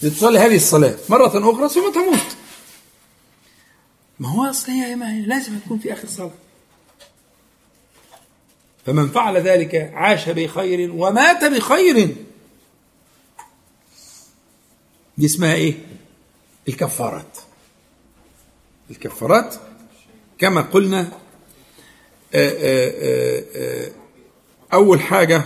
لتصلي 0.02 0.38
هذه 0.38 0.56
الصلاة 0.56 0.96
مرة 1.08 1.26
أخرى 1.26 1.68
ثم 1.68 1.92
تموت. 1.92 2.36
ما 4.20 4.28
هو 4.28 4.44
اصل 4.44 4.72
هي 4.72 4.94
لازم 5.26 5.58
تكون 5.58 5.78
في 5.78 5.92
آخر 5.92 6.08
صلاة. 6.08 6.30
فمن 8.88 9.08
فعل 9.08 9.36
ذلك 9.36 9.90
عاش 9.94 10.28
بخير 10.28 10.92
ومات 10.92 11.44
بخير. 11.44 12.16
دي 15.18 15.26
اسمها 15.26 15.54
إيه؟ 15.54 15.74
الكفارات. 16.68 17.38
الكفارات 18.90 19.54
كما 20.38 20.60
قلنا 20.60 21.00
آآ 22.34 22.50
آآ 22.50 23.44
آآ 23.54 23.90
أول 24.72 25.00
حاجة 25.00 25.42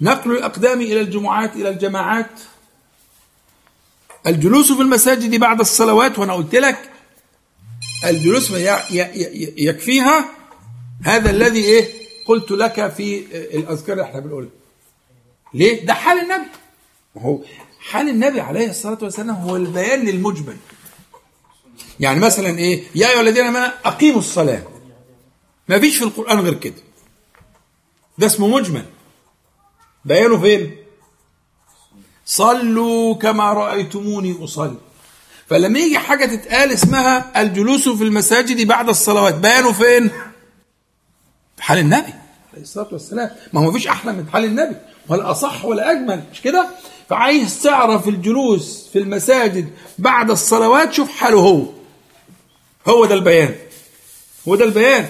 نقل 0.00 0.32
الأقدام 0.32 0.80
إلى 0.80 1.00
الجمعات 1.00 1.56
إلى 1.56 1.68
الجماعات. 1.68 2.40
الجلوس 4.26 4.72
في 4.72 4.82
المساجد 4.82 5.34
بعد 5.34 5.60
الصلوات 5.60 6.18
وأنا 6.18 6.34
قلت 6.34 6.54
لك 6.54 6.90
الجلوس 8.04 8.50
يكفيها 9.56 10.35
هذا 11.04 11.30
الذي 11.30 11.64
إيه؟ 11.64 11.92
قلت 12.26 12.50
لك 12.50 12.92
في 12.92 13.26
الأذكار 13.58 13.92
اللي 13.92 14.04
إحنا 14.04 14.20
بنقولها. 14.20 14.50
ليه؟ 15.54 15.86
ده 15.86 15.94
حال 15.94 16.18
النبي. 16.18 16.50
هو 17.18 17.38
حال 17.80 18.08
النبي 18.08 18.40
عليه 18.40 18.70
الصلاة 18.70 18.98
والسلام 19.02 19.30
هو 19.30 19.56
البيان 19.56 20.04
للمجمل. 20.04 20.56
يعني 22.00 22.20
مثلا 22.20 22.58
إيه؟ 22.58 22.82
يا 22.94 23.10
أيها 23.10 23.20
الذين 23.20 23.44
آمنوا 23.44 23.68
أقيموا 23.84 24.18
الصلاة. 24.18 24.62
ما 25.68 25.78
فيش 25.78 25.96
في 25.98 26.04
القرآن 26.04 26.40
غير 26.40 26.54
كده. 26.54 26.82
ده 28.18 28.26
اسمه 28.26 28.48
مجمل. 28.48 28.84
بيانه 30.04 30.40
فين؟ 30.40 30.76
صلوا 32.26 33.14
كما 33.14 33.52
رأيتموني 33.52 34.44
أصلي. 34.44 34.76
فلما 35.48 35.78
يجي 35.78 35.98
حاجة 35.98 36.26
تتقال 36.36 36.72
اسمها 36.72 37.42
الجلوس 37.42 37.88
في 37.88 38.04
المساجد 38.04 38.66
بعد 38.66 38.88
الصلوات 38.88 39.34
بيانه 39.34 39.72
فين؟ 39.72 40.08
في 40.08 40.14
حال 41.66 41.78
النبي. 41.78 42.14
عليه 42.52 42.62
الصلاة 42.62 42.88
والسلام. 42.92 43.30
ما 43.52 43.60
هو 43.60 43.70
مفيش 43.70 43.86
أحلى 43.86 44.12
من 44.12 44.28
حال 44.28 44.44
النبي. 44.44 44.76
ولا 45.08 45.30
أصح 45.30 45.64
ولا 45.64 45.90
أجمل. 45.90 46.22
مش 46.32 46.40
كده؟ 46.42 46.68
فعايز 47.10 47.62
تعرف 47.62 48.08
الجلوس 48.08 48.88
في 48.92 48.98
المساجد 48.98 49.70
بعد 49.98 50.30
الصلوات 50.30 50.92
شوف 50.92 51.10
حاله 51.10 51.40
هو. 51.40 51.62
هو 52.88 53.04
ده 53.04 53.14
البيان. 53.14 53.54
هو 54.48 54.56
ده 54.56 54.64
البيان. 54.64 55.08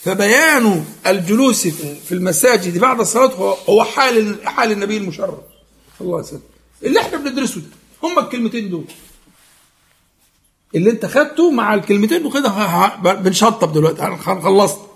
فبيان 0.00 0.84
الجلوس 1.06 1.66
في 1.66 2.12
المساجد 2.12 2.78
بعد 2.78 3.00
الصلاة 3.00 3.56
هو 3.68 3.84
حال 3.84 4.48
حال 4.48 4.72
النبي 4.72 4.96
المشرف. 4.96 5.38
صلى 5.98 6.06
الله 6.06 6.16
عليه 6.16 6.26
وسلم. 6.26 6.42
اللي 6.82 7.00
إحنا 7.00 7.18
بندرسه 7.18 7.60
ده. 7.60 7.66
هم 8.02 8.18
الكلمتين 8.18 8.70
دول. 8.70 8.84
اللي 10.74 10.90
أنت 10.90 11.06
خدته 11.06 11.50
مع 11.50 11.74
الكلمتين 11.74 12.26
وكده 12.26 12.86
بنشطب 13.12 13.72
دلوقتي. 13.72 14.16
خلصت. 14.16 14.87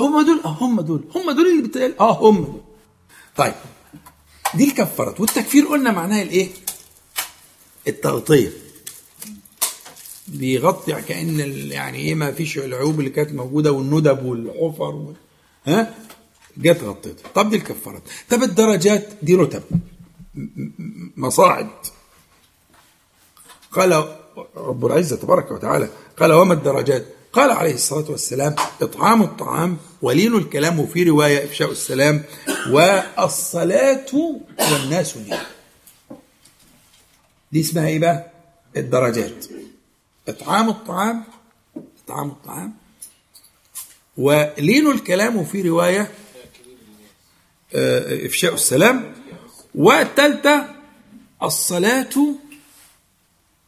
هم 0.00 0.24
دول؟ 0.26 0.40
آه 0.44 0.48
هم 0.48 0.80
دول. 0.80 1.04
هم 1.14 1.30
دول 1.30 1.46
اللي 1.46 1.68
بتقال 1.68 1.98
آه 1.98 2.18
هم 2.30 2.44
دول. 2.44 2.60
طيب. 3.36 3.54
دي 4.54 4.64
الكفارات. 4.64 5.20
والتكفير 5.20 5.66
قلنا 5.66 5.92
معناها 5.92 6.22
الإيه؟ 6.22 6.48
التغطية. 7.88 8.52
بيغطي 10.28 10.92
ال- 11.40 11.72
يعني 11.72 11.98
إيه 11.98 12.14
ما 12.14 12.32
فيش 12.32 12.58
العيوب 12.58 12.98
اللي 13.00 13.10
كانت 13.10 13.32
موجودة 13.32 13.72
والندب 13.72 14.24
والحفر 14.24 14.94
وال... 14.94 15.14
ها؟ 15.66 15.94
جت 16.58 16.82
غطيتها. 16.84 17.30
طب 17.34 17.50
دي 17.50 17.56
الكفارات. 17.56 18.02
طب 18.30 18.42
الدرجات؟ 18.42 19.08
دي 19.22 19.34
رتب. 19.34 19.62
مصاعد. 21.16 21.68
قال 23.72 24.16
رب 24.56 24.86
العزة 24.86 25.16
تبارك 25.16 25.50
وتعالى 25.50 25.88
قال 26.18 26.32
وما 26.32 26.54
الدرجات؟ 26.54 27.06
قال 27.32 27.50
عليه 27.50 27.74
الصلاة 27.74 28.10
والسلام 28.10 28.54
إطعام 28.82 29.22
الطعام 29.22 29.76
ولين 30.02 30.34
الكلام 30.36 30.80
وفي 30.80 31.02
رواية 31.04 31.44
إفشاء 31.44 31.70
السلام 31.70 32.22
والصلاه 32.70 34.06
والناس 34.72 35.16
نيام 35.16 35.46
دي 37.52 37.60
اسمها 37.60 37.86
إيه 37.88 37.98
بقى؟ 37.98 38.30
الدرجات. 38.76 39.46
إطعام 40.28 40.68
الطعام 40.68 41.24
إطعام 42.04 42.28
الطعام 42.28 42.74
ولين 44.16 44.90
الكلام 44.90 45.36
وفي 45.36 45.62
رواية 45.62 46.10
آه، 47.74 48.26
إفشاء 48.26 48.54
السلام 48.54 49.14
والثالثه 49.74 50.66
الصلاه 51.42 52.34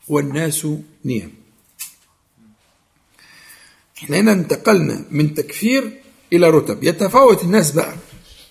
والناس 0.08 0.66
نيام. 1.04 1.32
إحنا 4.02 4.20
هنا 4.20 4.32
انتقلنا 4.32 5.04
من 5.10 5.34
تكفير 5.34 6.00
إلى 6.32 6.50
رتب. 6.50 6.84
يتفاوت 6.84 7.44
الناس 7.44 7.72
بقى 7.72 7.96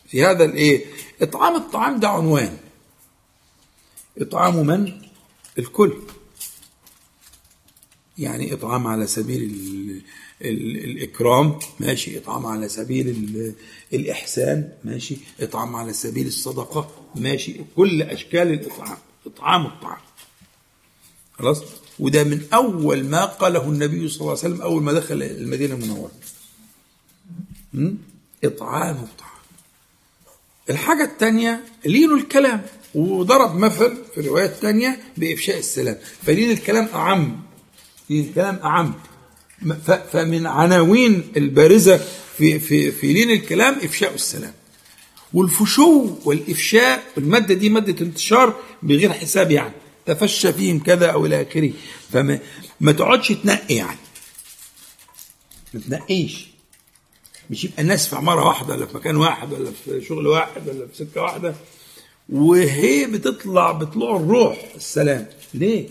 في 0.08 0.26
هذا 0.26 0.46
الإيه؟ 0.46 0.86
إطعام 1.22 1.56
الطعام 1.56 2.00
ده 2.00 2.10
عنوان. 2.10 2.58
إطعام 4.18 4.68
من؟ 4.68 5.02
الكل. 5.60 5.94
يعني 8.18 8.54
إطعام 8.54 8.88
على 8.88 9.08
سبيل 9.08 9.42
ال 9.44 10.02
ال 10.42 10.78
الإكرام 10.78 11.60
ماشي. 11.80 12.18
إطعام 12.18 12.46
على 12.46 12.70
سبيل 12.70 13.08
ال 13.10 13.54
الإحسان 13.94 14.72
ماشي. 14.84 15.18
إطعام 15.40 15.76
على 15.76 15.94
سبيل 15.94 16.28
الصدقة 16.28 16.90
ماشي. 17.16 17.56
كل 17.76 18.02
أشكال 18.02 18.48
الإطعام. 18.54 18.98
إطعام 19.28 19.66
الطعام. 19.66 20.02
خلاص؟ 21.34 21.64
وده 22.02 22.24
من 22.24 22.42
أول 22.54 23.04
ما 23.04 23.26
قاله 23.26 23.64
النبي 23.70 24.08
صلى 24.08 24.20
الله 24.22 24.30
عليه 24.30 24.40
وسلم 24.40 24.62
أول 24.62 24.84
ما 24.84 24.94
دخل 24.94 25.24
المدينة 25.24 25.76
المنورة? 25.76 26.12
إطعام 28.44 28.96
الطعام 28.96 29.32
الحاجة 30.70 31.04
الثانية 31.04 31.64
لين 31.86 32.14
الكلام 32.18 32.62
وضرب 32.96 33.56
مثل 33.56 33.98
في 34.16 34.22
روايات 34.22 34.54
تانية 34.62 35.00
بإفشاء 35.18 35.58
السلام. 35.60 35.98
فلين 36.26 36.52
الكلام 36.52 36.90
أعم. 36.94 37.42
لين 38.10 38.26
الكلام 38.30 38.60
أعم. 38.64 38.94
فمن 40.12 40.48
عناوين 40.48 41.32
البارزة 41.38 41.98
في 42.38 42.60
في 42.60 42.92
في 42.92 43.14
لين 43.14 43.32
الكلام 43.32 43.74
إفشاء 43.74 44.14
السلام. 44.14 44.54
والفشو 45.34 46.16
والإفشاء 46.26 47.04
المادة 47.18 47.54
دي 47.54 47.70
مادة 47.70 48.06
انتشار 48.06 48.56
بغير 48.84 49.14
حساب 49.14 49.52
يعني. 49.52 49.74
تفشى 50.14 50.54
فيهم 50.54 50.80
كذا 50.80 51.12
أو 51.12 51.26
إلى 51.26 51.42
آخره. 51.42 51.72
فما 52.12 52.40
ما 52.80 52.92
تقعدش 52.92 53.28
تنقي 53.28 53.76
يعني. 53.76 54.00
ما 55.74 55.80
تنقيش. 55.80 56.48
مش 57.50 57.64
يبقى 57.64 57.82
الناس 57.82 58.08
في 58.08 58.16
عمارة 58.16 58.46
واحدة 58.48 58.74
ولا 58.74 58.86
في 58.86 58.98
مكان 58.98 59.16
واحد 59.16 59.54
ولا 59.54 59.72
في 59.86 60.02
شغل 60.06 60.28
واحد 60.28 60.70
ولا 60.70 60.88
في 60.88 60.98
سكة 60.98 61.22
واحدة. 61.22 61.56
وهي 62.30 63.06
بتطلع 63.06 63.72
بطلوع 63.72 64.16
الروح 64.16 64.58
السلام. 64.76 65.28
ليه؟ 65.54 65.90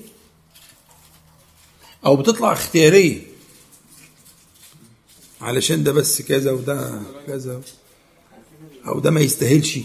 أو 2.07 2.17
بتطلع 2.17 2.53
اختيارية. 2.53 3.23
علشان 5.41 5.83
ده 5.83 5.93
بس 5.93 6.23
كذا 6.23 6.53
وده 6.53 7.03
كذا 7.27 7.61
أو 8.87 9.01
ده 9.01 9.11
ما 9.11 9.21
يستاهلش. 9.21 9.79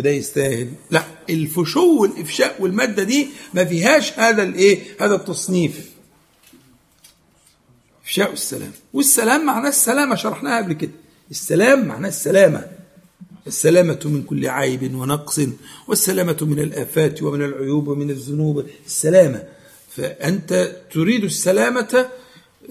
وده 0.00 0.10
يستاهل. 0.10 0.68
لا 0.90 1.04
الفشو 1.30 2.02
والإفشاء 2.02 2.62
والمادة 2.62 3.02
دي 3.02 3.28
ما 3.54 3.64
فيهاش 3.64 4.18
هذا 4.18 4.42
الإيه 4.42 4.78
هذا 5.00 5.14
التصنيف. 5.14 5.90
إفشاء 8.04 8.32
السلام 8.32 8.72
والسلام 8.92 9.46
معناه 9.46 9.68
السلامة 9.68 10.14
شرحناها 10.14 10.62
قبل 10.62 10.72
كده. 10.72 10.90
السلام 11.30 11.88
معناه 11.88 12.08
السلامة. 12.08 12.66
السلامة 13.46 14.00
من 14.04 14.22
كل 14.22 14.46
عيب 14.46 14.94
ونقص 14.94 15.40
والسلامة 15.88 16.36
من 16.40 16.58
الآفات 16.58 17.22
ومن 17.22 17.42
العيوب 17.42 17.88
ومن 17.88 18.10
الذنوب. 18.10 18.66
السلامة. 18.86 19.44
فأنت 19.96 20.76
تريد 20.92 21.24
السلامة 21.24 21.88
آه، 21.94 22.06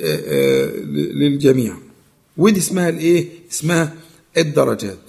آه، 0.01 0.65
للجميع. 1.19 1.77
ودي 2.38 2.59
اسمها 2.59 2.89
الإيه؟ 2.89 3.27
اسمها 3.51 3.93
الدرجات. 4.38 5.09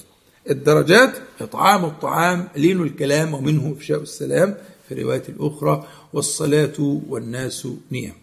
الدرجات 0.50 1.14
إطعام 1.40 1.84
الطعام 1.84 2.48
لين 2.56 2.82
الكلام 2.82 3.34
ومنه 3.34 3.74
إفشاء 3.76 4.02
السلام 4.02 4.56
في 4.88 4.94
الرواية 4.94 5.22
الأخرى 5.28 5.88
والصلاة 6.12 7.00
والناس 7.08 7.68
نيام. 7.92 8.14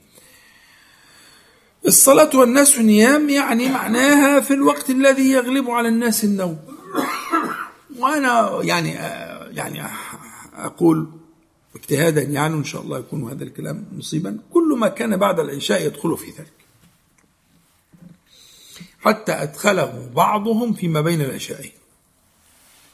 الصلاة 1.87 2.37
والناس 2.37 2.79
نيام 2.79 3.29
يعني 3.29 3.69
معناها 3.69 4.39
في 4.39 4.53
الوقت 4.53 4.89
الذي 4.89 5.31
يغلب 5.31 5.69
على 5.69 5.87
الناس 5.87 6.23
النوم. 6.23 6.57
وأنا 7.99 8.59
يعني 8.63 8.89
يعني 9.55 9.83
أقول 10.53 11.07
اجتهادا 11.75 12.21
يعني 12.21 12.53
وإن 12.53 12.63
شاء 12.63 12.81
الله 12.81 12.99
يكون 12.99 13.31
هذا 13.31 13.43
الكلام 13.43 13.85
مصيبا. 13.91 14.39
كل 14.53 14.77
ما 14.79 14.87
كان 14.87 15.17
بعد 15.17 15.39
العشاء 15.39 15.85
يدخل 15.85 16.17
في 16.17 16.25
ذلك. 16.25 16.53
حتى 18.99 19.31
أدخله 19.31 20.09
بعضهم 20.15 20.73
فيما 20.73 21.01
بين 21.01 21.21
العشاءين. 21.21 21.76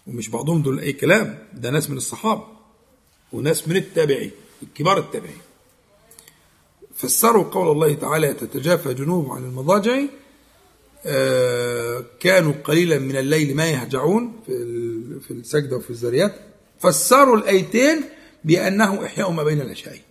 ومش 0.07 0.29
بعضهم 0.29 0.61
دول 0.61 0.79
أي 0.79 0.93
كلام. 0.93 1.47
ده 1.53 1.69
ناس 1.69 1.89
من 1.89 1.97
الصحابة 1.97 2.47
وناس 3.33 3.67
من 3.67 3.75
التابعين 3.75 4.31
كبار 4.75 4.97
التابعين. 4.97 5.37
فسروا 6.95 7.43
قول 7.43 7.71
الله 7.71 7.93
تعالى 7.93 8.33
تتجافى 8.33 8.93
جنوبهم 8.93 9.31
عن 9.31 9.43
المضاجع 9.43 9.99
آه، 11.05 12.05
كانوا 12.19 12.53
قليلا 12.63 12.99
من 12.99 13.15
الليل 13.15 13.55
ما 13.55 13.69
يهجعون 13.69 14.39
في 14.45 15.19
في 15.27 15.31
السجدة 15.31 15.75
وفي 15.75 15.89
الذريات 15.89 16.35
فسروا 16.79 17.37
الآيتين 17.37 18.03
بأنه 18.43 19.05
إحياء 19.05 19.31
ما 19.31 19.43
بين 19.43 19.61
العشاءين. 19.61 20.01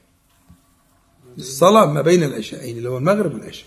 الصلاة 1.39 1.87
ما 1.87 2.01
بين 2.03 2.23
العشاءين 2.23 2.79
اللي 2.79 2.89
هو 2.89 2.99
المغرب 2.99 3.35
والعشاء. 3.35 3.67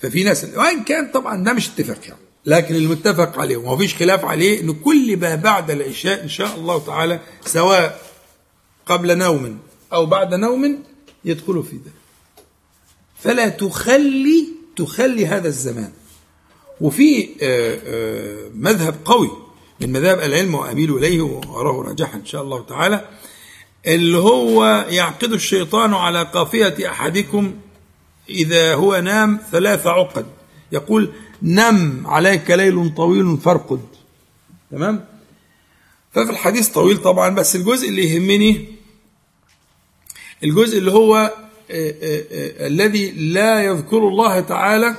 ففي 0.00 0.24
ناس 0.24 0.44
وإن 0.44 0.84
كان 0.84 1.10
طبعا 1.10 1.44
ده 1.44 1.52
مش 1.52 1.68
اتفاق 1.68 2.08
يعني. 2.08 2.20
لكن 2.46 2.74
المتفق 2.74 3.38
عليه 3.38 3.56
وما 3.56 3.76
فيش 3.76 3.94
خلاف 3.94 4.24
عليه 4.24 4.60
ان 4.60 4.72
كل 4.72 5.16
ما 5.16 5.34
بعد 5.34 5.70
العشاء 5.70 6.22
إن 6.22 6.28
شاء 6.28 6.54
الله 6.54 6.78
تعالى 6.86 7.20
سواء 7.44 8.00
قبل 8.86 9.18
نوم 9.18 9.58
أو 9.92 10.06
بعد 10.06 10.34
نوم 10.34 10.82
يدخل 11.24 11.62
في 11.62 11.76
ذلك. 11.76 11.92
فلا 13.20 13.48
تخلي 13.48 14.48
تخلي 14.76 15.26
هذا 15.26 15.48
الزمان. 15.48 15.92
وفي 16.80 17.28
آه، 17.42 17.78
آه، 17.86 18.50
مذهب 18.54 18.94
قوي 19.04 19.30
من 19.80 19.92
مذاهب 19.92 20.18
العلم 20.18 20.54
وأميل 20.54 20.96
إليه 20.96 21.20
وأراه 21.20 21.82
راجحا 21.82 22.18
إن 22.18 22.26
شاء 22.26 22.42
الله 22.42 22.64
تعالى 22.64 23.08
اللي 23.86 24.18
هو 24.18 24.86
يعقد 24.88 25.32
الشيطان 25.32 25.94
على 25.94 26.22
قافية 26.22 26.88
أحدكم 26.88 27.54
إذا 28.28 28.74
هو 28.74 28.96
نام 28.96 29.38
ثلاث 29.52 29.86
عقد. 29.86 30.26
يقول 30.72 31.12
نم 31.42 32.06
عليك 32.06 32.50
ليل 32.50 32.94
طويل 32.96 33.38
فارقد. 33.38 33.80
تمام؟ 34.70 35.04
ففي 36.12 36.30
الحديث 36.30 36.68
طويل 36.68 36.96
طبعا 36.96 37.28
بس 37.28 37.56
الجزء 37.56 37.88
اللي 37.88 38.14
يهمني 38.14 38.68
الجزء 40.44 40.78
اللي 40.78 40.92
هو 40.92 41.16
آه، 41.16 41.30
آه، 41.70 42.24
آه، 42.32 42.66
الذي 42.66 43.10
لا 43.10 43.62
يذكر 43.64 44.08
الله 44.08 44.40
تعالى 44.40 44.94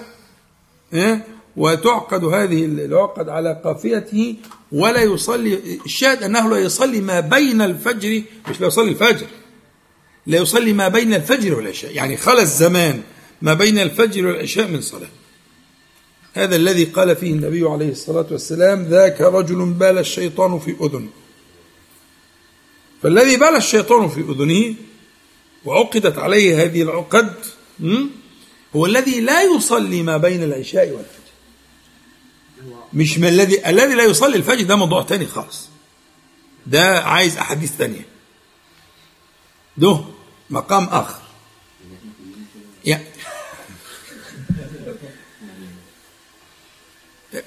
وتعقد 1.58 2.24
هذه 2.24 2.66
العقد 2.66 3.30
على 3.30 3.62
قافيته 3.66 4.36
ولا 4.72 5.02
يصلي 5.02 5.80
الشاهد 5.86 6.24
أنه 6.24 6.50
لا 6.50 6.58
يصلي 6.58 7.02
ما 7.02 7.20
بين 7.20 7.62
الفجر 7.62 8.22
مش 8.50 8.62
لا 8.62 8.68
يصلي 8.68 8.90
الفجر 8.90 9.28
لا 10.28 10.38
يصلي 10.38 10.74
ما 10.74 10.88
بين 10.88 11.14
الفجر 11.14 11.56
والعشاء. 11.56 11.96
يعني 11.96 12.18
خلى 12.18 12.42
الزمان 12.42 13.02
ما 13.42 13.54
بين 13.54 13.80
الفجر 13.80 14.28
والعشاء 14.28 14.68
من 14.68 14.82
صلاة 14.82 15.10
هذا 16.34 16.56
الذي 16.56 16.84
قال 16.84 17.16
فيه 17.16 17.32
النبي 17.32 17.70
عليه 17.70 17.90
الصلاة 17.90 18.28
والسلام 18.32 18.84
ذاك 18.84 19.22
رجل 19.22 19.66
بال 19.66 19.98
الشيطان 19.98 20.60
في 20.60 20.76
أذن. 20.82 21.10
فالذي 23.04 23.38
بال 23.38 23.56
الشيطان 23.56 24.10
في 24.10 24.20
أذنه 24.20 24.76
وعقدت 25.66 26.18
عليه 26.18 26.64
هذه 26.64 26.82
العقد? 26.82 27.36
هو 28.76 28.86
الذي 28.86 29.20
لا 29.20 29.44
يصلي 29.44 30.04
ما 30.04 30.18
بين 30.18 30.44
العشاء 30.44 30.90
والفجر. 30.90 31.22
مش 32.94 33.18
من 33.18 33.28
الذي 33.28 33.70
الذي 33.70 33.94
لا 33.94 34.04
يصلي 34.04 34.36
الفجر 34.36 34.64
ده 34.64 34.76
موضوع 34.76 35.02
تاني 35.02 35.26
خالص. 35.26 35.70
ده 36.68 37.00
عايز 37.00 37.38
أحاديث 37.38 37.78
تانية. 37.78 38.06
ده 39.78 40.06
مقام 40.50 40.84
آخر 40.84 41.22
يعني 42.86 43.06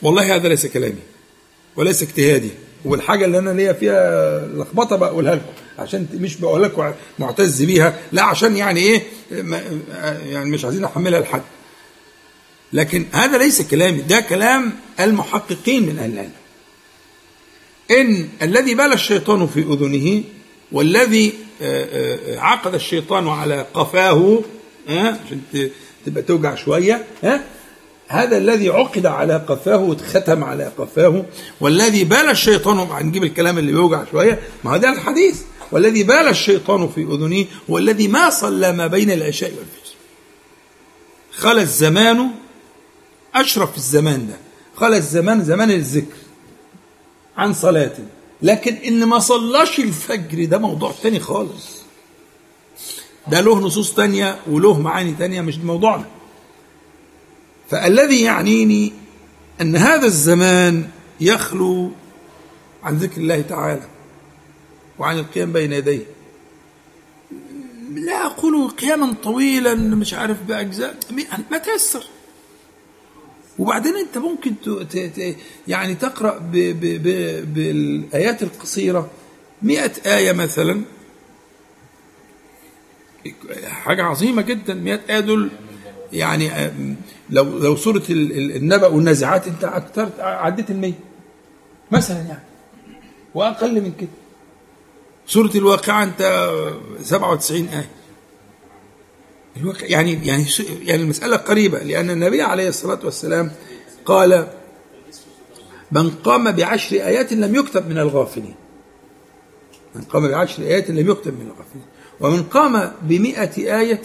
والله 0.02 0.34
هذا 0.34 0.48
ليس 0.48 0.66
كلامي 0.66 1.00
وليس 1.76 2.02
اجتهادي 2.02 2.50
والحاجة 2.84 3.24
اللي 3.24 3.38
أنا 3.38 3.50
ليا 3.50 3.72
فيها 3.72 4.46
لخبطة 4.46 4.96
بقولها 4.96 5.34
لكم 5.34 5.52
عشان 5.78 6.06
مش 6.14 6.36
بقول 6.36 6.62
لكم 6.62 6.92
معتز 7.18 7.62
بيها 7.62 7.98
لا 8.12 8.22
عشان 8.22 8.56
يعني 8.56 8.80
إيه 8.80 9.02
يعني 10.26 10.50
مش 10.50 10.64
عايزين 10.64 10.82
نحملها 10.82 11.20
لحد. 11.20 11.42
لكن 12.72 13.04
هذا 13.12 13.38
ليس 13.38 13.62
كلامي 13.62 14.00
ده 14.00 14.20
كلام 14.20 14.72
المحققين 15.00 15.82
من 15.86 15.98
أهل 15.98 16.12
العلم. 16.12 16.32
إن 17.90 18.28
الذي 18.42 18.74
بال 18.74 18.92
الشيطان 18.92 19.46
في 19.46 19.60
أذنه 19.60 20.22
والذي 20.72 21.32
عقد 22.36 22.74
الشيطان 22.74 23.28
على 23.28 23.66
قفاه 23.74 24.40
عشان 24.88 25.40
تبقى 26.06 26.22
توجع 26.22 26.54
شوية 26.54 27.04
ها 27.22 27.44
هذا 28.08 28.36
الذي 28.36 28.68
عقد 28.68 29.06
على 29.06 29.36
قفاه 29.48 29.76
واتختم 29.76 30.44
على 30.44 30.72
قفاه 30.78 31.24
والذي 31.60 32.04
بال 32.04 32.30
الشيطان 32.30 32.78
هنجيب 32.78 33.24
الكلام 33.24 33.58
اللي 33.58 33.72
بيوجع 33.72 34.04
شوية 34.10 34.40
ما 34.64 34.72
هو 34.72 34.76
ده 34.76 34.92
الحديث. 34.92 35.42
والذي 35.72 36.02
بال 36.02 36.28
الشيطان 36.28 36.88
في 36.88 37.00
أذنه 37.02 37.44
هو 37.70 37.78
الذي 37.78 38.08
ما 38.08 38.30
صلى 38.30 38.72
ما 38.72 38.86
بين 38.86 39.10
العشاء 39.10 39.50
والفجر. 39.50 39.94
خلى 41.32 41.62
الزمان 41.62 42.30
أشرف 43.34 43.76
الزمان 43.76 44.26
ده. 44.26 44.36
خلى 44.76 44.96
الزمان 44.96 45.44
زمان 45.44 45.70
الذكر 45.70 46.16
عن 47.36 47.52
صلاة. 47.54 47.92
لكن 48.42 48.74
إن 48.74 49.04
ما 49.04 49.18
صلاش 49.18 49.78
الفجر 49.78 50.44
ده 50.44 50.58
موضوع 50.58 50.94
تاني 51.02 51.20
خالص. 51.20 51.82
ده 53.28 53.40
له 53.40 53.58
نصوص 53.58 53.94
تانية 53.94 54.38
وله 54.50 54.80
معاني 54.80 55.14
تانية 55.18 55.40
مش 55.40 55.58
موضوعنا. 55.58 56.04
فالذي 57.70 58.22
يعنيني 58.22 58.92
أن 59.60 59.76
هذا 59.76 60.06
الزمان 60.06 60.88
يخلو 61.20 61.90
عن 62.82 62.96
ذكر 62.96 63.20
الله 63.20 63.40
تعالى 63.40 63.88
وعن 64.98 65.18
القيام 65.18 65.52
بين 65.52 65.72
يديه. 65.72 66.04
لا 67.94 68.26
أقول 68.26 68.70
قياما 68.70 69.14
طويلا 69.22 69.74
مش 69.74 70.14
عارف 70.14 70.42
بأجزاء 70.42 70.96
ما 71.50 71.58
تيسر. 71.58 72.06
وبعدين 73.58 73.96
أنت 73.96 74.18
ممكن 74.18 74.54
يعني 75.68 75.94
تقرأ 75.94 76.38
بالآيات 77.44 78.42
القصيرة 78.42 79.10
مئة 79.62 80.16
آية 80.16 80.32
مثلا. 80.32 80.82
حاجة 83.66 84.02
عظيمة 84.02 84.42
جدا 84.42 84.74
100 84.74 85.00
آية 85.10 85.20
دول. 85.20 85.50
يعني 86.14 86.50
آم، 86.50 86.96
لو 87.30 87.58
لو 87.58 87.76
ال- 88.10 88.32
ال- 88.32 88.56
النبأ 88.56 88.86
والنازعات 88.86 89.46
أنت 89.48 89.64
أكثر 89.64 90.08
عديت 90.18 90.70
المية 90.70 90.98
مثلا 91.90 92.16
يعني 92.20 92.42
وأقل 93.34 93.80
من 93.82 93.92
كده. 94.00 94.08
سورة 95.26 95.50
الواقعة 95.54 96.02
أنت 96.04 96.50
97 97.02 97.68
آية. 97.68 97.88
الواقع 99.56 99.86
يعني 99.86 100.26
يعني 100.26 100.44
يعني 100.82 101.02
المسألة 101.02 101.36
قريبة 101.36 101.78
لأن 101.78 102.10
النبي 102.10 102.42
عليه 102.42 102.68
الصلاة 102.68 102.98
والسلام 103.04 103.50
قال 104.04 104.48
من 105.92 106.10
قام 106.10 106.50
بعشر 106.52 106.96
آيات 106.96 107.32
لم 107.32 107.54
يكتب 107.54 107.88
من 107.88 107.98
الغافلين. 107.98 108.54
من 109.94 110.02
قام 110.02 110.28
بعشر 110.28 110.62
آيات 110.62 110.90
لم 110.90 111.10
يكتب 111.10 111.34
من 111.40 111.46
الغافلين. 111.46 111.84
ومن 112.20 112.42
قام 112.42 112.92
بمئة 113.02 113.80
آية 113.80 114.02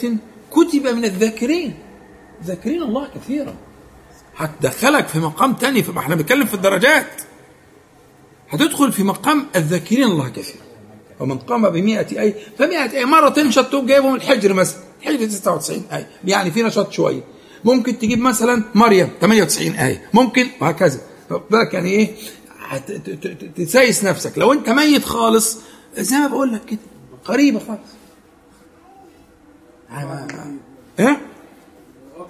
كتب 0.51 0.87
من 0.87 1.05
الذاكرين. 1.05 1.73
ذاكرين 2.45 2.83
الله 2.83 3.07
كثيرا. 3.15 3.55
هتدخلك 4.37 5.07
في 5.07 5.19
مقام 5.19 5.53
تاني 5.53 5.83
فما 5.83 5.99
إحنا 5.99 6.15
بنتكلم 6.15 6.45
في 6.45 6.53
الدرجات. 6.53 7.21
هتدخل 8.49 8.91
في 8.91 9.03
مقام 9.03 9.45
الذاكرين 9.55 10.03
الله 10.03 10.29
كثيرا. 10.29 10.63
ومن 11.19 11.37
قام 11.37 11.69
بمئة 11.69 12.21
آية 12.21 12.35
فمئة 12.57 12.91
آية 12.91 13.05
مرة 13.05 13.29
تنشط 13.29 13.65
تقوم 13.69 13.85
جايبهم 13.85 14.15
الحجر 14.15 14.53
مثلا. 14.53 14.79
الحجر 15.01 15.25
99 15.25 15.83
آية 15.91 16.07
يعني 16.25 16.51
في 16.51 16.63
نشاط 16.63 16.91
شوية 16.91 17.21
ممكن 17.65 17.99
تجيب 17.99 18.19
مثلا 18.19 18.63
مريم 18.75 19.09
98 19.21 19.71
آية 19.75 20.09
ممكن 20.13 20.47
وهكذا. 20.61 20.99
بالك 21.29 21.73
يعني 21.73 21.89
إيه؟ 21.89 22.15
ت- 22.87 23.51
تسايس 23.57 24.03
نفسك. 24.03 24.37
لو 24.37 24.53
أنت 24.53 24.69
ميت 24.69 25.05
خالص 25.05 25.57
زي 25.97 26.17
ما 26.17 26.27
بقول 26.27 26.53
لك 26.53 26.65
كده. 26.65 26.79
قريبة 27.25 27.59
خالص. 27.59 27.89
إيه؟ 30.99 31.07
أكتر 31.09 31.38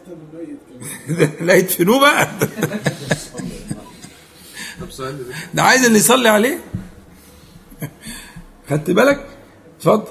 من 0.10 0.39
ميت 0.39 0.60
كمان. 1.10 1.30
لا 1.47 1.53
يدفنوه 1.53 1.99
بقى. 1.99 2.28
طب 4.82 4.91
سؤال 4.91 5.26
ده 5.53 5.64
عايز 5.64 5.86
اللي 5.86 5.97
يصلي 5.97 6.30
عليه. 6.30 6.60
خدت 8.70 8.91
بالك؟ 8.91 9.26
اتفضل. 9.78 10.03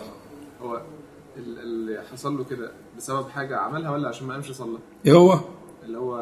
هو 0.63 0.83
ال- 1.37 1.59
اللي 1.61 2.03
حصل 2.13 2.37
له 2.39 2.45
كده 2.45 2.73
بسبب 2.97 3.29
حاجة 3.31 3.57
عملها 3.59 3.91
ولا 3.91 4.09
عشان 4.09 4.27
ما 4.27 4.35
قامش 4.35 4.51
صلى 4.53 4.79
إيه 5.07 5.13
هو؟ 5.13 5.39
اللي 5.85 5.99
هو 5.99 6.17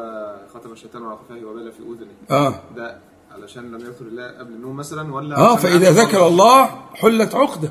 ختم 0.53 0.71
الشيطان 0.71 1.03
على 1.05 1.17
خفاه 1.17 1.45
وبال 1.45 1.71
في 1.71 1.79
أذنه. 1.79 2.11
آه. 2.31 2.61
ده 2.75 2.97
علشان 3.31 3.63
لم 3.71 3.79
يذكر 3.81 4.05
الله 4.05 4.27
قبل 4.39 4.51
النوم 4.53 4.75
مثلا 4.77 5.13
ولا 5.15 5.37
آه 5.37 5.55
فإذا 5.55 5.91
ذكر؟ 5.91 6.27
الله 6.27 6.65
حلت 6.93 7.35
عقدة. 7.35 7.69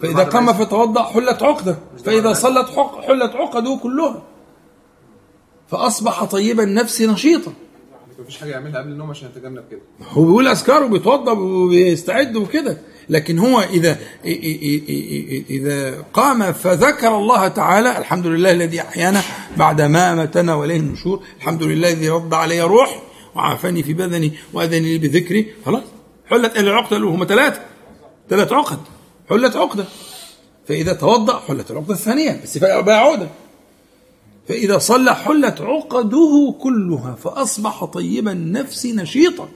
فإذا 0.00 0.24
قام 0.24 0.52
فتوضا 0.52 1.02
حلت 1.02 1.42
عقدة. 1.42 1.78
فإذا 2.04 2.32
صلت 2.32 2.68
حق 2.68 3.00
حلت 3.00 3.34
عقده 3.36 3.78
كلها. 3.82 4.22
فأصبح 5.68 6.24
طيب 6.24 6.60
النفس 6.60 7.02
نشيطا. 7.02 7.52
مفيش 8.18 8.38
حاجة 8.38 8.50
يعملها 8.50 8.80
قبل 8.80 8.92
النوم 8.92 9.10
عشان 9.10 9.28
يتجنب 9.36 9.64
كده. 9.70 9.80
هو 10.10 10.24
بيقول 10.24 10.48
اذكار 10.48 10.82
وبيتوضا 10.84 11.32
وبيستعد 11.32 12.36
وكده. 12.36 12.78
لكن 13.08 13.38
هو 13.38 13.60
إذا 13.60 13.98
إذا 15.50 16.00
قام 16.12 16.52
فذكر 16.52 17.16
الله 17.16 17.48
تعالى 17.48 17.98
الحمد 17.98 18.26
لله 18.26 18.50
الذي 18.50 18.80
أحيانا 18.80 19.22
بعد 19.56 19.80
ما 19.82 20.12
أماتنا 20.12 20.54
وإليه 20.54 20.76
النشور 20.76 21.22
الحمد 21.38 21.62
لله 21.62 21.92
الذي 21.92 22.08
رد 22.08 22.34
علي 22.34 22.60
روح 22.62 23.02
وعافاني 23.34 23.82
في 23.82 23.94
بدني 23.94 24.32
وأذن 24.52 24.82
لي 24.82 24.98
بذكري. 24.98 25.54
خلاص. 25.66 25.82
حلت 26.26 26.56
العقدة 26.56 26.96
اللي 26.96 27.08
هم 27.08 27.24
ثلاثة 27.24 27.60
ثلاث 28.30 28.52
عقد. 28.52 28.78
حلت 29.30 29.56
عقدة. 29.56 29.84
فإذا 30.68 30.92
توضأ 30.92 31.38
حلت 31.48 31.70
العقدة 31.70 31.94
الثانية. 31.94 32.40
بس 32.42 32.58
بقى 32.58 33.00
عقدة. 33.00 33.28
فإذا 34.48 34.78
صلى 34.78 35.14
حلت 35.14 35.60
عقده 35.60 36.54
كلها 36.60 37.14
فأصبح 37.24 37.84
طيب 37.84 38.28
النفس 38.28 38.86
نشيطا. 38.86 39.48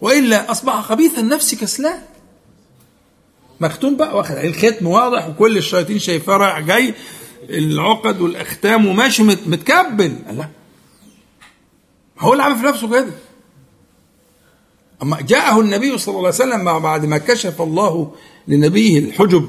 وإلا 0.00 0.50
أصبح 0.50 0.80
خبيث 0.80 1.18
النفس 1.18 1.54
كسلان. 1.54 2.02
مختوم 3.60 3.96
بقى 3.96 4.16
واخد 4.16 4.34
الختم 4.36 4.86
واضح 4.86 5.28
وكل 5.28 5.56
الشياطين 5.58 5.98
شايفاه 5.98 6.36
رايح 6.36 6.60
جاي 6.60 6.94
العقد 7.50 8.20
والأختام 8.20 8.86
وماشي 8.86 9.22
مت- 9.22 9.46
متكبل. 9.48 10.16
الله 10.30 10.48
هو 12.18 12.32
اللي 12.32 12.42
عمل 12.44 12.56
في 12.58 12.66
نفسه 12.66 12.88
كده. 12.90 13.12
أما 15.02 15.20
جاءه 15.20 15.60
النبي 15.60 15.98
صلى 15.98 16.12
الله 16.16 16.26
عليه 16.26 16.36
وسلم 16.36 16.78
بعد 16.78 17.04
ما 17.06 17.18
كشف 17.18 17.62
الله 17.62 18.12
لنبيه 18.48 18.98
الحجب؟ 18.98 19.48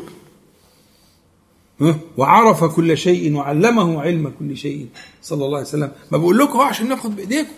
وعرف 2.17 2.63
كل 2.63 2.97
شيء 2.97 3.35
وعلمه 3.35 4.01
علم 4.01 4.33
كل 4.39 4.57
شيء 4.57 4.87
صلى 5.21 5.45
الله 5.45 5.57
عليه 5.57 5.67
وسلم. 5.67 5.91
ما 6.11 6.17
بقول 6.17 6.37
لكم 6.37 6.53
هو 6.53 6.61
عشان 6.61 6.89
ناخد 6.89 7.15
بإيديكم. 7.15 7.53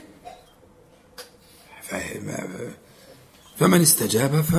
فمن 3.58 3.82
استجاب 3.82 4.42
ف 4.42 4.56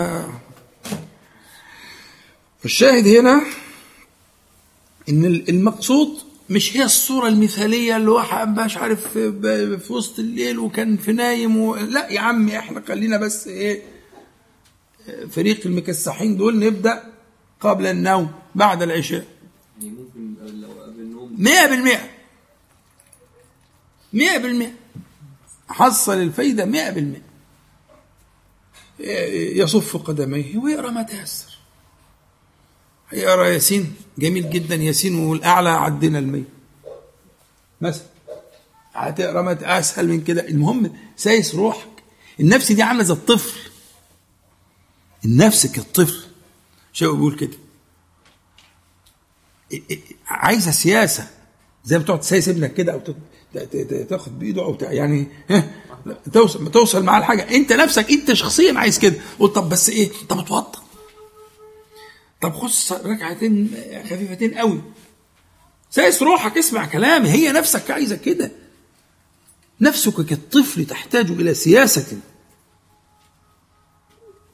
الشاهد 2.65 3.07
هنا 3.07 3.43
إن 5.09 5.25
المقصود 5.25 6.09
مش 6.51 6.77
هي 6.77 6.85
الصورة 6.85 7.29
المثالية 7.29 7.97
اللي 7.97 8.11
واحد 8.11 8.61
مش 8.61 8.77
عارف 8.77 9.09
في 9.09 9.87
وسط 9.91 10.19
الليل 10.19 10.59
وكان 10.59 10.97
في 10.97 11.13
نايم 11.13 11.57
و... 11.57 11.77
لا 11.77 12.09
يا 12.09 12.21
عمي 12.21 12.59
إحنا 12.59 12.83
خلينا 12.89 13.17
بس 13.17 13.49
إيه 13.49 13.83
فريق 15.31 15.67
المكسحين 15.67 16.37
دول 16.37 16.59
نبدأ 16.59 17.03
قبل 17.61 17.87
النوم 17.87 18.31
بعد 18.55 18.83
العشاء. 18.83 19.25
يعني 19.83 19.97
ممكن 19.97 20.61
لو 20.61 20.69
قبل 20.83 21.01
النوم 21.01 21.35
مئة 21.39 21.67
بالمئة 21.67 22.11
مئة 24.13 24.39
بالمئة 24.39 24.73
حصل 25.69 26.13
الفايدة 26.13 26.65
مئة 26.65 26.91
بالمئة 26.91 27.33
يصف 29.61 29.97
قدميه 29.97 30.59
ويقرأ 30.59 30.91
ما 30.91 31.03
تيسر. 31.03 31.59
يقرأ 33.13 33.47
ياسين. 33.47 33.95
جميل 34.19 34.51
جدا 34.51 34.75
ياسين 34.75 35.15
والأعلى 35.15 35.69
عدنا 35.69 36.19
المية. 36.19 36.49
مثلا 37.81 38.07
هتقرأ 38.93 39.43
ما 39.43 39.79
أسهل 39.79 40.09
من 40.09 40.25
كده. 40.25 40.49
المهم 40.49 40.97
سايس 41.17 41.55
روحك. 41.55 41.89
النفس 42.41 42.73
دي 42.73 42.83
عاملة 42.83 43.03
زي 43.03 43.15
الطفل. 43.15 43.71
النفس 45.25 45.67
كالطفل. 45.67 46.27
شيء 46.93 47.13
بيقول 47.13 47.37
كده. 47.37 47.59
عايزة 50.27 50.71
سياسة. 50.71 51.27
زي 51.85 51.99
ما 51.99 52.05
تقعد 52.05 52.21
تسايس 52.21 52.49
ابنك 52.49 52.75
كده 52.75 52.93
أو 52.93 53.01
تاخد 54.09 54.39
بإيده 54.39 54.63
أو 54.63 54.79
يعني 54.81 55.27
ها 55.51 55.71
توصل 56.33 56.71
توصل 56.71 57.03
معاه 57.03 57.19
الحاجة 57.19 57.57
أنت 57.57 57.73
نفسك 57.73 58.11
أنت 58.11 58.33
شخصيا 58.33 58.79
عايز 58.79 58.99
كده. 58.99 59.15
قلت 59.39 59.55
طب 59.55 59.69
بس 59.69 59.89
إيه؟ 59.89 60.11
طب 60.29 60.39
اتوضى 60.39 60.79
طب 62.41 62.55
خش 62.55 62.93
ركعتين 62.93 63.75
خفيفتين 64.05 64.55
قوي. 64.55 64.83
سايس 65.91 66.23
روحك 66.23 66.59
اسمع 66.59 66.87
كلامي. 66.87 67.29
هي 67.31 67.53
نفسك 67.53 67.91
عايزة 67.91 68.17
كده. 68.17 68.51
نفسك 69.81 70.27
كالطفل 70.27 70.87
تحتاج 70.87 71.31
إلى 71.31 71.55
سياسة. 71.55 72.19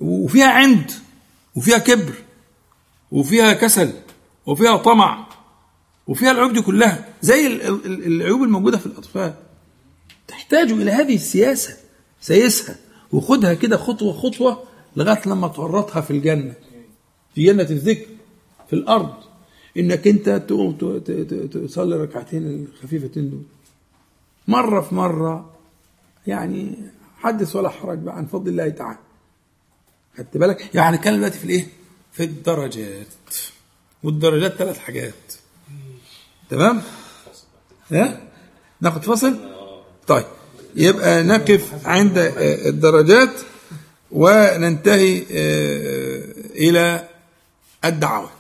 وفيها 0.01 0.49
عند 0.49 0.93
وفيها 1.55 1.79
كبر 1.79 2.15
وفيها 3.11 3.53
كسل. 3.53 3.93
وفيها 4.49 4.77
طمع 4.77 5.27
وفيها 6.07 6.31
العيوب 6.31 6.53
دي 6.53 6.63
كلها 6.63 7.09
زي 7.23 7.47
ال- 7.47 7.63
ال- 7.63 8.07
العيوب 8.07 8.43
الموجودة 8.43 8.79
في 8.79 8.87
الأطفال. 8.87 9.35
تحتاج 10.29 10.71
إلى 10.73 10.91
هذه 10.91 11.15
السياسة 11.15 11.77
سيسها 12.21 12.77
وخدها 13.13 13.55
كده 13.55 13.77
خطوة 13.77 14.13
خطوة 14.13 14.63
لغاية 14.97 15.23
لما 15.27 15.49
تورطها 15.49 16.01
في 16.01 16.11
الجنة 16.11 16.55
في 17.35 17.45
جنة 17.45 17.63
الذكر 17.63 18.07
في 18.67 18.73
الأرض. 18.73 19.15
إنك 19.77 20.07
أنت 20.09 20.29
تقوم 20.49 20.73
تصلي 21.67 21.97
ركعتين 21.97 22.67
الخفيفتين 22.73 23.31
دول. 23.31 23.43
مرة 24.49 24.81
في 24.81 24.95
مرة 24.95 25.51
يعني 26.27 26.75
حدث 27.19 27.57
ولا 27.57 27.69
حرج 27.69 27.99
بقى 27.99 28.17
عن 28.17 28.27
فضل 28.27 28.49
الله 28.51 28.69
تعالى. 28.69 28.99
خدت 30.19 30.37
بالك؟ 30.37 30.75
يعني 30.75 30.97
هنتكلم 30.97 31.17
دلوقتي 31.17 31.39
في 31.39 31.45
الإيه؟ 31.45 31.67
في 32.13 32.25
الدرجات. 32.25 33.07
والدرجات 34.03 34.55
ثلاث 34.55 34.79
حاجات. 34.79 35.15
تمام؟ 36.51 36.83
ها؟ 37.93 38.21
ناخد 38.81 39.03
فصل 39.03 39.37
طيب. 40.07 40.25
يبقى 40.77 41.23
نقف 41.23 41.73
عند 41.85 42.19
آه، 42.19 42.69
الدرجات 42.69 43.31
وننتهي 44.11 45.23
آه، 45.33 46.23
إلى 46.55 47.09
الدعوات. 47.85 48.31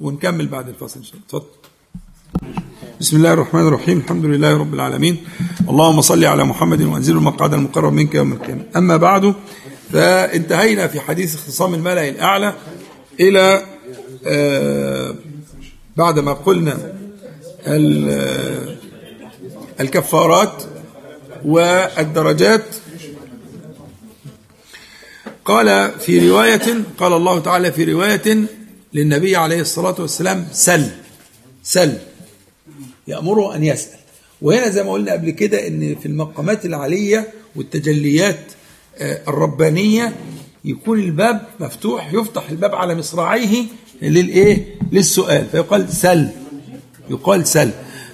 ونكمل 0.00 0.46
بعد 0.46 0.68
الفصل 0.68 0.98
إن 0.98 1.04
شاء 1.04 1.14
الله. 1.14 1.24
اتفضل. 1.26 1.46
بسم 3.00 3.16
الله 3.16 3.32
الرحمن 3.32 3.66
الرحيم. 3.68 3.98
الحمد 3.98 4.24
لله 4.24 4.56
رب 4.56 4.74
العالمين. 4.74 5.24
اللهم 5.68 6.00
صل 6.00 6.24
على 6.24 6.44
محمد 6.44 6.82
وانزل 6.82 7.16
المقعد 7.16 7.54
المقرب 7.54 7.92
منك 7.92 8.14
يوم 8.14 8.32
القيامة. 8.32 8.64
أما 8.76 8.96
بعد 8.96 9.34
فانتهينا 9.92 10.86
في 10.86 11.00
حديث 11.00 11.34
اختصام 11.34 11.74
الملأ 11.74 12.08
الأعلى 12.08 12.54
إلى 13.20 13.71
آه، 14.26 15.14
بعدما 15.96 16.32
قلنا 16.32 16.92
ال- 17.66 18.08
آه، 18.10 18.76
الكفارات 19.80 20.62
والدرجات 21.44 22.64
قال 25.44 25.90
في 26.00 26.30
رواية 26.30 26.84
قال 26.98 27.12
الله 27.12 27.38
تعالى 27.40 27.72
في 27.72 27.84
رواية 27.84 28.36
للنبي 28.92 29.36
عليه 29.36 29.60
الصلاة 29.60 29.94
والسلام 29.98 30.46
سل 30.52 30.90
سل 31.62 31.98
يأمره 33.08 33.56
أن 33.56 33.64
يسأل. 33.64 33.98
وهنا 34.42 34.68
زي 34.68 34.82
ما 34.82 34.92
قلنا 34.92 35.12
قبل 35.12 35.30
كده 35.30 35.66
إن 35.68 35.96
في 36.02 36.06
المقامات 36.06 36.64
العالية 36.66 37.28
والتجليات 37.56 38.40
آه، 38.98 39.20
الربانية 39.28 40.16
يكون 40.64 40.98
الباب 40.98 41.46
مفتوح 41.60 42.12
يفتح 42.14 42.50
الباب 42.50 42.74
على 42.74 42.94
مصراعيه 42.94 43.64
للايه 44.10 44.64
للسؤال. 44.92 45.46
فيقال 45.52 45.92
سل. 45.92 46.28
يقال 47.10 47.46
سل. 47.46 47.70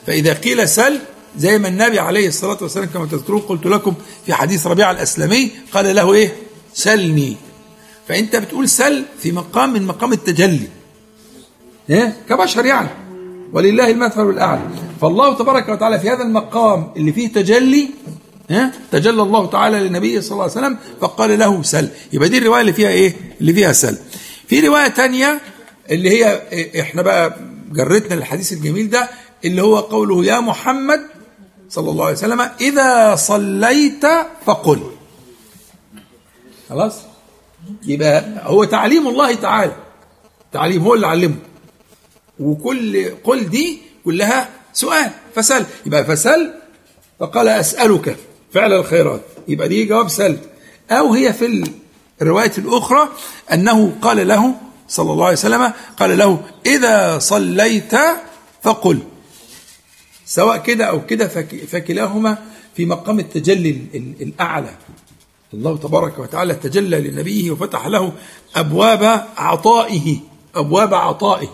فإذا 0.06 0.32
قيل 0.32 0.68
سل 0.68 0.98
زي 1.38 1.58
ما 1.58 1.68
النبي 1.68 1.98
عليه 1.98 2.28
الصلاة 2.28 2.58
والسلام 2.60 2.86
كما 2.86 3.06
تذكرون 3.06 3.40
قلت 3.40 3.66
لكم 3.66 3.94
في 4.26 4.34
حديث 4.34 4.66
ربيعة 4.66 4.90
الأسلمي 4.90 5.50
قال 5.72 5.96
له 5.96 6.14
إيه؟ 6.14 6.32
سلني. 6.74 7.36
فأنت 8.08 8.36
بتقول 8.36 8.68
سل 8.68 9.04
في 9.22 9.32
مقام 9.32 9.72
من 9.72 9.82
مقام 9.86 10.12
التجلي. 10.12 10.68
إيه؟ 11.90 12.16
كبشر 12.28 12.66
يعني. 12.66 12.88
ولله 13.52 13.90
المثل 13.90 14.30
الأعلى. 14.30 14.62
فالله 15.00 15.34
تبارك 15.34 15.68
وتعالى 15.68 16.00
في 16.00 16.10
هذا 16.10 16.22
المقام 16.22 16.92
اللي 16.96 17.12
فيه 17.12 17.28
تجلي 17.28 17.88
ها 18.50 18.72
تجلى 18.92 19.22
الله 19.22 19.46
تعالى 19.46 19.78
للنبي 19.78 20.20
صلى 20.20 20.32
الله 20.32 20.42
عليه 20.42 20.52
وسلم 20.52 20.78
فقال 21.00 21.38
له 21.38 21.62
سل. 21.62 21.88
يبقى 22.12 22.28
دي 22.28 22.38
الرواية 22.38 22.60
اللي 22.60 22.72
فيها 22.72 22.88
إيه؟ 22.88 23.16
اللي 23.40 23.52
فيها 23.52 23.72
سل. 23.72 23.98
في 24.48 24.60
رواية 24.60 24.88
تانية 24.88 25.40
اللي 25.90 26.10
هي 26.10 26.42
إحنا 26.80 27.02
بقى 27.02 27.36
جرتنا 27.72 28.14
الحديث 28.14 28.52
الجميل 28.52 28.90
ده 28.90 29.08
اللي 29.44 29.62
هو 29.62 29.76
قوله 29.78 30.24
يا 30.24 30.40
محمد 30.40 31.00
صلى 31.68 31.90
الله 31.90 32.04
عليه 32.04 32.14
وسلم 32.16 32.40
إذا 32.60 33.14
صليت 33.14 34.06
فقل. 34.46 34.80
خلاص؟ 36.68 36.94
يبقى 37.86 38.24
هو 38.42 38.64
تعليم 38.64 39.08
الله 39.08 39.34
تعالى. 39.34 39.72
تعليم 40.52 40.82
هو 40.82 40.94
اللي 40.94 41.06
علمه. 41.06 41.36
وكل 42.40 43.10
قل 43.24 43.50
دي 43.50 43.78
كلها 44.04 44.48
سؤال 44.72 45.10
فسل 45.34 45.64
يبقى 45.86 46.04
فسل 46.04 46.52
فقال 47.20 47.48
أسألك 47.48 48.16
فعل 48.54 48.72
الخيرات. 48.72 49.20
يبقى 49.48 49.68
دي 49.68 49.84
جواب 49.84 50.08
سل 50.08 50.38
أو 50.90 51.12
هي 51.14 51.32
في 51.32 51.64
الرواية 52.22 52.52
الأخرى 52.58 53.08
أنه 53.52 53.92
قال 54.02 54.28
له 54.28 54.54
صلى 54.88 55.12
الله 55.12 55.24
عليه 55.24 55.36
وسلم 55.36 55.72
قال 55.98 56.18
له 56.18 56.42
إذا 56.66 57.18
صليت 57.18 57.92
فقل. 58.62 58.98
سواء 60.26 60.58
كده 60.58 60.84
أو 60.84 61.06
كده 61.06 61.28
فك- 61.28 61.64
فكلاهما 61.64 62.38
في 62.74 62.86
مقام 62.86 63.18
التجلي 63.20 63.70
ال- 63.70 63.86
ال- 63.94 64.22
الأعلى. 64.22 64.70
الله 65.54 65.76
تبارك 65.76 66.18
وتعالى 66.18 66.54
تجلى 66.54 67.00
لنبيه 67.00 67.50
وفتح 67.50 67.86
له 67.86 68.12
أبواب 68.56 69.26
عطائه 69.36 70.16
أبواب 70.54 70.94
عطائه. 70.94 71.48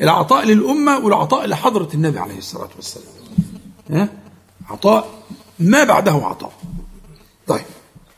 العطاء 0.00 0.44
للأمة 0.46 0.98
والعطاء 0.98 1.46
لحضرة 1.46 1.88
النبي 1.94 2.18
عليه 2.18 2.38
الصلاة 2.38 2.68
والسلام. 2.76 3.06
ها؟ 3.90 4.08
عطاء 4.70 5.08
ما 5.58 5.84
بعده 5.84 6.12
عطاء. 6.12 6.52
طيب 7.46 7.64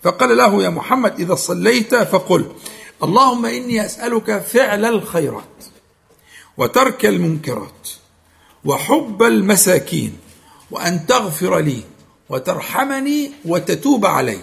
فقال 0.03 0.37
له 0.37 0.63
يا 0.65 0.69
محمد 0.69 1.21
إذا 1.21 1.35
صليت 1.35 1.95
فقل. 1.95 2.47
اللهم 3.03 3.47
إني 3.47 3.85
أسألك 3.85 4.39
فعل 4.39 4.85
الخيرات 4.85 5.65
وترك 6.57 7.07
المنكرات 7.07 7.89
وحب 8.65 9.23
المساكين 9.23 10.19
وأن 10.71 11.07
تغفر 11.07 11.59
لي 11.59 11.83
وترحمني 12.29 13.33
وتتوب 13.45 14.07
علي. 14.07 14.41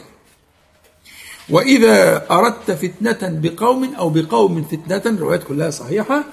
وإذا 1.49 2.27
أردت 2.31 2.71
فتنة 2.71 3.19
بقوم 3.21 3.95
أو 3.95 4.09
بقوم 4.09 4.63
فتنة 4.63 5.01
الروايات 5.05 5.43
كلها 5.43 5.69
صحيحة 5.69 6.23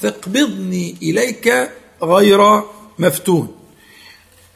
فاقبضني 0.00 0.96
إليك 1.02 1.70
غير 2.02 2.62
مفتون. 2.98 3.56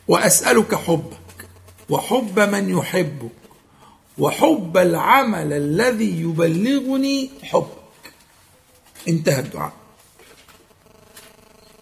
وأسألك 0.08 0.74
حبك 0.74 1.48
وحب 1.88 2.40
من 2.40 2.78
يحبك 2.78 3.43
وحب 4.18 4.76
العمل 4.76 5.52
الذي 5.52 6.20
يبلغني 6.20 7.30
حبك. 7.42 8.12
انتهى 9.08 9.40
الدعاء. 9.40 9.72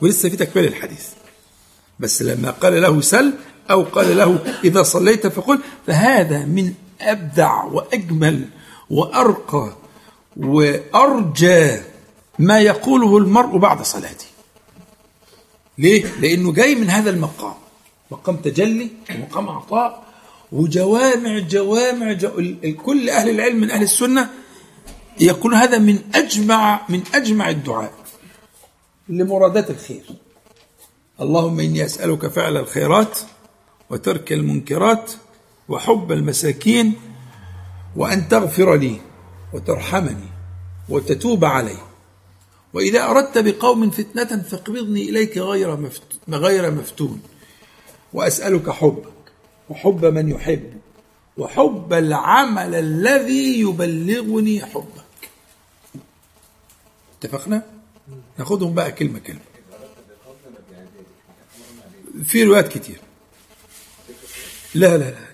ولسه 0.00 0.28
في 0.28 0.36
تكمل 0.36 0.64
الحديث 0.64 1.08
بس 2.00 2.22
لما 2.22 2.50
قال 2.50 2.82
له 2.82 3.00
سل 3.00 3.34
أو 3.70 3.82
قال 3.82 4.16
له 4.16 4.58
إذا 4.64 4.82
صليت 4.82 5.26
فقل 5.26 5.60
فهذا 5.86 6.44
من 6.44 6.74
أبدع 7.00 7.64
وأجمل 7.64 8.48
وأرقى 8.90 9.72
وأرجى 10.36 11.80
ما 12.38 12.60
يقوله 12.60 13.18
المرء 13.18 13.58
بعد 13.58 13.82
صلاته. 13.82 14.26
ليه؟ 15.78 16.04
لأنه 16.20 16.52
جاي 16.52 16.74
من 16.74 16.90
هذا 16.90 17.10
المقام. 17.10 17.54
مقام 18.10 18.36
تجلي 18.36 18.90
ومقام 19.10 19.48
عطاء 19.48 20.11
وجوامع 20.52 21.38
جوامع 21.38 22.12
جو... 22.12 22.30
كل 22.84 23.10
أهل 23.10 23.30
العلم 23.30 23.60
من 23.60 23.70
أهل 23.70 23.82
السنة 23.82 24.30
يقول 25.20 25.54
هذا 25.54 25.78
من 25.78 25.98
أجمع 26.14 26.80
من 26.88 27.02
أجمع 27.14 27.50
الدعاء 27.50 27.92
لمرادات 29.08 29.70
الخير. 29.70 30.04
اللهم 31.20 31.60
إني 31.60 31.84
أسألك 31.84 32.26
فعل 32.26 32.56
الخيرات 32.56 33.18
وترك 33.90 34.32
المنكرات 34.32 35.12
وحب 35.68 36.12
المساكين 36.12 36.92
وأن 37.96 38.28
تغفر 38.28 38.74
لي 38.74 39.00
وترحمني 39.52 40.28
وتتوب 40.88 41.44
علي. 41.44 41.76
وإذا 42.74 43.04
أردت 43.04 43.38
بقوم 43.38 43.90
فتنة 43.90 44.42
فاقبضني 44.42 45.08
إليك 45.08 45.38
غير 45.38 45.76
مفت... 45.76 46.02
غير 46.28 46.70
مفتون. 46.70 47.20
وأسألك 48.12 48.70
حبك 48.70 49.11
وحب 49.72 50.04
من 50.04 50.28
يحبك 50.28 50.72
وحب 51.36 51.92
العمل 51.92 52.74
الذي 52.74 53.60
يبلغني 53.60 54.66
حبك. 54.66 55.30
اتفقنا؟ 57.18 57.62
ناخدهم 58.38 58.74
بقى 58.74 58.92
كلمة 58.92 59.18
كلمة. 59.18 59.40
في 62.24 62.44
روايات 62.44 62.68
كتير. 62.68 63.00
لا 64.74 64.96
لا 64.98 65.10
لا. 65.10 65.26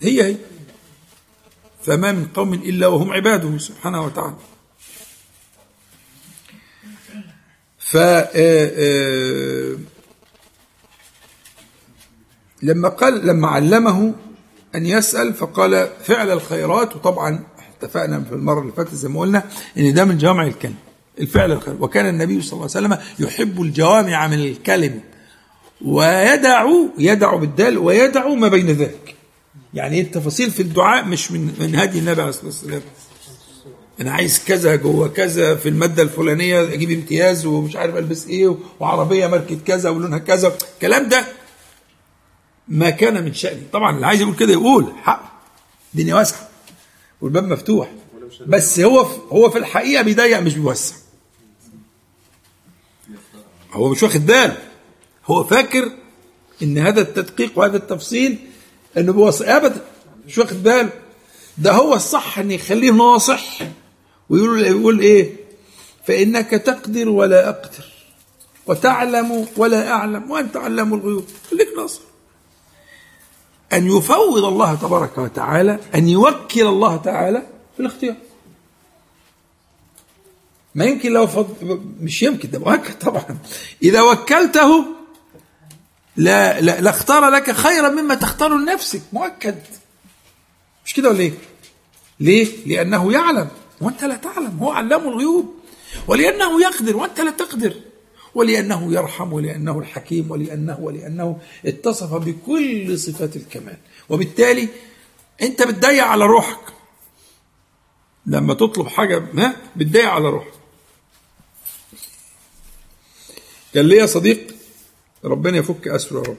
هي 0.00 0.22
هي. 0.22 0.36
فما 1.82 2.12
من 2.12 2.26
قوم 2.26 2.54
إلا 2.54 2.86
وهم 2.86 3.12
عباده 3.12 3.58
سبحانه 3.58 4.04
وتعالى. 4.04 4.36
ف 7.78 7.96
آه، 7.96 8.28
آه، 8.34 9.76
لما 12.64 12.88
قال 12.88 13.26
لما 13.26 13.48
علمه 13.48 14.12
أن 14.74 14.86
يسأل 14.86 15.34
فقال 15.34 15.88
فعل 16.04 16.30
الخيرات. 16.30 16.96
وطبعا 16.96 17.40
اتفقنا 17.78 18.20
في 18.20 18.32
المرة 18.34 18.60
اللي 18.60 18.72
فاتت 18.72 18.94
زي 18.94 19.08
ما 19.08 19.20
قلنا 19.20 19.42
إن 19.78 19.94
ده 19.94 20.04
من 20.04 20.18
جوامع 20.18 20.46
الكلم 20.46 20.74
الفعل 21.20 21.52
الخير. 21.52 21.74
وكان 21.80 22.08
النبي 22.08 22.42
صلى 22.42 22.52
الله 22.52 22.70
عليه 22.76 22.86
وسلم 22.86 22.98
يحب 23.26 23.62
الجوامع 23.62 24.26
من 24.26 24.38
الكلم 24.40 25.00
ويدع 25.84 26.66
يدع 26.98 27.36
بالدال 27.36 27.78
ويدع 27.78 28.28
ما 28.28 28.48
بين 28.48 28.66
ذلك. 28.66 29.14
يعني 29.74 30.00
التفاصيل 30.00 30.50
في 30.50 30.60
الدعاء 30.60 31.04
مش 31.04 31.32
من 31.32 31.54
من 31.60 31.76
هدي 31.76 31.98
النبي 31.98 32.20
عليه 32.20 32.30
الصلاة 32.30 32.46
والسلام. 32.46 32.80
أنا 34.00 34.12
عايز 34.12 34.44
كذا 34.46 34.76
جوه 34.76 35.08
كذا 35.08 35.54
في 35.54 35.68
المادة 35.68 36.02
الفلانية 36.02 36.62
أجيب 36.62 36.90
امتياز 36.90 37.46
ومش 37.46 37.76
عارف 37.76 37.96
ألبس 37.96 38.26
إيه 38.26 38.56
وعربية 38.80 39.26
ماركة 39.26 39.58
كذا 39.66 39.90
ولونها 39.90 40.18
كذا. 40.18 40.52
الكلام 40.74 41.08
ده 41.08 41.24
ما 42.68 42.90
كان 42.90 43.24
من 43.24 43.34
شأني 43.34 43.62
طبعا 43.72 43.96
اللي 43.96 44.06
عايز 44.06 44.20
يقول 44.20 44.36
كده 44.36 44.52
يقول 44.52 44.92
حق. 45.02 45.42
الدنيا 45.94 46.14
واسعة. 46.14 46.48
والباب 47.20 47.44
مفتوح. 47.48 47.90
بس 48.46 48.80
هو 48.80 49.00
هو 49.32 49.50
في 49.50 49.58
الحقيقة 49.58 50.02
بيضيق 50.02 50.38
مش 50.40 50.54
بيوسع. 50.54 50.94
هو 53.72 53.88
مش 53.88 54.02
واخد 54.02 54.26
باله 54.26 54.56
هو 55.26 55.44
فاكر 55.44 55.90
إن 56.62 56.78
هذا 56.78 57.00
التدقيق 57.00 57.58
وهذا 57.58 57.76
التفصيل 57.76 58.38
إنه 58.96 59.12
بوص 59.12 59.42
ابدا. 59.42 59.84
مش 60.26 60.38
واخد 60.38 60.62
باله 60.62 60.90
ده 61.58 61.72
هو 61.72 61.94
الصح 61.94 62.38
إن 62.38 62.50
يخليه 62.50 62.90
ناصح 62.90 63.58
ويقول 64.28 64.62
يقول 64.62 65.00
إيه؟ 65.00 65.36
فإنك 66.06 66.50
تقدر 66.50 67.08
ولا 67.08 67.48
أقدر. 67.48 67.84
وتعلم 68.66 69.46
ولا 69.56 69.90
أعلم. 69.90 70.30
وأنت 70.30 70.56
علام 70.56 70.94
الغيوب. 70.94 71.24
خليك 71.50 71.68
ناصح. 71.76 72.00
أن 73.72 73.96
يفوض 73.96 74.44
الله 74.44 74.74
تبارك 74.74 75.18
وتعالى 75.18 75.78
أن 75.94 76.08
يوكل 76.08 76.66
الله 76.66 76.96
تعالى 76.96 77.42
في 77.76 77.80
الاختيار. 77.80 78.16
ما 80.74 80.84
يمكن 80.84 81.12
لو 81.12 81.26
فض... 81.26 81.80
مش 82.00 82.22
يمكن 82.22 82.50
ده 82.50 82.58
مؤكد 82.58 82.98
طبعا. 82.98 83.38
إذا 83.82 84.02
وكلته 84.02 84.84
لا 86.16 86.60
لا 86.60 86.80
لاختار 86.80 87.28
لك 87.28 87.50
خيرا 87.50 87.88
مما 87.88 88.14
تختار 88.14 88.56
لنفسك. 88.56 89.02
مؤكد 89.12 89.58
مش 90.86 90.94
كده 90.94 91.08
ولا 91.08 91.20
إيه؟ 91.20 91.32
ليه؟ 92.20 92.66
لأنه 92.66 93.12
يعلم 93.12 93.48
وأنت 93.80 94.04
لا 94.04 94.16
تعلم 94.16 94.58
هو 94.60 94.70
علام 94.70 95.08
الغيوب. 95.08 95.54
ولأنه 96.08 96.62
يقدر 96.62 96.96
وأنت 96.96 97.20
لا 97.20 97.30
تقدر. 97.30 97.74
ولأنه 98.34 98.92
يرحم 98.92 99.32
ولأنه 99.32 99.78
الحكيم 99.78 100.30
ولأنه 100.30 100.78
ولأنه 100.80 101.40
اتصف 101.66 102.14
بكل 102.14 102.98
صفات 102.98 103.36
الكمال. 103.36 103.76
وبالتالي 104.08 104.68
أنت 105.42 105.62
بتضيع 105.62 106.06
على 106.06 106.24
روحك. 106.26 106.60
لما 108.26 108.54
تطلب 108.54 108.86
حاجة 108.88 109.22
ما 109.32 109.56
بتضيع 109.76 110.12
على 110.12 110.28
روحك. 110.28 110.52
كان 113.74 113.84
ليا 113.88 114.06
صديق 114.06 114.54
ربنا 115.24 115.58
يفك 115.58 115.88
أسره 115.88 116.18
يا 116.18 116.22
رب. 116.22 116.36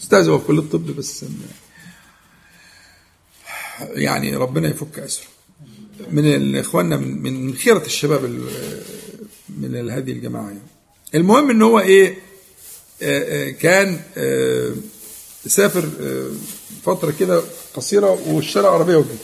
أستاذ 0.00 0.28
هو 0.28 0.38
في 0.38 0.46
كلية 0.46 0.58
الطب 0.60 0.86
بس 0.86 1.24
يعني 3.80 4.36
ربنا 4.36 4.68
يفك 4.68 4.98
أسره. 4.98 5.26
من 6.10 6.56
اخواننا 6.56 6.96
من 6.96 7.54
خيرة 7.54 7.86
الشباب 7.86 8.24
ال- 8.24 8.82
من 9.48 9.90
هذه 9.90 10.12
الجماعة 10.12 10.46
يعني. 10.46 10.60
المهم 11.14 11.50
إن 11.50 11.62
هو 11.62 11.80
إيه 11.80 12.18
آه، 13.02 13.48
آه، 13.48 13.50
كان 13.50 14.00
آه، 14.16 14.72
سافر 15.46 15.88
فترة 16.84 17.14
كده 17.20 17.42
قصيرة 17.74 18.10
واشترى 18.26 18.66
عربية 18.66 18.96
وكده 18.96 19.18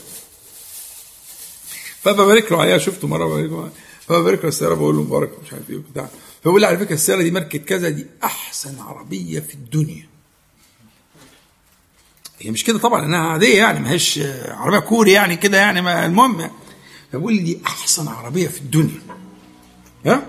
فببارك 2.02 2.52
له 2.52 2.60
عليها 2.60 2.78
شفته 2.78 3.08
له 3.08 3.70
فببارك 4.08 4.42
له 4.42 4.48
السيارة 4.48 4.74
بقول 4.74 4.96
له 4.96 5.02
مبارك 5.02 5.30
مش 5.46 5.52
عارف 5.52 5.70
إيه 5.70 5.76
وبتاع. 5.76 6.08
فبقول 6.44 6.60
لي 6.60 6.66
على 6.66 6.78
فكرة 6.78 6.94
السيارة 6.94 7.22
دي 7.22 7.30
ماركة 7.30 7.58
كذا 7.58 7.88
دي 7.88 8.06
أحسن 8.24 8.78
عربية 8.78 9.40
في 9.40 9.54
الدنيا. 9.54 10.06
هي 12.40 12.50
مش 12.50 12.64
كده 12.64 12.78
طبعا 12.78 13.04
إنها 13.04 13.18
عادية 13.18 13.58
يعني 13.58 13.80
ما 13.80 13.90
هيش 13.90 14.20
عربية 14.48 14.78
كوري 14.78 15.12
يعني 15.12 15.36
كده 15.36 15.58
يعني 15.58 16.06
المهم. 16.06 16.40
يعني. 16.40 16.52
فبقول 17.12 17.34
لي 17.34 17.42
دي 17.42 17.60
أحسن 17.66 18.08
عربية 18.08 18.48
في 18.48 18.60
الدنيا. 18.60 19.00
ها؟ 20.06 20.26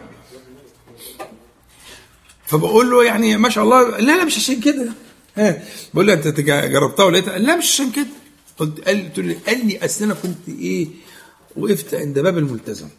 فبقول 2.48 2.92
له 2.92 3.04
يعني 3.04 3.38
ما 3.38 3.50
شاء 3.50 3.64
الله 3.64 3.90
لا 3.90 4.18
لا 4.18 4.24
مش 4.24 4.38
عشان 4.38 4.60
كده. 4.62 4.94
ها 5.38 5.64
بقول 5.94 6.08
له 6.08 6.14
أنت 6.14 6.28
جربتها 6.40 7.06
ولقيتها؟ 7.06 7.38
لا 7.38 7.56
مش 7.56 7.66
عشان 7.74 7.92
كده. 7.92 8.08
قلت 8.58 8.88
قال 8.88 9.06
قلت 9.06 9.20
له 9.20 9.40
قال 9.48 9.68
لي 9.68 9.86
أصل 9.86 10.04
أنا 10.04 10.14
كنت 10.14 10.50
إيه 10.50 10.88
وقفت 11.58 11.94
عند 11.94 12.20
باب 12.20 12.38
الملتزم. 12.38 12.90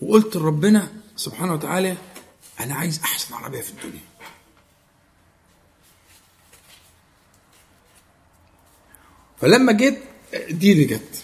وقلت 0.00 0.36
لربنا 0.36 0.92
سبحانه 1.16 1.54
وتعالى 1.54 1.96
أنا 2.60 2.74
عايز 2.74 3.00
أحسن 3.04 3.34
عربية 3.34 3.60
في 3.60 3.70
الدنيا. 3.70 4.02
فلما 9.40 9.72
جيت 9.72 9.98
دي 10.50 10.72
اللي 10.72 10.84
جت. 10.84 11.17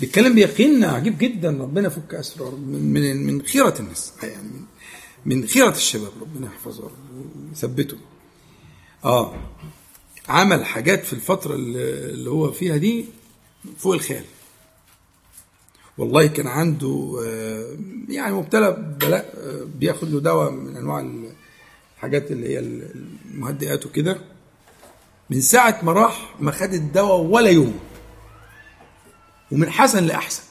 بيتكلم 0.00 0.34
بيقين 0.34 0.84
عجيب 0.84 1.18
جدا 1.18 1.50
ربنا 1.50 1.86
يفك 1.86 2.14
أسره 2.14 2.56
من 2.56 3.26
من 3.26 3.42
خيرة 3.42 3.74
الناس 3.80 4.12
يعني 4.22 4.42
من, 4.42 5.40
من 5.40 5.46
خيرة 5.46 5.70
الشباب 5.70 6.12
ربنا 6.20 6.46
يحفظه 6.46 6.90
ويثبته. 7.50 7.96
آه 9.04 9.34
عمل 10.28 10.64
حاجات 10.64 11.04
في 11.04 11.12
الفترة 11.12 11.54
اللي 11.54 12.30
هو 12.30 12.52
فيها 12.52 12.76
دي 12.76 13.04
فوق 13.78 13.94
الخيال. 13.94 14.24
والله 15.98 16.26
كان 16.26 16.46
عنده 16.46 17.20
آه، 17.26 17.76
يعني 18.08 18.34
مبتلى 18.34 18.96
بلاء 19.00 19.34
بياخد 19.78 20.10
له 20.10 20.20
دواء 20.20 20.50
من 20.50 20.76
أنواع 20.76 21.10
الحاجات 21.96 22.30
اللي 22.30 22.48
هي 22.48 22.58
المهدئات 22.58 23.86
وكده. 23.86 24.18
من 25.30 25.40
ساعة 25.40 25.80
ما 25.82 25.92
راح 25.92 26.34
ما 26.40 26.50
خد 26.50 26.72
الدواء 26.72 27.20
ولا 27.20 27.50
يوم. 27.50 27.78
ومن 29.52 29.70
حسن 29.70 30.04
لأحسن. 30.04 30.42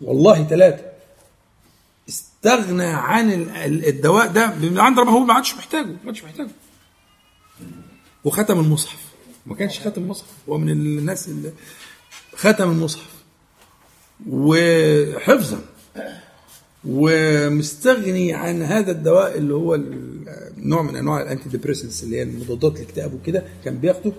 والله 0.00 0.44
ثلاثة 0.44 0.84
استغنى 2.08 2.84
عن 2.84 3.32
ال- 3.32 3.50
ال- 3.50 3.86
الدواء 3.86 4.26
ده 4.32 4.54
من 4.54 4.78
عند 4.78 4.98
ربنا 4.98 5.12
هو 5.12 5.18
ما 5.20 5.34
عادش 5.34 5.54
محتاجه 5.54 5.86
ما 5.86 5.98
عادش 6.06 6.24
محتاجه. 6.24 6.50
وختم 8.24 8.60
المصحف. 8.60 8.98
ما 9.46 9.54
كانش 9.54 9.80
ختم 9.80 10.02
المصحف. 10.02 10.28
هو 10.48 10.58
من 10.58 10.70
الناس 10.70 11.28
اللي 11.28 11.52
ختم 12.36 12.70
المصحف. 12.70 13.10
وحفظا. 14.28 15.60
ومستغني 16.84 18.32
عن 18.34 18.62
هذا 18.62 18.92
الدواء 18.92 19.38
اللي 19.38 19.54
هو 19.54 19.80
نوع 20.56 20.82
من 20.82 20.96
أنواع 20.96 21.22
ال 21.22 21.48
antidepressants 21.48 22.02
اللي 22.04 22.20
هي 22.20 22.24
مضادات 22.24 22.76
الاكتئاب 22.76 23.14
وكده 23.14 23.44
كان 23.64 23.78
بياخده 23.78 24.12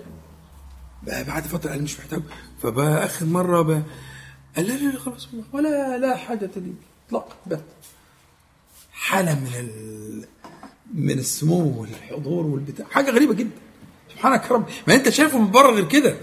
بقى 1.06 1.24
بعد 1.24 1.42
فترة 1.44 1.70
قال 1.70 1.82
مش 1.82 1.98
محتاجه 1.98 2.22
فبقى 2.62 3.04
آخر 3.04 3.26
مرة 3.26 3.62
بقى 3.62 3.82
قال 4.56 4.66
لا 4.66 4.72
لا 4.72 4.90
لا 4.92 4.98
خلاص 4.98 5.28
ولا 5.52 5.98
لا 5.98 6.16
حاجة 6.16 6.50
لي 6.56 6.74
اطلاقا 7.06 7.36
بقى 7.46 7.60
حالة 8.92 9.34
من 9.40 9.50
ال... 9.60 10.24
من 10.94 11.18
السمو 11.18 11.80
والحضور 11.80 12.46
والبتاع. 12.46 12.86
حاجة 12.90 13.10
غريبة 13.10 13.34
جدا. 13.34 13.50
سبحانك 14.12 14.44
يا 14.44 14.48
رب. 14.50 14.68
ما 14.88 14.94
أنت 14.94 15.08
شايفه 15.08 15.38
من 15.38 15.50
بره 15.50 15.70
غير 15.70 15.88
كده. 15.88 16.16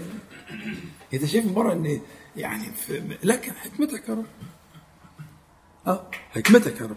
أنت 1.14 1.24
شايف 1.24 1.46
من 1.46 1.54
بره 1.54 1.72
إن 1.72 2.00
يعني 2.36 2.72
في... 2.72 3.16
لكن 3.24 3.52
حكمتك 3.52 4.08
يا 4.08 4.14
رب. 4.14 4.26
آه 5.86 6.10
حكمتك 6.30 6.80
يا 6.80 6.86
رب. 6.86 6.96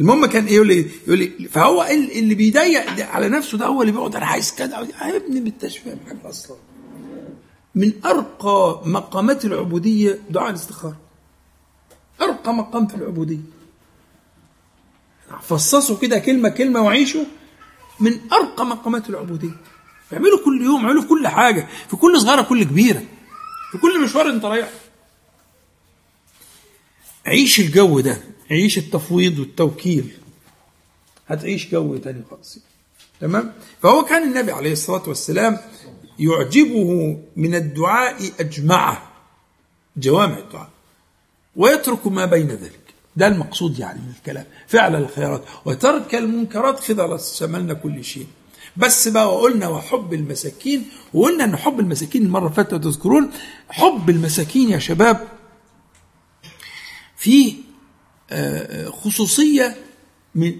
المهم 0.00 0.26
كان 0.26 0.46
إيه 0.46 0.54
يقول 0.54 0.66
لي 0.66 0.90
يقول 1.06 1.18
لي 1.18 1.48
فهو 1.48 1.82
ال- 1.82 2.12
اللي 2.18 2.34
بيضيق 2.34 3.06
على 3.10 3.28
نفسه 3.28 3.58
ده 3.58 3.66
هو 3.66 3.82
اللي 3.82 3.92
بيقعد 3.92 4.16
أنا 4.16 4.26
عايز 4.26 4.54
كذا 4.54 4.78
يا 5.02 5.16
ابني 5.16 5.40
ما 5.40 5.46
انتش 5.48 5.78
فاهم 5.78 5.98
حاجة 6.08 6.28
أصلا. 6.30 6.56
من 7.74 7.92
أرقى 8.04 8.82
مقامات 8.84 9.44
العبودية 9.44 10.18
دعاء 10.30 10.50
الاستخارة. 10.50 10.96
أرقى 12.22 12.54
مقام 12.54 12.86
في 12.86 12.94
العبودية. 12.94 13.38
فصصوا 15.42 15.96
كده 15.98 16.18
كلمة 16.18 16.48
كلمة 16.48 16.80
وعيشوا 16.80 17.24
من 18.00 18.20
أرقى 18.32 18.66
مقامات 18.66 19.10
العبودية. 19.10 19.56
اعملوا 20.12 20.44
كل 20.44 20.62
يوم 20.64 20.84
اعملوا 20.84 21.02
في 21.02 21.08
كل 21.08 21.28
حاجة 21.28 21.68
في 21.90 21.96
كل 21.96 22.20
صغيرة 22.20 22.42
كل 22.42 22.64
كبيرة 22.64 23.02
في 23.72 23.78
كل 23.78 24.02
مشوار 24.04 24.28
انت 24.30 24.44
رايحه. 24.44 24.70
عيش 27.26 27.60
الجو 27.60 28.00
ده. 28.00 28.20
عيش 28.50 28.78
التفويض 28.78 29.38
والتوكيل. 29.38 30.10
هتعيش 31.28 31.70
جو 31.70 31.96
تاني 31.96 32.22
خالص. 32.30 32.58
تمام؟ 33.20 33.52
فهو 33.82 34.04
كان 34.04 34.22
النبي 34.22 34.52
عليه 34.52 34.72
الصلاة 34.72 35.08
والسلام 35.08 35.58
يعجبه 36.18 37.18
من 37.36 37.54
الدعاء 37.54 38.30
أجمعه 38.40 39.10
جوامع 39.96 40.38
الدعاء 40.38 40.70
ويترك 41.56 42.06
ما 42.06 42.26
بين 42.26 42.48
ذلك. 42.48 42.80
ده 43.16 43.26
المقصود 43.26 43.78
يعني 43.78 44.00
من 44.00 44.12
الكلام. 44.18 44.46
فعل 44.66 44.96
الخيرات 44.96 45.44
وترك 45.64 46.14
المنكرات 46.14 46.80
خذ 46.80 47.18
شملنا 47.34 47.74
كل 47.74 48.04
شيء. 48.04 48.26
بس 48.76 49.08
بقى 49.08 49.34
وقلنا 49.36 49.68
وحب 49.68 50.14
المساكين 50.14 50.86
وقلنا 51.14 51.44
إن 51.44 51.56
حب 51.56 51.80
المساكين 51.80 52.22
المرة 52.22 52.42
اللي 52.44 52.54
فاتت 52.54 52.74
تذكرون 52.74 53.30
حب 53.70 54.10
المساكين 54.10 54.70
يا 54.70 54.78
شباب 54.78 55.28
فيه 57.16 57.54
م- 60.34 60.52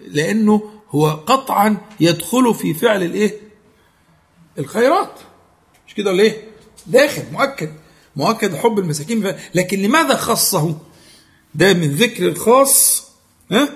لأنه 0.00 0.70
هو 0.90 1.06
قطعا 1.10 1.76
يدخل 2.00 2.54
في 2.54 2.74
فعل 2.74 3.02
الإيه؟ 3.02 3.40
الخيرات 4.58 5.12
مش 5.88 5.94
كده 5.94 6.10
ولا 6.10 6.22
إيه؟ 6.22 6.44
داخل 6.86 7.22
مؤكد 7.32 7.72
مؤكد 8.16 8.54
حب 8.56 8.78
المساكين 8.78 9.34
لكن 9.54 9.82
لماذا 9.82 10.16
خصه؟ 10.16 10.78
ده 11.54 11.72
من 11.74 11.90
ذكر 11.90 12.28
الخاص 12.28 13.06
ها؟ 13.52 13.68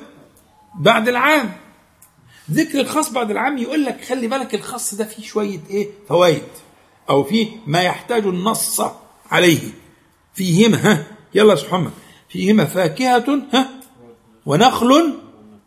بعد 0.79 1.09
العام 1.09 1.53
ذكر 2.51 2.81
الخاص 2.81 3.11
بعد 3.13 3.31
العام 3.31 3.59
يقول 3.59 3.85
لك 3.85 4.05
خلي 4.05 4.27
بالك 4.29 4.55
الخاص 4.55 4.95
ده 4.95 5.05
فيه 5.05 5.23
شوية 5.23 5.61
إيه؟ 5.71 5.89
فوائد 6.09 6.43
أو 7.11 7.25
فيه 7.25 7.49
ما 7.67 7.83
يحتاج 7.83 8.27
النص 8.27 8.83
عليه 9.31 9.61
فيهما 10.35 10.77
ها 10.93 11.07
يلا 11.35 11.55
يا 11.55 11.69
محمد 11.69 11.91
فيهما 12.31 12.65
فاكهة 12.65 13.43
ها؟ 13.53 13.71
ونخل 14.47 15.19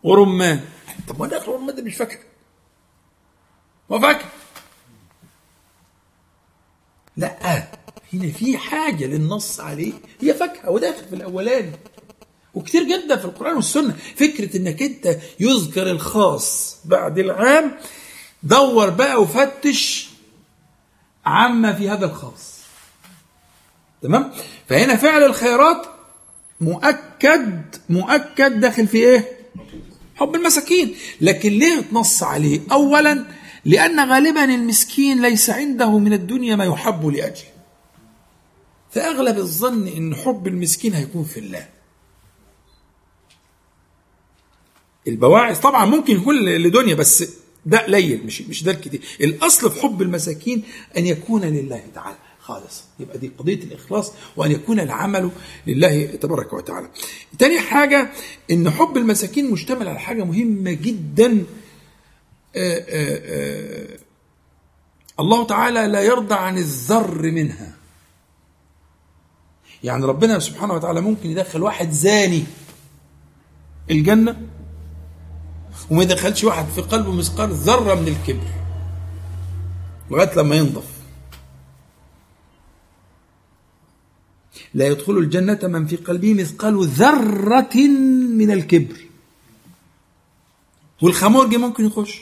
ورمان. 0.03 0.61
طب 1.07 1.19
ما 1.19 1.25
النخل 1.25 1.49
والرمان 1.51 1.75
ده 1.75 1.83
مش 1.83 1.95
فاكهة. 1.95 2.19
ما 3.89 3.99
فاكهة. 3.99 4.29
لا 7.17 7.67
هنا 8.13 8.31
في 8.31 8.57
حاجة 8.57 9.05
للنص 9.05 9.59
عليه. 9.59 9.93
هي 10.21 10.33
فاكهة 10.33 10.69
وداخل 10.69 11.05
في 11.09 11.15
الأولاني. 11.15 11.71
وكتير 12.53 12.83
جدا 12.83 13.15
في 13.15 13.25
القرآن 13.25 13.55
والسنة 13.55 13.93
فكرة 14.15 14.57
إنك 14.57 14.81
أنت 14.81 15.17
يذكر 15.39 15.91
الخاص 15.91 16.77
بعد 16.85 17.19
العام 17.19 17.75
دور 18.43 18.89
بقى 18.89 19.21
وفتش 19.21 20.09
عما 21.25 21.73
في 21.73 21.89
هذا 21.89 22.05
الخاص. 22.05 22.59
تمام؟ 24.01 24.31
فهنا 24.69 24.95
فعل 24.95 25.23
الخيرات 25.23 25.92
مؤكد 26.61 27.75
مؤكد 27.89 28.59
داخل 28.59 28.87
في 28.87 28.97
إيه؟ 28.97 29.31
حب 30.15 30.35
المساكين. 30.35 30.95
لكن 31.21 31.49
ليه 31.49 31.79
اتنص 31.79 32.23
عليه؟ 32.23 32.61
اولا 32.71 33.25
لأن 33.65 34.09
غالبا 34.09 34.43
المسكين 34.43 35.21
ليس 35.21 35.49
عنده 35.49 35.97
من 35.97 36.13
الدنيا 36.13 36.55
ما 36.55 36.65
يحب 36.65 37.05
لأجله. 37.05 37.53
فأغلب 38.91 39.37
الظن 39.37 39.87
إن 39.87 40.15
حب 40.15 40.47
المسكين 40.47 40.93
هيكون 40.93 41.23
في 41.23 41.39
الله. 41.39 41.67
البواعث 45.07 45.59
طبعا 45.59 45.85
ممكن 45.85 46.15
يكون 46.15 46.35
لدنيا 46.45 46.95
بس 46.95 47.23
ده 47.65 47.77
قليل 47.77 48.25
مش 48.25 48.41
مش 48.41 48.63
ده 48.63 48.71
الكتير. 48.71 49.01
الأصل 49.21 49.71
في 49.71 49.81
حب 49.81 50.01
المساكين 50.01 50.63
أن 50.97 51.05
يكون 51.07 51.41
لله 51.41 51.83
تعالى. 51.95 52.17
خالص. 52.43 52.83
يبقى 52.99 53.17
دي 53.17 53.31
قضية 53.37 53.63
الإخلاص 53.63 54.11
وأن 54.35 54.51
يكون 54.51 54.79
العمل 54.79 55.31
لله 55.67 56.05
تبارك 56.05 56.53
وتعالى. 56.53 56.89
تاني 57.39 57.59
حاجة 57.59 58.11
إن 58.51 58.69
حب 58.69 58.97
المساكين 58.97 59.51
مشتمل 59.51 59.87
على 59.87 59.99
حاجة 59.99 60.23
مهمة 60.23 60.71
جدا. 60.71 61.45
آآ 62.55 62.85
آآ 62.89 63.97
الله 65.19 65.45
تعالى 65.45 65.87
لا 65.87 66.01
يرضى 66.01 66.35
عن 66.35 66.57
الذر 66.57 67.31
منها. 67.31 67.73
يعني 69.83 70.05
ربنا 70.05 70.39
سبحانه 70.39 70.73
وتعالى 70.73 71.01
ممكن 71.01 71.29
يدخل 71.29 71.63
واحد 71.63 71.91
زاني 71.91 72.43
الجنة 73.91 74.41
وما 75.91 76.03
يدخلش 76.03 76.43
واحد 76.43 76.65
في 76.65 76.81
قلبه 76.81 77.11
مثقال 77.11 77.49
ذرة 77.49 77.95
من 77.95 78.07
الكبر 78.07 78.47
لغاية 80.11 80.35
لما 80.35 80.55
ينضف. 80.55 80.92
لا 84.73 84.87
يدخل 84.87 85.17
الجنة 85.17 85.59
من 85.63 85.85
في 85.85 85.95
قلبه 85.95 86.33
مثقال 86.33 86.85
ذرة 86.85 87.75
من 88.37 88.51
الكبر. 88.51 88.97
والخمورجي 91.01 91.57
ممكن 91.57 91.85
يخش. 91.85 92.21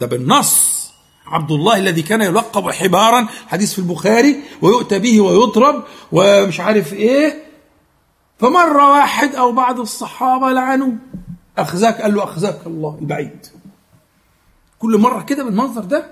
ده 0.00 0.06
بالنص. 0.06 0.82
عبد 1.26 1.50
الله 1.50 1.76
الذي 1.76 2.02
كان 2.02 2.20
يلقب 2.20 2.70
حبارا 2.70 3.26
حديث 3.46 3.72
في 3.72 3.78
البخاري 3.78 4.42
ويؤتى 4.62 4.98
به 4.98 5.20
ويضرب 5.20 5.84
ومش 6.12 6.60
عارف 6.60 6.92
إيه. 6.92 7.44
فمرة 8.38 8.90
واحد 8.90 9.34
أو 9.34 9.52
بعض 9.52 9.80
الصحابة 9.80 10.52
لعنوه 10.52 10.96
أخزاك 11.58 12.02
قال 12.02 12.14
له 12.14 12.24
أخزاك 12.24 12.60
الله 12.66 12.98
البعيد. 13.00 13.46
كل 14.78 14.98
مرة 14.98 15.22
كده 15.22 15.44
بالمنظر 15.44 15.84
ده. 15.84 16.10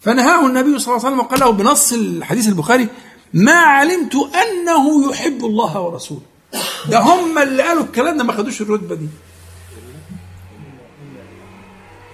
فنهاه 0.00 0.46
النبي 0.46 0.78
صلى 0.78 0.94
الله 0.94 1.06
عليه 1.06 1.16
وسلم 1.16 1.18
وقال 1.18 1.40
له 1.40 1.50
بنص 1.50 1.92
الحديث 1.92 2.48
البخاري 2.48 2.88
ما 3.34 3.52
علمت 3.52 4.14
أنه 4.14 5.10
يحب 5.10 5.44
الله 5.44 5.80
ورسوله. 5.80 6.22
ده 6.88 6.98
هم 6.98 7.38
اللي 7.38 7.62
قالوا 7.62 7.84
الكلام 7.84 8.18
ده 8.18 8.24
ما 8.24 8.32
خدوش 8.32 8.60
الرتبة 8.62 8.94
دي. 8.94 9.08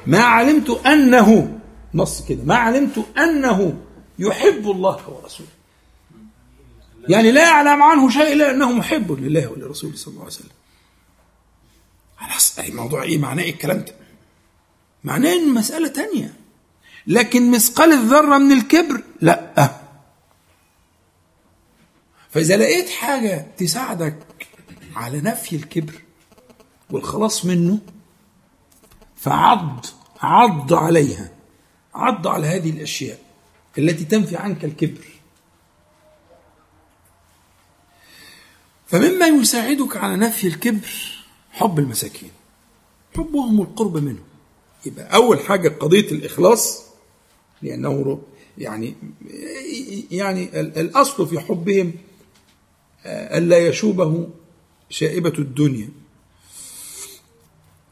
ما 0.06 0.20
علمت 0.20 0.70
أنه 0.86 1.59
نص 1.94 2.24
كده 2.28 2.44
ما 2.44 2.55
علمت 2.55 3.05
أنه 3.18 3.78
يحب 4.18 4.70
الله 4.70 5.09
ورسوله. 5.09 5.48
يعني 7.09 7.32
لا 7.32 7.43
يعلم 7.43 7.82
عنه 7.82 8.10
شيء 8.10 8.32
إلا 8.32 8.51
أنه 8.51 8.72
محب 8.72 9.12
لله 9.12 9.48
ولرسوله 9.51 9.97
صلى 9.97 10.12
الله 10.12 10.20
عليه 10.20 10.32
وسلم. 10.32 10.51
خلاص 12.16 12.59
أي 12.59 12.70
موضوع 12.70 13.02
إيه 13.02 13.18
معناه 13.18 13.43
إيه 13.43 13.51
الكلام 13.52 13.78
ده 13.78 13.94
معناه 15.05 15.32
إن 15.32 15.55
مسألة 15.55 15.89
تانية. 15.89 16.34
لكن 17.06 17.51
مثقال 17.51 17.93
الذرة 17.93 18.39
من 18.39 18.52
الكبر 18.52 19.02
لا. 19.20 19.81
فإذا 22.32 22.56
لقيت 22.56 22.90
حاجة 22.90 23.46
تساعدك 23.56 24.16
على 24.94 25.20
نفي 25.20 25.56
الكبر 25.56 25.92
والخلاص 26.90 27.44
منه 27.44 27.78
فعض 29.16 29.86
عض 30.20 30.74
عليها. 30.74 31.30
عض 31.94 32.28
على 32.28 32.46
هذه 32.46 32.70
الأشياء 32.70 33.18
التي 33.78 34.04
تنفي 34.04 34.36
عنك 34.36 34.64
الكبر. 34.64 35.04
فمما 38.86 39.26
يساعدك 39.26 39.96
على 39.96 40.16
نفي 40.16 40.46
الكبر 40.46 40.90
حب 41.50 41.78
المساكين. 41.78 42.30
حبهم 43.16 43.60
والقرب 43.60 43.96
منهم 43.96 44.24
يبقى 44.86 45.14
أول 45.14 45.40
حاجة 45.40 45.68
قضية 45.68 46.10
الإخلاص 46.10 46.82
لأنه 47.62 48.22
يعني 48.59 48.94
يعني 50.10 50.60
الأصل 50.60 51.28
في 51.28 51.40
حبهم 51.40 51.92
ألا 53.07 53.59
يشوبه 53.59 54.29
شائبة 54.91 55.33
الدنيا. 55.39 55.89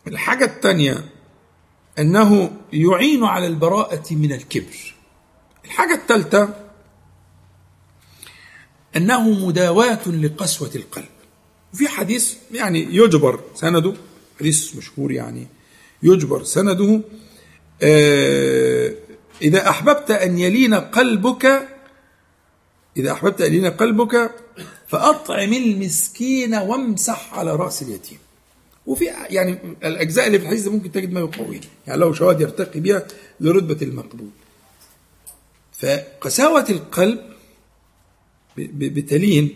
الحاجة 0.07 0.45
الثانية 0.45 1.05
أنه 1.99 2.51
يعين 2.73 3.25
على 3.25 3.47
البراءة 3.47 4.15
من 4.15 4.33
الكبر. 4.33 4.95
الحاجة 5.65 5.95
الثالثة 5.95 6.55
أنه 8.97 9.47
مداواة 9.47 10.09
لقسوة 10.09 10.71
القلب. 10.75 11.09
وفي 11.75 11.89
حديث 11.89 12.35
يعني 12.53 12.81
يجبر 12.81 13.41
سنده 13.55 13.95
حديث 14.41 14.77
مشهور 14.77 15.13
يعني 15.13 15.47
يجبر 16.03 16.45
سنده 16.45 17.01
آه 17.83 18.95
إذا 19.43 19.69
أحببت 19.69 20.11
أن 20.11 20.39
يلين 20.39 20.75
قلبك 20.75 21.69
إذا 22.97 23.13
أحببت 23.13 23.41
أن 23.41 23.55
يلين 23.55 23.71
قلبك 23.71 24.35
فأطعم 24.87 25.53
المسكين 25.53 26.55
وامسح 26.55 27.35
على 27.35 27.57
رأس 27.57 27.83
اليتيم. 27.83 28.19
وفي 28.87 29.05
يعني 29.05 29.59
الأجزاء 29.85 30.27
اللي 30.27 30.39
في 30.39 30.45
الحديث 30.45 30.69
ممكن 30.69 30.93
تجد 30.93 31.13
ما 31.13 31.21
يقويه 31.21 31.61
يعني 31.87 32.01
له 32.01 32.13
شواهد 32.13 32.41
يرتقي 32.41 32.81
بها 32.81 33.07
لرتبة 33.41 33.79
المقبول. 33.83 34.29
فقساوة 35.73 36.67
القلب 36.71 37.19
بتلين 38.57 39.55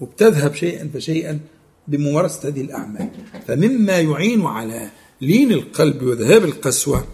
وبتذهب 0.00 0.54
شيئا 0.54 0.90
فشيئا 0.94 1.40
بممارسة 1.88 2.48
هذه 2.48 2.60
الأعمال. 2.60 3.10
فمما 3.48 4.00
يعين 4.00 4.46
على 4.46 4.90
لين 5.20 5.52
القلب 5.52 6.02
وذهاب 6.02 6.44
القسوة 6.44 7.06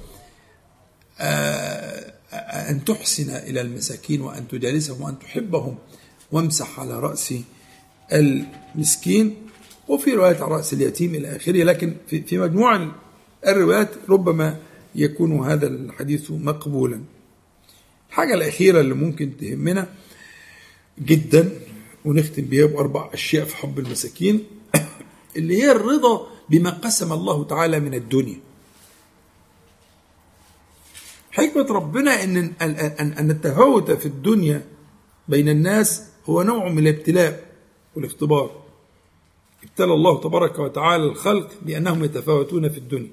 أن 2.70 2.84
تحسن 2.86 3.30
إلى 3.30 3.60
المساكين 3.60 4.20
وأن 4.20 4.48
تجالسهم 4.48 5.02
وأن 5.02 5.18
تحبهم. 5.18 5.78
وامسح 6.34 6.80
على 6.80 7.00
رأس 7.00 7.34
المسكين 8.12 9.36
وفي 9.88 10.14
رواية 10.14 10.36
على 10.36 10.54
رأس 10.54 10.72
اليتيم 10.72 11.14
إلى 11.14 11.36
آخره 11.36 11.62
لكن 11.62 11.96
في 12.08 12.38
مجموع 12.38 12.88
الروايات 13.46 13.90
ربما 14.08 14.58
يكون 14.94 15.46
هذا 15.46 15.66
الحديث 15.66 16.30
مقبولا. 16.30 17.00
الحاجة 18.10 18.34
الأخيرة 18.34 18.80
اللي 18.80 18.94
ممكن 18.94 19.36
تهمنا 19.36 19.88
جدا 20.98 21.50
ونختم 22.04 22.42
بيها 22.42 22.66
بأربع 22.66 23.10
أشياء 23.12 23.44
في 23.44 23.56
حب 23.56 23.78
المساكين 23.78 24.44
اللي 25.36 25.62
هي 25.62 25.70
الرضا 25.70 26.26
بما 26.50 26.70
قسم 26.70 27.12
الله 27.12 27.44
تعالى 27.44 27.80
من 27.80 27.94
الدنيا. 27.94 28.40
حكمة 31.30 31.66
ربنا 31.70 32.24
أن 32.24 32.52
أن 33.18 33.30
التفاوت 33.30 33.90
في 33.90 34.06
الدنيا 34.06 34.62
بين 35.28 35.48
الناس 35.48 36.13
هو 36.26 36.42
نوع 36.42 36.68
من 36.68 36.78
الابتلاء 36.78 37.44
والاختبار. 37.96 38.64
ابتلى 39.64 39.92
الله 39.92 40.20
تبارك 40.20 40.58
وتعالى 40.58 41.04
الخلق 41.04 41.50
بأنهم 41.62 42.04
يتفاوتون 42.04 42.68
في 42.68 42.78
الدنيا. 42.78 43.10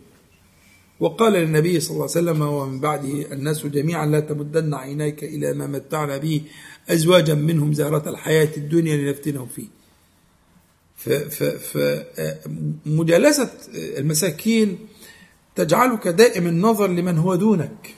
وقال 0.99 1.33
للنبي 1.33 1.79
صلى 1.79 1.91
الله 1.91 2.01
عليه 2.01 2.11
وسلم 2.11 2.41
ومن 2.41 2.79
بعده 2.79 3.33
الناس 3.33 3.65
جميعا 3.65 4.05
لا 4.05 4.19
تمدن 4.19 4.73
عينيك 4.73 5.23
إلى 5.23 5.53
ما 5.53 5.67
متعنا 5.67 6.17
به 6.17 6.41
أزواجا 6.89 7.33
منهم 7.33 7.73
زهرة 7.73 8.09
الحياة 8.09 8.49
الدنيا 8.57 8.97
لنفتنهم 8.97 9.47
فيه. 9.47 9.67
فمجالسة 12.85 13.51
المساكين 13.73 14.87
تجعلك 15.55 16.07
دائم 16.07 16.47
النظر 16.47 16.87
لمن 16.87 17.17
هو 17.17 17.35
دونك 17.35 17.95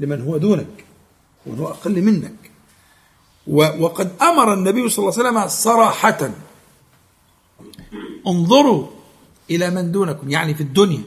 لمن 0.00 0.20
هو 0.20 0.36
دونك 0.36 0.84
ومن 1.46 1.58
هو 1.58 1.68
أقل 1.68 2.02
منك. 2.02 2.41
وقد 3.46 4.12
أمر 4.22 4.54
النبي 4.54 4.88
صلى 4.88 5.02
الله 5.02 5.18
عليه 5.18 5.28
وسلم 5.28 5.48
صراحة. 5.48 6.30
انظروا 8.26 8.86
إلى 9.50 9.70
من 9.70 9.92
دونكم 9.92 10.30
يعني 10.30 10.54
في 10.54 10.60
الدنيا. 10.60 11.02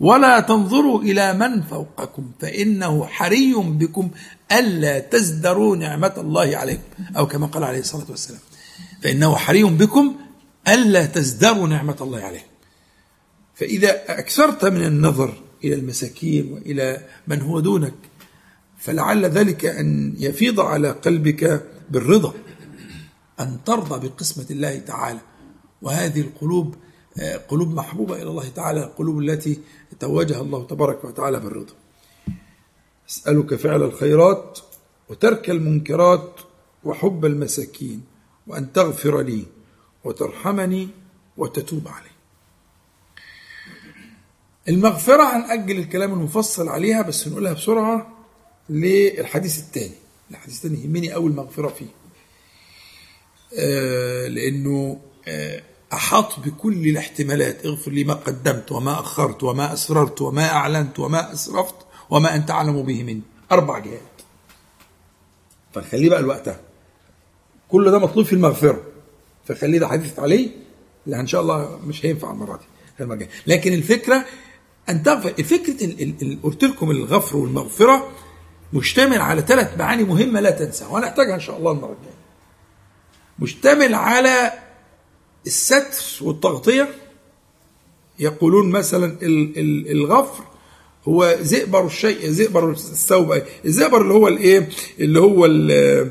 ولا 0.00 0.40
تنظروا 0.40 1.02
إلى 1.02 1.32
من 1.32 1.62
فوقكم 1.62 2.30
فإنه 2.40 3.06
حري 3.06 3.54
بكم 3.54 4.10
ألا 4.52 4.98
تزدروا 4.98 5.76
نعمة 5.76 6.14
الله 6.16 6.56
عليكم 6.56 6.82
أو 7.16 7.26
كما 7.26 7.46
قال 7.46 7.64
عليه 7.64 7.78
الصلاة 7.78 8.06
والسلام. 8.10 8.40
فإنه 9.02 9.36
حري 9.36 9.64
بكم 9.64 10.14
ألا 10.68 11.06
تزدروا 11.06 11.68
نعمة 11.68 11.96
الله 12.00 12.20
عليكم. 12.20 12.46
فإذا 13.54 14.18
أكثرت 14.18 14.64
من 14.64 14.86
النظر 14.86 15.34
إلى 15.64 15.74
المساكين 15.74 16.52
وإلى 16.52 17.06
من 17.28 17.42
هو 17.42 17.60
دونك 17.60 17.94
فلعل 18.86 19.24
ذلك 19.24 19.64
أن 19.64 20.14
يفيض 20.18 20.60
على 20.60 20.90
قلبك 20.90 21.66
بالرضا 21.90 22.34
أن 23.40 23.58
ترضى 23.64 24.08
بقسمة 24.08 24.46
الله 24.50 24.78
تعالى. 24.78 25.20
وهذه 25.82 26.20
القلوب 26.20 26.74
آه، 27.18 27.36
قلوب 27.36 27.74
محبوبة 27.74 28.14
إلى 28.14 28.30
الله 28.30 28.48
تعالى 28.48 28.84
القلوب 28.84 29.18
التي 29.18 29.60
توجها 30.00 30.40
الله 30.40 30.66
تبارك 30.66 31.04
وتعالى 31.04 31.40
بالرضا. 31.40 31.72
أسألك 33.08 33.54
فعل 33.54 33.82
الخيرات 33.82 34.58
وترك 35.08 35.50
المنكرات 35.50 36.40
وحب 36.84 37.24
المساكين 37.24 38.02
وأن 38.46 38.72
تغفر 38.72 39.22
لي 39.22 39.44
وترحمني 40.04 40.88
وتتوب 41.36 41.88
علي. 41.88 42.10
المغفرة 44.68 45.36
هنأجل 45.36 45.78
الكلام 45.78 46.12
المفصل 46.12 46.68
عليها 46.68 47.02
بس 47.02 47.28
نقولها 47.28 47.52
بسرعة. 47.52 48.15
للحديث 48.68 49.58
الثاني. 49.58 49.94
الحديث 50.30 50.54
الثاني 50.56 50.84
يهمني 50.84 51.14
أول 51.14 51.32
مغفرة 51.32 51.68
فيه. 51.68 51.86
آه، 53.58 54.26
لأنه 54.28 55.00
آه، 55.28 55.62
أحاط 55.92 56.40
بكل 56.40 56.88
الاحتمالات. 56.88 57.66
اغفر 57.66 57.90
لي 57.90 58.04
ما 58.04 58.14
قدمت 58.14 58.72
وما 58.72 59.00
أخرت 59.00 59.42
وما 59.42 59.72
أسررت 59.72 60.22
وما 60.22 60.50
أعلنت 60.52 60.98
وما 60.98 61.32
أسرفت 61.32 61.74
وما 62.10 62.34
أنت 62.34 62.50
أعلم 62.50 62.82
به 62.82 63.02
مني. 63.02 63.22
أربع 63.52 63.78
جهات. 63.78 64.00
فخليه 65.74 66.10
بقى 66.10 66.22
لوقتها. 66.22 66.60
كل 67.68 67.90
ده 67.90 67.98
مطلوب 67.98 68.26
في 68.26 68.32
المغفرة. 68.32 68.82
فخليه 69.44 69.78
ده 69.78 69.88
حديث 69.88 70.18
عليه 70.18 70.50
اللي 71.06 71.20
إن 71.20 71.26
شاء 71.26 71.40
الله 71.40 71.80
مش 71.86 72.06
هينفع 72.06 72.30
دي. 72.56 72.64
المرة 73.00 73.14
الجاية. 73.14 73.30
لكن 73.46 73.72
الفكرة 73.72 74.24
أن 74.88 75.02
تغفر 75.02 75.34
ال- 76.22 76.42
قلت 76.42 76.64
لكم 76.64 76.90
الغفر 76.90 77.36
والمغفرة 77.36 78.12
مشتمل 78.72 79.18
على 79.20 79.40
ثلاث 79.42 79.78
معاني 79.78 80.04
مهمة 80.04 80.40
لا 80.40 80.50
تنساها 80.50 80.88
وهنحتاجها 80.88 81.34
إن 81.34 81.40
شاء 81.40 81.58
الله 81.58 81.72
المرة 81.72 81.92
الجاية. 81.98 82.16
مشتمل 83.38 83.94
على 83.94 84.52
الستر 85.46 86.24
والتغطية. 86.26 86.88
يقولون 88.18 88.70
مثلا 88.70 89.04
ال- 89.22 89.58
ال- 89.58 89.90
الغفر 89.90 90.44
هو 91.08 91.36
زئبر 91.40 91.86
الشيء 91.86 92.26
زئبر 92.28 92.70
الثوب 92.70 93.42
الزئبر 93.64 94.02
اللي 94.02 94.14
هو 94.14 94.28
الإيه؟ 94.28 94.68
اللي 95.00 95.20
هو 95.20 95.46
ال- 95.46 96.10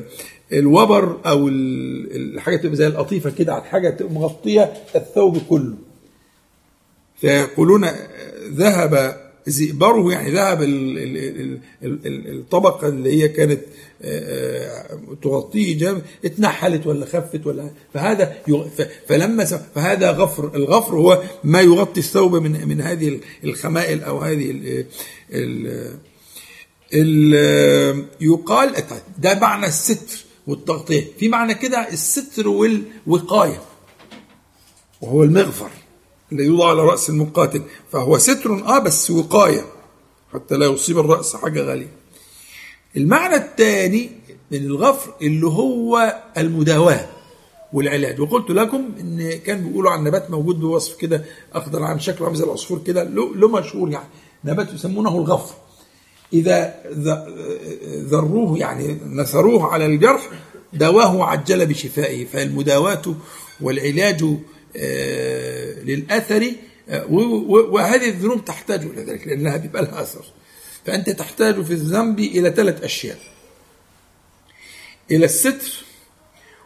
الوبر 0.53 1.19
أو 1.25 1.47
ال- 1.47 2.35
الحاجة 2.35 2.55
تبقى 2.57 2.75
زي 2.75 2.87
القطيفة 2.87 3.29
كده 3.29 3.53
على 3.53 3.63
حاجة 3.63 3.89
تبقى 3.89 4.13
مغطية 4.13 4.73
الثوب 4.95 5.37
كله. 5.49 5.73
فيقولون 7.21 7.87
ذهب 8.49 9.24
زئبره 9.47 10.11
يعني 10.11 10.31
ذهب 10.31 10.61
ال- 10.63 10.97
ال- 10.97 11.17
ال- 11.17 11.59
ال- 11.83 12.07
ال- 12.07 12.39
الطبقة 12.39 12.87
اللي 12.87 13.23
هي 13.23 13.27
كانت 13.27 13.61
آه، 14.01 14.67
آه، 14.67 14.99
تغطيه 15.23 15.77
جامد 15.77 16.01
اتنحلت 16.25 16.87
ولا 16.87 17.05
خفت 17.05 17.45
ولا 17.47 17.69
فهذا 17.93 18.35
فلما 19.07 19.45
فهذا 19.45 20.11
غفر 20.11 20.55
الغفر 20.55 20.95
هو 20.95 21.23
ما 21.43 21.61
يغطي 21.61 21.99
الثوب 21.99 22.35
من 22.35 22.67
من 22.67 22.81
هذه 22.81 23.19
الخمائل 23.43 24.03
أو 24.03 24.19
هذه 24.19 24.51
ال 24.51 24.85
ال 26.93 28.05
يقال 28.21 28.73
ده 29.17 29.39
معنى 29.39 29.65
الستر 29.65 30.25
والتغطية. 30.47 31.07
في 31.19 31.29
معنى 31.29 31.53
كده 31.53 31.89
الستر 31.89 32.47
والوقاية 32.47 33.61
وهو 35.01 35.23
المغفر. 35.23 35.69
اللي 36.35 36.47
يوضع 36.47 36.69
على 36.69 36.81
رأس 36.81 37.09
المقاتل 37.09 37.61
فهو 37.91 38.17
ستر 38.17 38.53
آه 38.53 38.79
بس 38.79 39.11
وقاية 39.11 39.65
حتى 40.33 40.55
لا 40.55 40.65
يصيب 40.65 40.99
الرأس 40.99 41.35
حاجة 41.35 41.61
غالية. 41.61 41.91
المعنى 42.97 43.35
الثاني 43.35 44.11
من 44.51 44.57
الغفر 44.57 45.13
اللي 45.21 45.47
هو 45.47 46.21
المداواة 46.37 47.07
والعلاج. 47.73 48.21
وقلت 48.21 48.49
لكم 48.49 48.91
إن 48.99 49.31
كان 49.45 49.67
بيقولوا 49.67 49.91
عن 49.91 50.03
نبات 50.03 50.31
موجود 50.31 50.59
بوصف 50.59 50.95
كده 50.95 51.25
أخضر 51.53 51.83
عن 51.83 51.99
شكله 51.99 52.25
عامل 52.27 52.37
زي 52.37 52.43
العصفور 52.43 52.79
كده 52.87 53.03
له 53.35 53.47
مشهور 53.47 53.89
يعني. 53.89 54.07
نبات 54.45 54.73
يسمونه 54.73 55.17
الغفر. 55.17 55.55
إذا 56.33 56.75
ذروه 57.85 58.57
يعني 58.57 58.97
نثروه 59.05 59.73
على 59.73 59.85
الجرح 59.85 60.29
دواه 60.73 61.15
وعجل 61.15 61.65
بشفائه 61.65 62.25
فالمداواة 62.25 63.01
والعلاج 63.61 64.23
آه، 64.23 64.37
للأثر 65.83 66.51
آه، 66.89 67.05
و- 67.05 67.19
و- 67.57 67.73
وهذه 67.75 68.09
الذنوب 68.09 68.45
تحتاج 68.45 68.81
إلى 68.81 69.01
ذلك 69.03 69.27
لأنها 69.27 69.57
بيبقى 69.57 69.81
لها 69.83 70.01
أثر. 70.01 70.25
فأنت 70.85 71.09
تحتاج 71.09 71.61
في 71.61 71.73
الذنب 71.73 72.19
إلى 72.19 72.51
ثلاث 72.51 72.83
أشياء. 72.83 73.19
إلى 75.11 75.25
الستر 75.25 75.85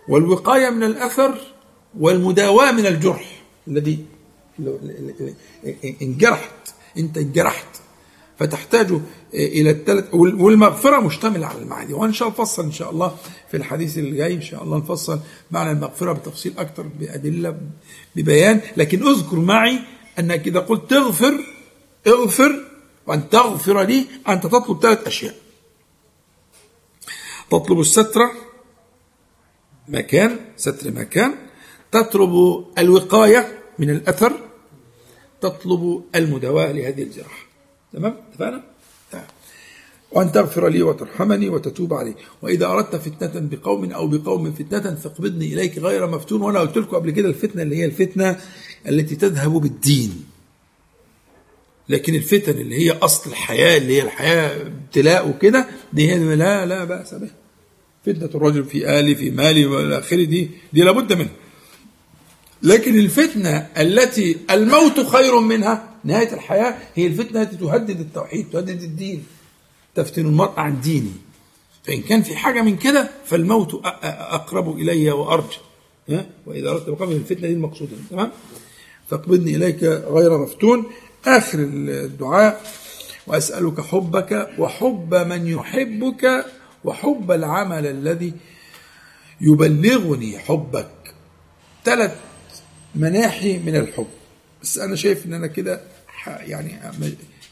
والوقاية 0.07 0.69
من 0.69 0.83
الأثر 0.83 1.37
والمداواة 1.99 2.71
من 2.71 2.85
الجرح. 2.85 3.41
الذي 3.67 4.05
انجرحت 6.01 6.51
أنت 6.97 7.17
انجرحت 7.17 7.67
فتحتاج 8.39 8.99
إلى 9.33 9.69
الثلاث 9.71 10.13
والمغفرة 10.13 10.99
مشتملة 10.99 11.47
على 11.47 11.61
المعاني. 11.61 11.93
وإن 11.93 12.13
شاء 12.13 12.27
الله 12.27 12.41
نفصل 12.41 12.63
إن 12.63 12.71
شاء 12.71 12.91
الله 12.91 13.17
في 13.51 13.57
الحديث 13.57 13.97
اللي 13.97 14.17
جاي 14.17 14.33
إن 14.33 14.41
شاء 14.41 14.63
الله 14.63 14.77
نفصل 14.77 15.19
معنى 15.51 15.71
المغفرة 15.71 16.13
بتفصيل 16.13 16.53
أكثر 16.57 16.83
بأدلة 16.83 17.57
ببيان. 18.15 18.61
لكن 18.77 19.07
اذكر 19.07 19.39
معي 19.39 19.79
أنك 20.19 20.47
إذا 20.47 20.59
قلت 20.59 20.89
تغفر 20.89 21.45
اغفر 22.07 22.65
وأن 23.07 23.29
تغفر 23.29 23.81
لي 23.81 24.05
أنت 24.27 24.43
تطلب 24.43 24.81
ثلاث 24.81 25.07
أشياء. 25.07 25.35
تطلب 27.51 27.79
الستر 27.79 28.29
مكان 29.87 30.39
ستر 30.57 30.91
مكان. 30.91 31.35
تطلب 31.91 32.65
الوقاية 32.77 33.59
من 33.79 33.89
الأثر. 33.89 34.33
تطلب 35.41 36.03
المداواة 36.15 36.71
لهذه 36.71 37.03
الجراحة. 37.03 37.48
تمام؟ 37.93 38.15
اتفقنا؟ 38.31 38.63
تمام. 39.11 39.25
وأن 40.11 40.31
تغفر 40.31 40.67
لي 40.67 40.81
وترحمني 40.81 41.49
وتتوب 41.49 41.93
علي. 41.93 42.15
وإذا 42.41 42.65
أردت 42.65 42.95
فتنة 42.95 43.31
بقوم 43.35 43.91
أو 43.91 44.07
بقوم 44.07 44.51
فتنة 44.51 44.95
فاقبضني 44.95 45.53
إليك 45.53 45.77
غير 45.77 46.07
مفتون. 46.07 46.41
وأنا 46.41 46.59
قلت 46.59 46.77
لكم 46.77 46.95
قبل 46.95 47.11
كده 47.11 47.29
الفتنة 47.29 47.61
اللي 47.61 47.75
هي 47.75 47.85
الفتنة 47.85 48.39
التي 48.89 49.15
تذهب 49.15 49.51
بالدين. 49.51 50.25
لكن 51.89 52.15
الفتن 52.15 52.51
اللي 52.51 52.75
هي 52.75 52.91
أصل 52.91 53.29
الحياة 53.29 53.77
اللي 53.77 53.97
هي 53.97 54.01
الحياة 54.01 54.61
ابتلاء 54.61 55.29
وكده 55.29 55.67
دي 55.93 56.11
هي 56.11 56.35
لا 56.35 56.65
لا 56.65 56.83
بأس 56.83 57.13
بها. 57.13 57.35
فتنة 58.05 58.29
الرجل 58.35 58.65
في 58.65 58.99
آلي 58.99 59.15
في 59.15 59.31
مالي 59.31 59.65
وإلى 59.65 59.99
آخره 59.99 60.23
دي 60.23 60.49
دي 60.73 60.81
لابد 60.81 61.13
منها. 61.13 61.35
لكن 62.63 62.99
الفتنة 62.99 63.67
التي 63.77 64.37
الموت 64.51 64.99
خير 64.99 65.39
منها 65.39 65.89
نهاية 66.03 66.33
الحياة 66.33 66.75
هي 66.95 67.07
الفتنة 67.07 67.41
التي 67.41 67.57
تهدد 67.57 67.99
التوحيد 67.99 68.49
تهدد 68.49 68.81
الدين. 68.83 69.25
تفتن 69.95 70.25
المرء 70.25 70.53
عن 70.59 70.81
دينه. 70.81 71.11
فإن 71.83 72.01
كان 72.01 72.21
في 72.21 72.35
حاجة 72.35 72.61
من 72.61 72.77
كده 72.77 73.09
فالموت 73.25 73.81
أقرب 73.83 74.77
إلي 74.77 75.11
وأرجى؟ 75.11 75.57
وإذا 76.45 76.69
أردت 76.69 76.89
بقبل 76.89 77.11
الفتنة 77.15 77.47
دي 77.47 77.53
المقصودة 77.53 77.91
تمام؟ 78.09 78.31
فاقبضني 79.09 79.55
إليك 79.55 79.83
غير 79.83 80.37
مفتون. 80.37 80.85
آخر 81.25 81.59
الدعاء 81.59 82.61
وأسألك 83.27 83.81
حبك 83.81 84.49
وحب 84.59 85.15
من 85.15 85.47
يحبك 85.47 86.45
وحب 86.83 87.31
العمل 87.31 87.87
الذي 87.87 88.33
يبلغني 89.41 90.39
حبك. 90.39 90.91
ثلاث 91.85 92.15
مناحي 92.95 93.57
من 93.59 93.75
الحب. 93.75 94.07
بس 94.61 94.77
أنا 94.77 94.95
شايف 94.95 95.25
إن 95.25 95.33
أنا 95.33 95.47
كده 95.47 95.81
يعني 96.27 96.71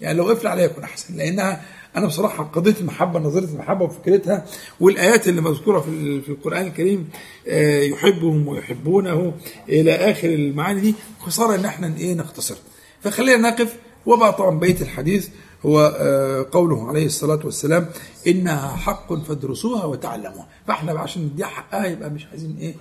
يعني 0.01 0.17
لو 0.17 0.29
قفل 0.29 0.47
عليها 0.47 0.65
يكون 0.65 0.83
أحسن. 0.83 1.15
لأنها 1.15 1.61
أنا 1.95 2.05
بصراحة 2.07 2.43
قضيه 2.43 2.75
المحبة 2.81 3.19
نظرية 3.19 3.47
المحبة 3.47 3.85
وفكرتها 3.85 4.45
والآيات 4.79 5.27
اللي 5.27 5.41
مذكورة 5.41 5.79
في 5.79 6.21
في 6.21 6.29
القرآن 6.29 6.67
الكريم 6.67 7.09
آه، 7.47 7.81
يحبهم 7.81 8.47
ويحبونه 8.47 9.33
إلى 9.69 9.95
آخر 9.95 10.29
المعاني 10.29 10.81
دي 10.81 10.95
خسارة 11.19 11.55
إن 11.55 11.65
إحنا 11.65 11.97
إيه 11.97 12.13
نختصر. 12.13 12.55
فخلينا 13.03 13.49
نقف. 13.49 13.75
وبقى 14.05 14.33
طبعا 14.33 14.59
بقيه 14.59 14.81
الحديث 14.81 15.29
هو 15.65 15.95
آه، 15.99 16.45
قوله 16.51 16.87
عليه 16.87 17.05
الصلاة 17.05 17.39
والسلام 17.45 17.89
إنها 18.27 18.75
حق 18.75 19.13
فادرسوها 19.13 19.85
وتعلموها. 19.85 20.47
فإحنا 20.67 20.93
بقى 20.93 21.03
عشان 21.03 21.21
نديها 21.23 21.47
حقها 21.47 21.85
يبقى 21.85 22.09
مش 22.09 22.25
عايزين 22.25 22.57
إيه 22.61 22.75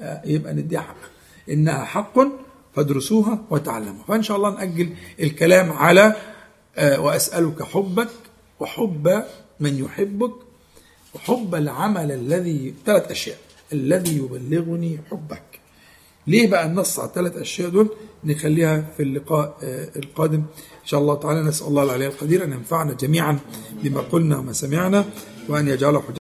آه، 0.00 0.22
يبقى 0.24 0.54
نديها 0.54 0.80
حقها. 0.80 1.10
إنها 1.50 1.84
حق 1.84 2.18
فادرسوها 2.76 3.44
وتعلموها. 3.50 4.04
فإن 4.08 4.22
شاء 4.22 4.36
الله 4.36 4.50
نأجل 4.50 4.88
الكلام 5.20 5.72
على 5.72 6.16
آه، 6.76 7.00
وأسألك 7.00 7.62
حبك 7.62 8.08
وحب 8.60 9.22
من 9.60 9.78
يحبك 9.78 10.32
وحب 11.14 11.54
العمل 11.54 12.12
الذي 12.12 12.74
ثلاث 12.86 13.10
أشياء. 13.10 13.38
الذي 13.72 14.16
يبلغني 14.16 14.98
حبك. 15.10 15.42
ليه 16.26 16.50
بقى 16.50 16.66
النص 16.66 16.98
على 16.98 17.08
الثلاث 17.08 17.36
أشياء 17.36 17.68
دول؟ 17.68 17.88
نخليها 18.24 18.84
في 18.96 19.02
اللقاء 19.02 19.56
آه، 19.62 19.88
القادم. 19.96 20.38
إن 20.82 20.86
شاء 20.86 21.00
الله 21.00 21.14
تعالى 21.14 21.42
نسأل 21.42 21.66
الله 21.66 21.82
العلي 21.82 22.06
القدير 22.06 22.44
أن 22.44 22.52
ينفعنا 22.52 22.92
جميعا 22.94 23.38
بما 23.82 24.00
قلنا 24.00 24.38
وما 24.38 24.52
سمعنا 24.52 25.04
وأن 25.48 25.68
يجعله 25.68 26.00